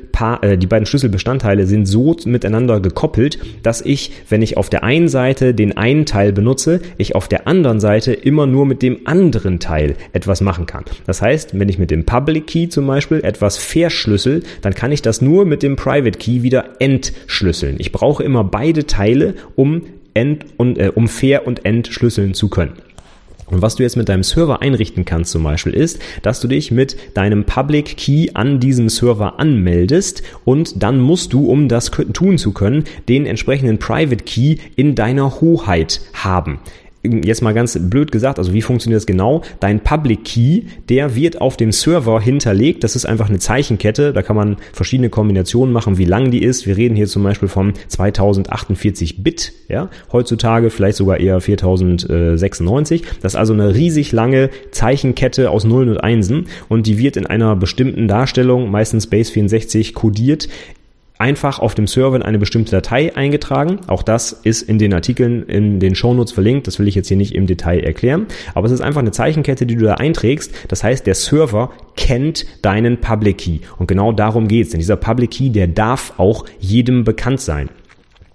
äh, 0.43 0.59
die 0.59 0.67
beiden 0.67 0.87
Schlüsselbestandteile 0.87 1.67
sind 1.67 1.87
so 1.87 2.17
miteinander 2.25 2.81
gekoppelt, 2.81 3.39
dass 3.63 3.81
ich, 3.81 4.13
wenn 4.29 4.43
ich 4.43 4.57
auf 4.57 4.71
der 4.71 4.85
einen 4.85 5.09
Seite 5.09 5.55
den 5.55 5.77
einen 5.77 6.07
Teil 6.07 6.33
benutze, 6.33 6.81
ich 6.99 7.15
auf 7.15 7.29
der 7.29 7.47
anderen 7.47 7.81
Seite 7.81 8.13
immer 8.13 8.47
nur 8.47 8.67
mit 8.67 8.83
dem 8.83 9.06
anderen 9.07 9.59
Teil 9.59 9.97
etwas 10.13 10.41
machen 10.41 10.67
kann. 10.67 10.85
Das 11.07 11.23
heißt, 11.23 11.59
wenn 11.59 11.69
ich 11.69 11.79
mit 11.79 11.91
dem 11.91 12.05
Public 12.05 12.47
Key 12.47 12.69
zum 12.69 12.87
Beispiel 12.87 13.21
etwas 13.25 13.57
verschlüssel, 13.57 14.43
dann 14.63 14.75
kann 14.75 14.93
ich 14.93 15.03
das 15.03 15.21
nur 15.21 15.45
mit 15.45 15.63
dem 15.63 15.77
Private 15.77 16.19
Key 16.19 16.43
wieder 16.43 16.65
entschlüsseln. 16.81 17.77
Ich 17.79 17.93
brauche 17.93 18.23
immer 18.23 18.45
beide 18.45 18.87
Teile, 18.87 19.35
um, 19.55 19.83
ent 20.15 20.47
und, 20.57 20.79
äh, 20.79 20.93
um 20.95 21.09
fair 21.09 21.47
und 21.47 21.65
entschlüsseln 21.65 22.35
zu 22.35 22.49
können. 22.49 22.75
Und 23.49 23.63
was 23.63 23.77
du 23.77 23.85
jetzt 23.85 23.97
mit 23.97 24.09
deinem 24.09 24.25
Server 24.25 24.61
einrichten 24.61 25.05
kannst 25.05 25.31
zum 25.31 25.45
Beispiel 25.45 25.73
ist, 25.73 26.01
dass 26.23 26.41
du 26.41 26.49
dich 26.49 26.73
mit 26.73 26.97
deinem 27.15 27.45
Public 27.45 27.97
Key 27.97 28.31
an 28.35 28.59
diesem 28.59 28.89
Server 28.89 29.39
anmeldest 29.39 30.23
und 30.45 30.83
dann 30.83 30.99
musst 30.99 31.33
du, 31.33 31.49
um 31.49 31.69
das 31.69 31.91
tun 31.91 32.39
zu 32.39 32.53
können, 32.53 32.85
den 33.09 33.25
entsprechenden 33.25 33.79
Private 33.79 34.25
Key 34.25 34.57
in 34.75 34.97
deiner 34.97 35.41
Hoheit 35.41 36.01
haben 36.13 36.59
jetzt 37.25 37.43
mal 37.43 37.55
ganz 37.55 37.79
blöd 37.81 38.13
gesagt, 38.13 38.39
also 38.39 38.53
wie 38.53 38.63
funktioniert 38.63 38.99
das 39.01 39.07
genau? 39.07 39.43
Dein 39.61 39.81
Public 39.81 40.25
Key, 40.25 40.63
der 40.89 41.15
wird 41.15 41.41
auf 41.41 41.57
dem 41.57 41.73
Server 41.73 42.21
hinterlegt. 42.21 42.85
Das 42.85 42.97
ist 42.97 43.07
einfach 43.07 43.29
eine 43.29 43.39
Zeichenkette. 43.39 44.13
Da 44.13 44.23
kann 44.23 44.37
man 44.37 44.57
verschiedene 44.73 45.09
Kombinationen 45.09 45.73
machen, 45.73 45.99
wie 45.99 46.05
lang 46.05 46.31
die 46.31 46.43
ist. 46.43 46.67
Wir 46.67 46.77
reden 46.77 46.97
hier 46.97 47.07
zum 47.07 47.23
Beispiel 47.23 47.49
von 47.49 47.73
2048 47.89 49.23
Bit, 49.23 49.53
ja. 49.69 49.89
Heutzutage 50.13 50.71
vielleicht 50.71 50.97
sogar 50.97 51.21
eher 51.21 51.41
4096. 51.41 53.03
Das 53.23 53.35
ist 53.35 53.37
also 53.39 53.53
eine 53.53 53.75
riesig 53.75 54.13
lange 54.13 54.51
Zeichenkette 54.71 55.51
aus 55.51 55.65
Nullen 55.65 55.89
und 55.89 55.99
Einsen 55.99 56.47
und 56.69 56.87
die 56.87 56.99
wird 56.99 57.17
in 57.17 57.27
einer 57.27 57.57
bestimmten 57.57 58.09
Darstellung, 58.09 58.71
meistens 58.71 59.07
Base 59.07 59.33
64, 59.33 59.95
kodiert 59.95 60.49
einfach 61.19 61.59
auf 61.59 61.75
dem 61.75 61.87
Server 61.87 62.17
in 62.17 62.23
eine 62.23 62.39
bestimmte 62.39 62.71
Datei 62.71 63.15
eingetragen. 63.17 63.81
Auch 63.87 64.03
das 64.03 64.33
ist 64.33 64.63
in 64.63 64.79
den 64.79 64.93
Artikeln 64.93 65.45
in 65.45 65.81
den 65.81 65.95
Shownotes 65.95 66.33
verlinkt. 66.33 66.67
Das 66.67 66.79
will 66.79 66.89
ich 66.89 66.95
jetzt 66.95 67.09
hier 67.09 67.17
nicht 67.17 67.35
im 67.35 67.47
Detail 67.47 67.81
erklären. 67.81 68.27
Aber 68.55 68.67
es 68.67 68.73
ist 68.73 68.81
einfach 68.81 69.01
eine 69.01 69.13
Zeichenkette, 69.13 69.67
die 69.67 69.77
du 69.77 69.85
da 69.85 69.95
einträgst. 69.95 70.53
Das 70.69 70.85
heißt, 70.85 71.07
der 71.07 71.15
Server 71.15 71.71
kennt 71.97 72.47
deinen 72.63 73.01
Public 73.01 73.39
Key. 73.39 73.59
Und 73.79 73.87
genau 73.87 74.13
darum 74.13 74.49
geht's. 74.49 74.71
Denn 74.71 74.81
dieser 74.81 74.97
Public 74.97 75.31
Key, 75.31 75.51
der 75.51 75.67
darf 75.67 76.15
auch 76.19 76.45
jedem 76.59 77.05
bekannt 77.05 77.41
sein. 77.41 77.69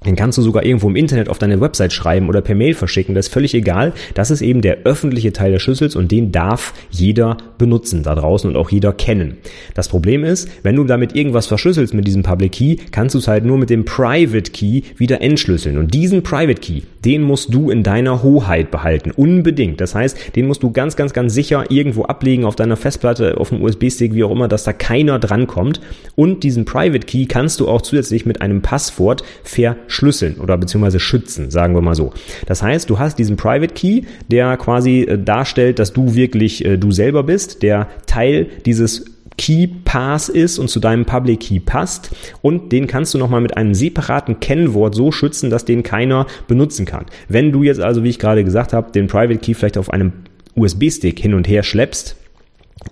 Den 0.03 0.15
kannst 0.15 0.39
du 0.39 0.41
sogar 0.41 0.65
irgendwo 0.65 0.89
im 0.89 0.95
Internet 0.95 1.29
auf 1.29 1.37
deine 1.37 1.61
Website 1.61 1.93
schreiben 1.93 2.27
oder 2.27 2.41
per 2.41 2.55
Mail 2.55 2.73
verschicken. 2.73 3.13
Das 3.13 3.27
ist 3.27 3.33
völlig 3.33 3.53
egal. 3.53 3.93
Das 4.15 4.31
ist 4.31 4.41
eben 4.41 4.61
der 4.61 4.79
öffentliche 4.79 5.31
Teil 5.31 5.51
des 5.51 5.61
Schlüssels 5.61 5.95
und 5.95 6.11
den 6.11 6.31
darf 6.31 6.73
jeder 6.89 7.37
benutzen 7.59 8.01
da 8.01 8.15
draußen 8.15 8.49
und 8.49 8.57
auch 8.57 8.71
jeder 8.71 8.93
kennen. 8.93 9.37
Das 9.75 9.89
Problem 9.89 10.23
ist, 10.23 10.49
wenn 10.63 10.75
du 10.75 10.85
damit 10.85 11.15
irgendwas 11.15 11.45
verschlüsselst 11.45 11.93
mit 11.93 12.07
diesem 12.07 12.23
Public 12.23 12.53
Key, 12.53 12.77
kannst 12.89 13.13
du 13.13 13.19
es 13.19 13.27
halt 13.27 13.45
nur 13.45 13.59
mit 13.59 13.69
dem 13.69 13.85
Private 13.85 14.49
Key 14.51 14.81
wieder 14.97 15.21
entschlüsseln. 15.21 15.77
Und 15.77 15.93
diesen 15.93 16.23
Private 16.23 16.59
Key, 16.59 16.81
den 17.05 17.21
musst 17.21 17.53
du 17.53 17.69
in 17.69 17.83
deiner 17.83 18.23
Hoheit 18.23 18.71
behalten. 18.71 19.11
Unbedingt. 19.11 19.81
Das 19.81 19.93
heißt, 19.93 20.35
den 20.35 20.47
musst 20.47 20.63
du 20.63 20.71
ganz, 20.71 20.95
ganz, 20.95 21.13
ganz 21.13 21.31
sicher 21.35 21.65
irgendwo 21.69 22.05
ablegen 22.05 22.45
auf 22.45 22.55
deiner 22.55 22.75
Festplatte, 22.75 23.37
auf 23.37 23.49
dem 23.49 23.61
USB-Stick, 23.61 24.15
wie 24.15 24.23
auch 24.23 24.31
immer, 24.31 24.47
dass 24.47 24.63
da 24.63 24.73
keiner 24.73 25.19
drankommt. 25.19 25.79
Und 26.15 26.43
diesen 26.43 26.65
Private 26.65 27.05
Key 27.05 27.27
kannst 27.27 27.59
du 27.59 27.67
auch 27.67 27.83
zusätzlich 27.83 28.25
mit 28.25 28.41
einem 28.41 28.63
Passwort 28.63 29.23
ver 29.43 29.75
schlüsseln 29.91 30.35
oder 30.39 30.57
beziehungsweise 30.57 30.99
schützen, 30.99 31.51
sagen 31.51 31.73
wir 31.73 31.81
mal 31.81 31.95
so. 31.95 32.13
Das 32.45 32.63
heißt, 32.63 32.89
du 32.89 32.99
hast 32.99 33.19
diesen 33.19 33.37
Private 33.37 33.73
Key, 33.73 34.03
der 34.29 34.57
quasi 34.57 35.01
äh, 35.01 35.17
darstellt, 35.17 35.79
dass 35.79 35.93
du 35.93 36.15
wirklich 36.15 36.65
äh, 36.65 36.77
du 36.77 36.91
selber 36.91 37.23
bist, 37.23 37.63
der 37.63 37.87
Teil 38.07 38.47
dieses 38.65 39.05
Key 39.37 39.67
Pass 39.85 40.29
ist 40.29 40.59
und 40.59 40.69
zu 40.69 40.79
deinem 40.79 41.05
Public 41.05 41.39
Key 41.39 41.59
passt 41.59 42.11
und 42.41 42.71
den 42.71 42.87
kannst 42.87 43.13
du 43.13 43.17
nochmal 43.17 43.41
mit 43.41 43.57
einem 43.57 43.73
separaten 43.73 44.39
Kennwort 44.39 44.93
so 44.93 45.11
schützen, 45.11 45.49
dass 45.49 45.65
den 45.65 45.83
keiner 45.83 46.27
benutzen 46.47 46.85
kann. 46.85 47.05
Wenn 47.27 47.51
du 47.51 47.63
jetzt 47.63 47.81
also, 47.81 48.03
wie 48.03 48.09
ich 48.09 48.19
gerade 48.19 48.43
gesagt 48.43 48.73
habe, 48.73 48.91
den 48.91 49.07
Private 49.07 49.39
Key 49.39 49.53
vielleicht 49.53 49.77
auf 49.77 49.91
einem 49.91 50.13
USB-Stick 50.55 51.19
hin 51.19 51.33
und 51.33 51.47
her 51.47 51.63
schleppst, 51.63 52.17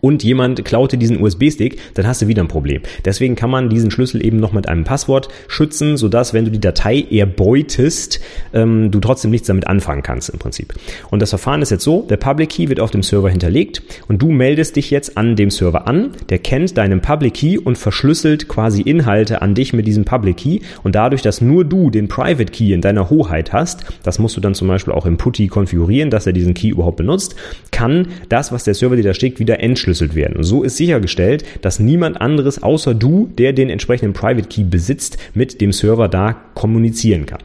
und 0.01 0.23
jemand 0.23 0.63
klaute 0.65 0.97
diesen 0.97 1.21
USB-Stick, 1.21 1.77
dann 1.95 2.07
hast 2.07 2.21
du 2.21 2.27
wieder 2.27 2.43
ein 2.43 2.47
Problem. 2.47 2.81
Deswegen 3.05 3.35
kann 3.35 3.49
man 3.49 3.69
diesen 3.69 3.91
Schlüssel 3.91 4.25
eben 4.25 4.37
noch 4.37 4.53
mit 4.53 4.67
einem 4.69 4.83
Passwort 4.83 5.29
schützen, 5.47 5.97
sodass, 5.97 6.33
wenn 6.33 6.45
du 6.45 6.51
die 6.51 6.59
Datei 6.59 7.05
erbeutest, 7.09 8.19
ähm, 8.53 8.91
du 8.91 8.99
trotzdem 8.99 9.31
nichts 9.31 9.47
damit 9.47 9.67
anfangen 9.67 10.03
kannst 10.03 10.29
im 10.29 10.39
Prinzip. 10.39 10.73
Und 11.09 11.21
das 11.21 11.29
Verfahren 11.29 11.61
ist 11.61 11.71
jetzt 11.71 11.83
so, 11.83 12.05
der 12.09 12.17
Public 12.17 12.49
Key 12.49 12.69
wird 12.69 12.79
auf 12.79 12.91
dem 12.91 13.03
Server 13.03 13.29
hinterlegt 13.29 13.81
und 14.07 14.21
du 14.21 14.31
meldest 14.31 14.75
dich 14.75 14.91
jetzt 14.91 15.17
an 15.17 15.35
dem 15.35 15.49
Server 15.49 15.87
an, 15.87 16.11
der 16.29 16.39
kennt 16.39 16.77
deinen 16.77 17.01
Public 17.01 17.33
Key 17.33 17.57
und 17.57 17.77
verschlüsselt 17.77 18.47
quasi 18.47 18.81
Inhalte 18.81 19.41
an 19.41 19.55
dich 19.55 19.73
mit 19.73 19.87
diesem 19.87 20.05
Public 20.05 20.37
Key 20.37 20.59
und 20.83 20.95
dadurch, 20.95 21.21
dass 21.21 21.41
nur 21.41 21.65
du 21.65 21.89
den 21.89 22.07
Private 22.07 22.51
Key 22.51 22.73
in 22.73 22.81
deiner 22.81 23.09
Hoheit 23.09 23.53
hast, 23.53 23.85
das 24.03 24.19
musst 24.19 24.37
du 24.37 24.41
dann 24.41 24.55
zum 24.55 24.67
Beispiel 24.67 24.93
auch 24.93 25.05
im 25.05 25.17
Putty 25.17 25.47
konfigurieren, 25.47 26.09
dass 26.09 26.25
er 26.25 26.33
diesen 26.33 26.53
Key 26.53 26.69
überhaupt 26.69 26.97
benutzt, 26.97 27.35
kann 27.71 28.07
das, 28.29 28.51
was 28.51 28.63
der 28.63 28.73
Server 28.73 28.95
dir 28.95 29.03
da 29.03 29.13
schickt, 29.13 29.39
wieder 29.39 29.59
entschlüsseln 29.59 29.78
entschlüsselt 29.79 30.15
werden. 30.15 30.35
Und 30.35 30.43
so 30.43 30.63
ist 30.63 30.77
sichergestellt, 30.77 31.43
dass 31.61 31.79
niemand 31.79 32.19
anderes 32.19 32.61
außer 32.61 32.93
du, 32.93 33.29
der 33.37 33.53
den 33.53 33.69
entsprechenden 33.69 34.13
Private 34.13 34.47
Key 34.47 34.63
besitzt, 34.63 35.17
mit 35.33 35.61
dem 35.61 35.71
Server 35.71 36.07
da 36.07 36.35
kommunizieren 36.53 37.25
kann. 37.25 37.39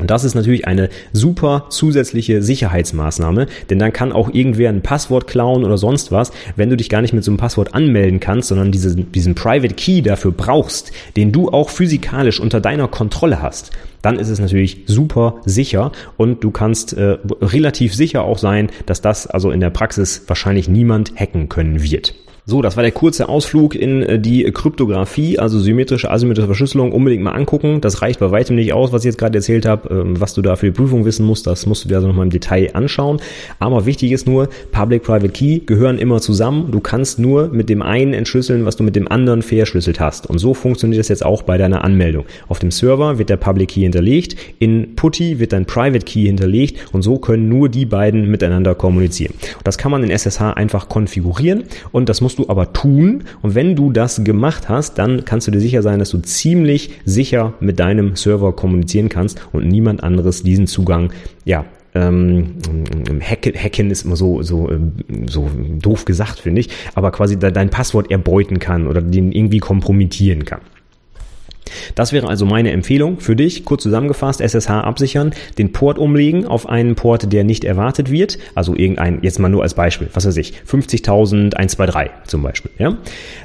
Und 0.00 0.10
das 0.10 0.24
ist 0.24 0.34
natürlich 0.34 0.66
eine 0.66 0.88
super 1.12 1.66
zusätzliche 1.68 2.42
Sicherheitsmaßnahme, 2.42 3.46
denn 3.68 3.78
dann 3.78 3.92
kann 3.92 4.12
auch 4.12 4.32
irgendwer 4.32 4.70
ein 4.70 4.82
Passwort 4.82 5.26
klauen 5.26 5.64
oder 5.64 5.78
sonst 5.78 6.10
was, 6.10 6.32
wenn 6.56 6.70
du 6.70 6.76
dich 6.76 6.88
gar 6.88 7.02
nicht 7.02 7.12
mit 7.12 7.22
so 7.22 7.30
einem 7.30 7.38
Passwort 7.38 7.74
anmelden 7.74 8.18
kannst, 8.20 8.48
sondern 8.48 8.72
diesen, 8.72 9.12
diesen 9.12 9.34
Private 9.34 9.74
Key 9.74 10.02
dafür 10.02 10.32
brauchst, 10.32 10.92
den 11.16 11.32
du 11.32 11.50
auch 11.50 11.70
physikalisch 11.70 12.40
unter 12.40 12.60
deiner 12.60 12.88
Kontrolle 12.88 13.42
hast. 13.42 13.70
Dann 14.02 14.18
ist 14.18 14.30
es 14.30 14.40
natürlich 14.40 14.84
super 14.86 15.40
sicher 15.44 15.92
und 16.16 16.42
du 16.42 16.50
kannst 16.50 16.94
äh, 16.94 17.18
relativ 17.42 17.94
sicher 17.94 18.24
auch 18.24 18.38
sein, 18.38 18.70
dass 18.86 19.02
das 19.02 19.26
also 19.26 19.50
in 19.50 19.60
der 19.60 19.70
Praxis 19.70 20.22
wahrscheinlich 20.26 20.68
niemand 20.68 21.14
hacken 21.16 21.50
können 21.50 21.82
wird. 21.82 22.14
So, 22.46 22.62
das 22.62 22.76
war 22.76 22.82
der 22.82 22.92
kurze 22.92 23.28
Ausflug 23.28 23.74
in 23.74 24.02
äh, 24.02 24.18
die 24.18 24.44
Kryptographie, 24.44 25.38
also 25.38 25.58
symmetrische, 25.58 26.10
asymmetrische 26.10 26.46
Verschlüsselung. 26.46 26.92
Unbedingt 26.92 27.22
mal 27.22 27.32
angucken. 27.32 27.80
Das 27.80 28.02
reicht 28.02 28.20
bei 28.20 28.30
weitem 28.30 28.56
nicht 28.56 28.72
aus, 28.72 28.92
was 28.92 29.02
ich 29.02 29.06
jetzt 29.06 29.18
gerade 29.18 29.38
erzählt 29.38 29.66
habe. 29.66 29.88
Ähm, 29.94 30.20
was 30.20 30.34
du 30.34 30.42
da 30.42 30.56
für 30.56 30.66
die 30.66 30.72
Prüfung 30.72 31.04
wissen 31.04 31.26
musst, 31.26 31.46
das 31.46 31.66
musst 31.66 31.84
du 31.84 31.88
dir 31.88 31.96
also 31.96 32.08
nochmal 32.08 32.26
im 32.26 32.30
Detail 32.30 32.70
anschauen. 32.74 33.20
Aber 33.58 33.86
wichtig 33.86 34.12
ist 34.12 34.26
nur, 34.26 34.48
Public-Private 34.72 35.28
Key 35.28 35.60
gehören 35.60 35.98
immer 35.98 36.20
zusammen. 36.20 36.70
Du 36.70 36.80
kannst 36.80 37.18
nur 37.18 37.48
mit 37.48 37.68
dem 37.68 37.82
einen 37.82 38.14
entschlüsseln, 38.14 38.64
was 38.64 38.76
du 38.76 38.82
mit 38.82 38.96
dem 38.96 39.08
anderen 39.08 39.42
verschlüsselt 39.42 40.00
hast. 40.00 40.26
Und 40.26 40.38
so 40.38 40.54
funktioniert 40.54 41.00
das 41.00 41.08
jetzt 41.08 41.24
auch 41.24 41.42
bei 41.42 41.58
deiner 41.58 41.84
Anmeldung. 41.84 42.24
Auf 42.48 42.58
dem 42.58 42.70
Server 42.70 43.18
wird 43.18 43.30
der 43.30 43.36
Public 43.36 43.70
Key 43.70 43.80
hinterlegt, 43.80 44.36
in 44.58 44.96
Putty 44.96 45.38
wird 45.38 45.52
dein 45.52 45.66
Private 45.66 46.04
Key 46.04 46.26
hinterlegt 46.26 46.92
und 46.92 47.02
so 47.02 47.18
können 47.18 47.48
nur 47.48 47.68
die 47.68 47.86
beiden 47.86 48.30
miteinander 48.30 48.74
kommunizieren. 48.74 49.34
Das 49.64 49.78
kann 49.78 49.90
man 49.90 50.02
in 50.02 50.10
SSH 50.10 50.40
einfach 50.40 50.88
konfigurieren 50.88 51.64
und 51.92 52.08
das 52.08 52.20
muss 52.20 52.29
musst 52.30 52.38
du 52.38 52.48
aber 52.48 52.72
tun. 52.72 53.24
Und 53.42 53.54
wenn 53.54 53.74
du 53.74 53.90
das 53.90 54.22
gemacht 54.22 54.68
hast, 54.68 54.98
dann 54.98 55.24
kannst 55.24 55.46
du 55.46 55.50
dir 55.50 55.60
sicher 55.60 55.82
sein, 55.82 55.98
dass 55.98 56.10
du 56.10 56.18
ziemlich 56.18 56.90
sicher 57.04 57.54
mit 57.60 57.80
deinem 57.80 58.14
Server 58.14 58.52
kommunizieren 58.52 59.08
kannst 59.08 59.40
und 59.52 59.66
niemand 59.66 60.04
anderes 60.04 60.42
diesen 60.42 60.66
Zugang 60.66 61.12
ja, 61.44 61.64
ähm, 61.92 62.58
Hacken, 63.20 63.54
Hacken 63.54 63.90
ist 63.90 64.04
immer 64.04 64.14
so, 64.14 64.42
so, 64.42 64.70
ähm, 64.70 64.92
so 65.28 65.50
doof 65.82 66.04
gesagt, 66.04 66.38
finde 66.38 66.60
ich, 66.60 66.68
aber 66.94 67.10
quasi 67.10 67.36
dein 67.36 67.70
Passwort 67.70 68.12
erbeuten 68.12 68.60
kann 68.60 68.86
oder 68.86 69.02
den 69.02 69.32
irgendwie 69.32 69.58
kompromittieren 69.58 70.44
kann. 70.44 70.60
Das 71.94 72.12
wäre 72.12 72.28
also 72.28 72.46
meine 72.46 72.70
Empfehlung 72.70 73.20
für 73.20 73.36
dich. 73.36 73.64
Kurz 73.64 73.82
zusammengefasst, 73.82 74.40
SSH 74.40 74.70
absichern, 74.70 75.32
den 75.58 75.72
Port 75.72 75.98
umlegen 75.98 76.46
auf 76.46 76.68
einen 76.68 76.94
Port, 76.94 77.32
der 77.32 77.44
nicht 77.44 77.64
erwartet 77.64 78.10
wird. 78.10 78.38
Also 78.54 78.74
irgendein, 78.74 79.20
jetzt 79.22 79.38
mal 79.38 79.48
nur 79.48 79.62
als 79.62 79.74
Beispiel, 79.74 80.08
was 80.12 80.26
weiß 80.26 80.36
ich, 80.36 80.54
50.123 80.68 82.10
zum 82.26 82.42
Beispiel. 82.42 82.70
Ja? 82.78 82.96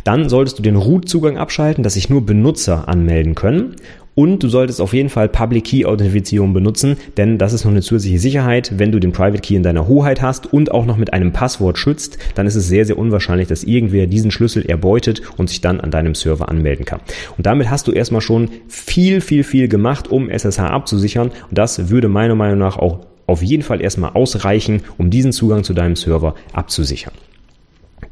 Dann 0.03 0.29
solltest 0.29 0.59
du 0.59 0.63
den 0.63 0.75
Root-Zugang 0.75 1.37
abschalten, 1.37 1.83
dass 1.83 1.93
sich 1.93 2.09
nur 2.09 2.25
Benutzer 2.25 2.87
anmelden 2.87 3.35
können. 3.35 3.75
Und 4.15 4.41
du 4.41 4.47
solltest 4.47 4.79
auf 4.79 4.93
jeden 4.93 5.09
Fall 5.09 5.27
Public 5.27 5.65
Key 5.65 5.85
Authentifizierung 5.85 6.53
benutzen, 6.53 6.95
denn 7.17 7.37
das 7.37 7.51
ist 7.51 7.65
noch 7.65 7.71
eine 7.71 7.81
zusätzliche 7.81 8.17
Sicherheit. 8.19 8.71
Wenn 8.77 8.93
du 8.93 8.99
den 8.99 9.11
Private 9.11 9.41
Key 9.41 9.55
in 9.55 9.63
deiner 9.63 9.87
Hoheit 9.87 10.21
hast 10.21 10.51
und 10.51 10.71
auch 10.71 10.85
noch 10.85 10.95
mit 10.95 11.11
einem 11.11 11.33
Passwort 11.33 11.77
schützt, 11.77 12.17
dann 12.33 12.47
ist 12.47 12.55
es 12.55 12.67
sehr, 12.67 12.85
sehr 12.85 12.97
unwahrscheinlich, 12.97 13.49
dass 13.49 13.65
irgendwer 13.65 14.07
diesen 14.07 14.31
Schlüssel 14.31 14.65
erbeutet 14.65 15.21
und 15.37 15.49
sich 15.49 15.59
dann 15.59 15.81
an 15.81 15.91
deinem 15.91 16.15
Server 16.15 16.47
anmelden 16.47 16.85
kann. 16.85 17.01
Und 17.37 17.45
damit 17.45 17.69
hast 17.69 17.87
du 17.87 17.91
erstmal 17.91 18.21
schon 18.21 18.49
viel, 18.69 19.19
viel, 19.19 19.43
viel 19.43 19.67
gemacht, 19.67 20.09
um 20.09 20.29
SSH 20.29 20.59
abzusichern. 20.59 21.31
Und 21.49 21.57
das 21.57 21.89
würde 21.89 22.07
meiner 22.07 22.35
Meinung 22.35 22.59
nach 22.59 22.77
auch 22.77 22.99
auf 23.27 23.43
jeden 23.43 23.63
Fall 23.63 23.81
erstmal 23.81 24.11
ausreichen, 24.11 24.81
um 24.97 25.09
diesen 25.09 25.33
Zugang 25.33 25.63
zu 25.63 25.73
deinem 25.73 25.95
Server 25.95 26.35
abzusichern. 26.53 27.13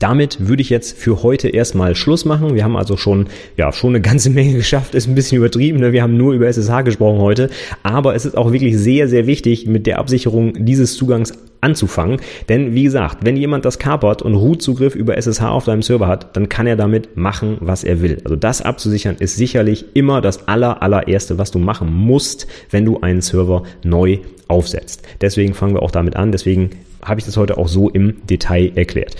Damit 0.03 0.49
würde 0.49 0.61
ich 0.61 0.69
jetzt 0.69 0.97
für 0.97 1.23
heute 1.23 1.47
erstmal 1.47 1.95
Schluss 1.95 2.25
machen. 2.25 2.55
Wir 2.55 2.65
haben 2.65 2.75
also 2.75 2.97
schon, 2.97 3.27
ja, 3.55 3.71
schon 3.71 3.91
eine 3.91 4.01
ganze 4.01 4.29
Menge 4.31 4.51
geschafft. 4.51 4.95
Ist 4.95 5.07
ein 5.07 5.15
bisschen 5.15 5.37
übertrieben. 5.37 5.79
Ne? 5.79 5.93
Wir 5.93 6.03
haben 6.03 6.17
nur 6.17 6.33
über 6.33 6.45
SSH 6.45 6.81
gesprochen 6.81 7.19
heute. 7.19 7.49
Aber 7.83 8.13
es 8.13 8.25
ist 8.25 8.35
auch 8.35 8.51
wirklich 8.51 8.77
sehr, 8.77 9.07
sehr 9.07 9.27
wichtig, 9.27 9.65
mit 9.65 9.87
der 9.87 9.99
Absicherung 9.99 10.65
dieses 10.65 10.97
Zugangs 10.97 11.31
anzufangen. 11.61 12.17
Denn 12.49 12.73
wie 12.75 12.83
gesagt, 12.83 13.19
wenn 13.23 13.37
jemand 13.37 13.63
das 13.63 13.79
kapert 13.79 14.21
und 14.21 14.35
Root-Zugriff 14.35 14.93
über 14.93 15.15
SSH 15.17 15.43
auf 15.43 15.63
deinem 15.63 15.81
Server 15.81 16.07
hat, 16.07 16.35
dann 16.35 16.49
kann 16.49 16.67
er 16.67 16.75
damit 16.75 17.15
machen, 17.15 17.55
was 17.61 17.85
er 17.85 18.01
will. 18.01 18.17
Also 18.25 18.35
das 18.35 18.61
abzusichern 18.61 19.15
ist 19.19 19.37
sicherlich 19.37 19.85
immer 19.93 20.19
das 20.19 20.49
aller, 20.49 20.83
allererste, 20.83 21.37
was 21.37 21.51
du 21.51 21.59
machen 21.59 21.93
musst, 21.93 22.45
wenn 22.71 22.83
du 22.83 22.99
einen 22.99 23.21
Server 23.21 23.63
neu 23.85 24.17
aufsetzt. 24.49 25.03
Deswegen 25.21 25.53
fangen 25.53 25.75
wir 25.75 25.81
auch 25.81 25.91
damit 25.91 26.17
an. 26.17 26.33
Deswegen 26.33 26.71
habe 27.01 27.21
ich 27.21 27.25
das 27.25 27.37
heute 27.37 27.57
auch 27.57 27.69
so 27.69 27.89
im 27.89 28.25
Detail 28.27 28.73
erklärt. 28.75 29.15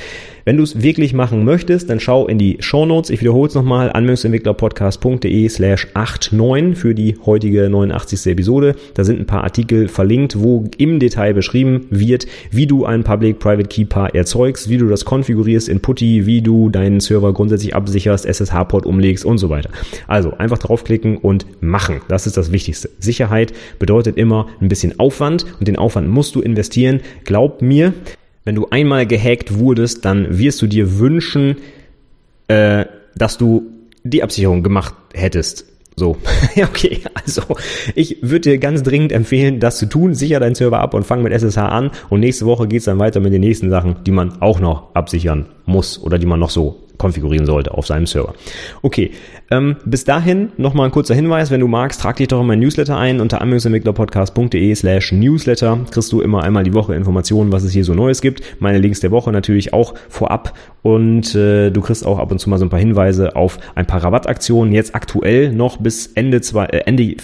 Wenn 0.45 0.57
du 0.57 0.63
es 0.63 0.83
wirklich 0.83 1.13
machen 1.13 1.45
möchtest, 1.45 1.89
dann 1.89 2.01
schau 2.01 2.27
in 2.27 2.37
die 2.37 2.57
Show 2.59 2.85
Notes. 2.85 3.09
Ich 3.09 3.21
wiederhole 3.21 3.47
es 3.47 3.55
nochmal, 3.55 3.89
anwendungsentwicklerpodcast.de 3.93 5.47
slash 5.47 5.87
89 5.93 6.77
für 6.77 6.93
die 6.93 7.15
heutige 7.25 7.69
89. 7.69 8.27
Episode. 8.27 8.75
Da 8.93 9.05
sind 9.05 9.21
ein 9.21 9.25
paar 9.25 9.45
Artikel 9.45 9.87
verlinkt, 9.87 10.37
wo 10.37 10.65
im 10.77 10.99
Detail 10.99 11.33
beschrieben 11.33 11.87
wird, 11.91 12.27
wie 12.51 12.67
du 12.67 12.83
einen 12.83 13.05
Public-Private 13.05 13.69
Key 13.69 13.85
Paar 13.85 14.13
erzeugst, 14.13 14.69
wie 14.69 14.77
du 14.77 14.89
das 14.89 15.05
konfigurierst 15.05 15.69
in 15.69 15.79
Putty, 15.79 16.25
wie 16.25 16.41
du 16.41 16.69
deinen 16.69 16.99
Server 16.99 17.31
grundsätzlich 17.31 17.73
absicherst, 17.73 18.25
SSH-Port 18.25 18.85
umlegst 18.85 19.23
und 19.23 19.37
so 19.37 19.49
weiter. 19.49 19.69
Also 20.07 20.33
einfach 20.37 20.57
draufklicken 20.57 21.17
und 21.19 21.45
machen. 21.61 22.01
Das 22.09 22.27
ist 22.27 22.35
das 22.35 22.51
Wichtigste. 22.51 22.89
Sicherheit 22.99 23.53
bedeutet 23.79 24.17
immer 24.17 24.47
ein 24.59 24.67
bisschen 24.67 24.99
Aufwand 24.99 25.45
und 25.59 25.69
den 25.69 25.77
Aufwand 25.77 26.09
musst 26.09 26.35
du 26.35 26.41
investieren. 26.41 26.99
Glaub 27.23 27.61
mir, 27.61 27.93
wenn 28.43 28.55
du 28.55 28.67
einmal 28.69 29.05
gehackt 29.05 29.57
wurdest, 29.57 30.05
dann 30.05 30.37
wirst 30.37 30.61
du 30.61 30.67
dir 30.67 30.99
wünschen, 30.99 31.57
äh, 32.47 32.85
dass 33.15 33.37
du 33.37 33.63
die 34.03 34.23
Absicherung 34.23 34.63
gemacht 34.63 34.93
hättest. 35.13 35.65
So, 35.95 36.17
ja, 36.55 36.65
okay. 36.65 37.01
Also, 37.13 37.43
ich 37.95 38.17
würde 38.21 38.51
dir 38.51 38.57
ganz 38.57 38.83
dringend 38.83 39.11
empfehlen, 39.11 39.59
das 39.59 39.77
zu 39.77 39.85
tun. 39.85 40.13
Sicher 40.13 40.39
deinen 40.39 40.55
Server 40.55 40.79
ab 40.79 40.93
und 40.93 41.03
fang 41.03 41.21
mit 41.21 41.33
SSH 41.33 41.57
an. 41.57 41.91
Und 42.09 42.19
nächste 42.19 42.45
Woche 42.45 42.67
geht's 42.67 42.85
dann 42.85 42.99
weiter 42.99 43.19
mit 43.19 43.31
den 43.31 43.41
nächsten 43.41 43.69
Sachen, 43.69 44.03
die 44.05 44.11
man 44.11 44.41
auch 44.41 44.59
noch 44.59 44.95
absichern 44.95 45.47
muss 45.65 46.01
oder 46.01 46.17
die 46.17 46.25
man 46.25 46.39
noch 46.39 46.49
so 46.49 46.79
konfigurieren 46.97 47.45
sollte 47.45 47.73
auf 47.73 47.87
seinem 47.87 48.05
Server. 48.05 48.33
Okay, 48.81 49.11
ähm, 49.51 49.75
bis 49.85 50.03
dahin 50.03 50.51
nochmal 50.57 50.87
ein 50.87 50.91
kurzer 50.91 51.15
Hinweis, 51.15 51.51
wenn 51.51 51.59
du 51.59 51.67
magst, 51.67 52.01
trag 52.01 52.15
dich 52.15 52.27
doch 52.27 52.41
in 52.41 52.47
mein 52.47 52.59
Newsletter 52.59 52.97
ein 52.97 53.21
unter 53.21 53.41
anwendungsentwicklerpodcast.de 53.41 54.73
slash 54.75 55.11
Newsletter 55.11 55.79
kriegst 55.91 56.11
du 56.11 56.21
immer 56.21 56.43
einmal 56.43 56.63
die 56.63 56.73
Woche 56.73 56.95
Informationen, 56.95 57.51
was 57.51 57.63
es 57.63 57.71
hier 57.71 57.83
so 57.83 57.93
Neues 57.93 58.21
gibt. 58.21 58.41
Meine 58.59 58.79
Links 58.79 58.99
der 58.99 59.11
Woche 59.11 59.31
natürlich 59.31 59.73
auch 59.73 59.93
vorab 60.09 60.53
und 60.81 61.33
äh, 61.35 61.71
du 61.71 61.81
kriegst 61.81 62.05
auch 62.05 62.19
ab 62.19 62.31
und 62.31 62.39
zu 62.39 62.49
mal 62.49 62.57
so 62.57 62.65
ein 62.65 62.69
paar 62.69 62.79
Hinweise 62.79 63.35
auf 63.35 63.57
ein 63.75 63.85
paar 63.85 64.03
Rabattaktionen. 64.03 64.73
Jetzt 64.73 64.95
aktuell 64.95 65.51
noch 65.53 65.77
bis 65.77 66.07
Ende, 66.07 66.41
zwei, 66.41 66.65
äh, 66.65 66.83
Ende, 66.85 67.15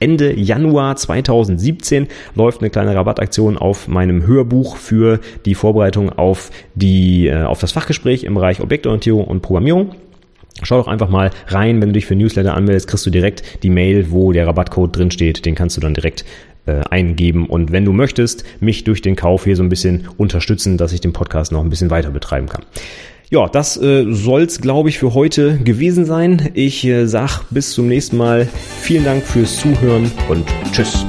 Ende 0.00 0.38
Januar 0.38 0.96
2017 0.96 2.08
läuft 2.34 2.60
eine 2.60 2.70
kleine 2.70 2.94
Rabattaktion 2.94 3.56
auf 3.56 3.86
meinem 3.86 4.26
Hörbuch 4.26 4.76
für 4.76 5.20
die 5.44 5.54
Vorbereitung 5.54 6.10
auf 6.10 6.50
die 6.74 7.28
äh, 7.28 7.42
auf 7.42 7.60
das 7.60 7.72
Fachgespräch 7.72 8.24
im 8.24 8.34
Bereich 8.34 8.60
Objektorientierung 9.00 9.24
und 9.24 9.42
Programmierung. 9.42 9.94
Schau 10.62 10.78
doch 10.78 10.88
einfach 10.88 11.08
mal 11.08 11.30
rein, 11.48 11.80
wenn 11.80 11.88
du 11.88 11.92
dich 11.94 12.06
für 12.06 12.14
Newsletter 12.14 12.54
anmeldest, 12.54 12.86
kriegst 12.86 13.06
du 13.06 13.10
direkt 13.10 13.62
die 13.62 13.70
Mail, 13.70 14.10
wo 14.10 14.32
der 14.32 14.46
Rabattcode 14.46 14.94
drin 14.94 15.10
steht. 15.10 15.46
Den 15.46 15.54
kannst 15.54 15.76
du 15.76 15.80
dann 15.80 15.94
direkt 15.94 16.24
äh, 16.66 16.82
eingeben. 16.90 17.46
Und 17.46 17.72
wenn 17.72 17.84
du 17.84 17.92
möchtest, 17.92 18.44
mich 18.60 18.84
durch 18.84 19.00
den 19.00 19.16
Kauf 19.16 19.44
hier 19.44 19.56
so 19.56 19.62
ein 19.62 19.70
bisschen 19.70 20.08
unterstützen, 20.18 20.76
dass 20.76 20.92
ich 20.92 21.00
den 21.00 21.12
Podcast 21.12 21.52
noch 21.52 21.62
ein 21.62 21.70
bisschen 21.70 21.90
weiter 21.90 22.10
betreiben 22.10 22.48
kann. 22.48 22.64
Ja, 23.30 23.48
das 23.48 23.80
äh, 23.80 24.06
soll's, 24.10 24.60
glaube 24.60 24.88
ich, 24.88 24.98
für 24.98 25.14
heute 25.14 25.56
gewesen 25.58 26.04
sein. 26.04 26.50
Ich 26.54 26.84
äh, 26.84 27.06
sag 27.06 27.44
bis 27.50 27.70
zum 27.70 27.88
nächsten 27.88 28.16
Mal. 28.16 28.48
Vielen 28.82 29.04
Dank 29.04 29.22
fürs 29.24 29.60
Zuhören 29.60 30.10
und 30.28 30.44
tschüss. 30.72 31.06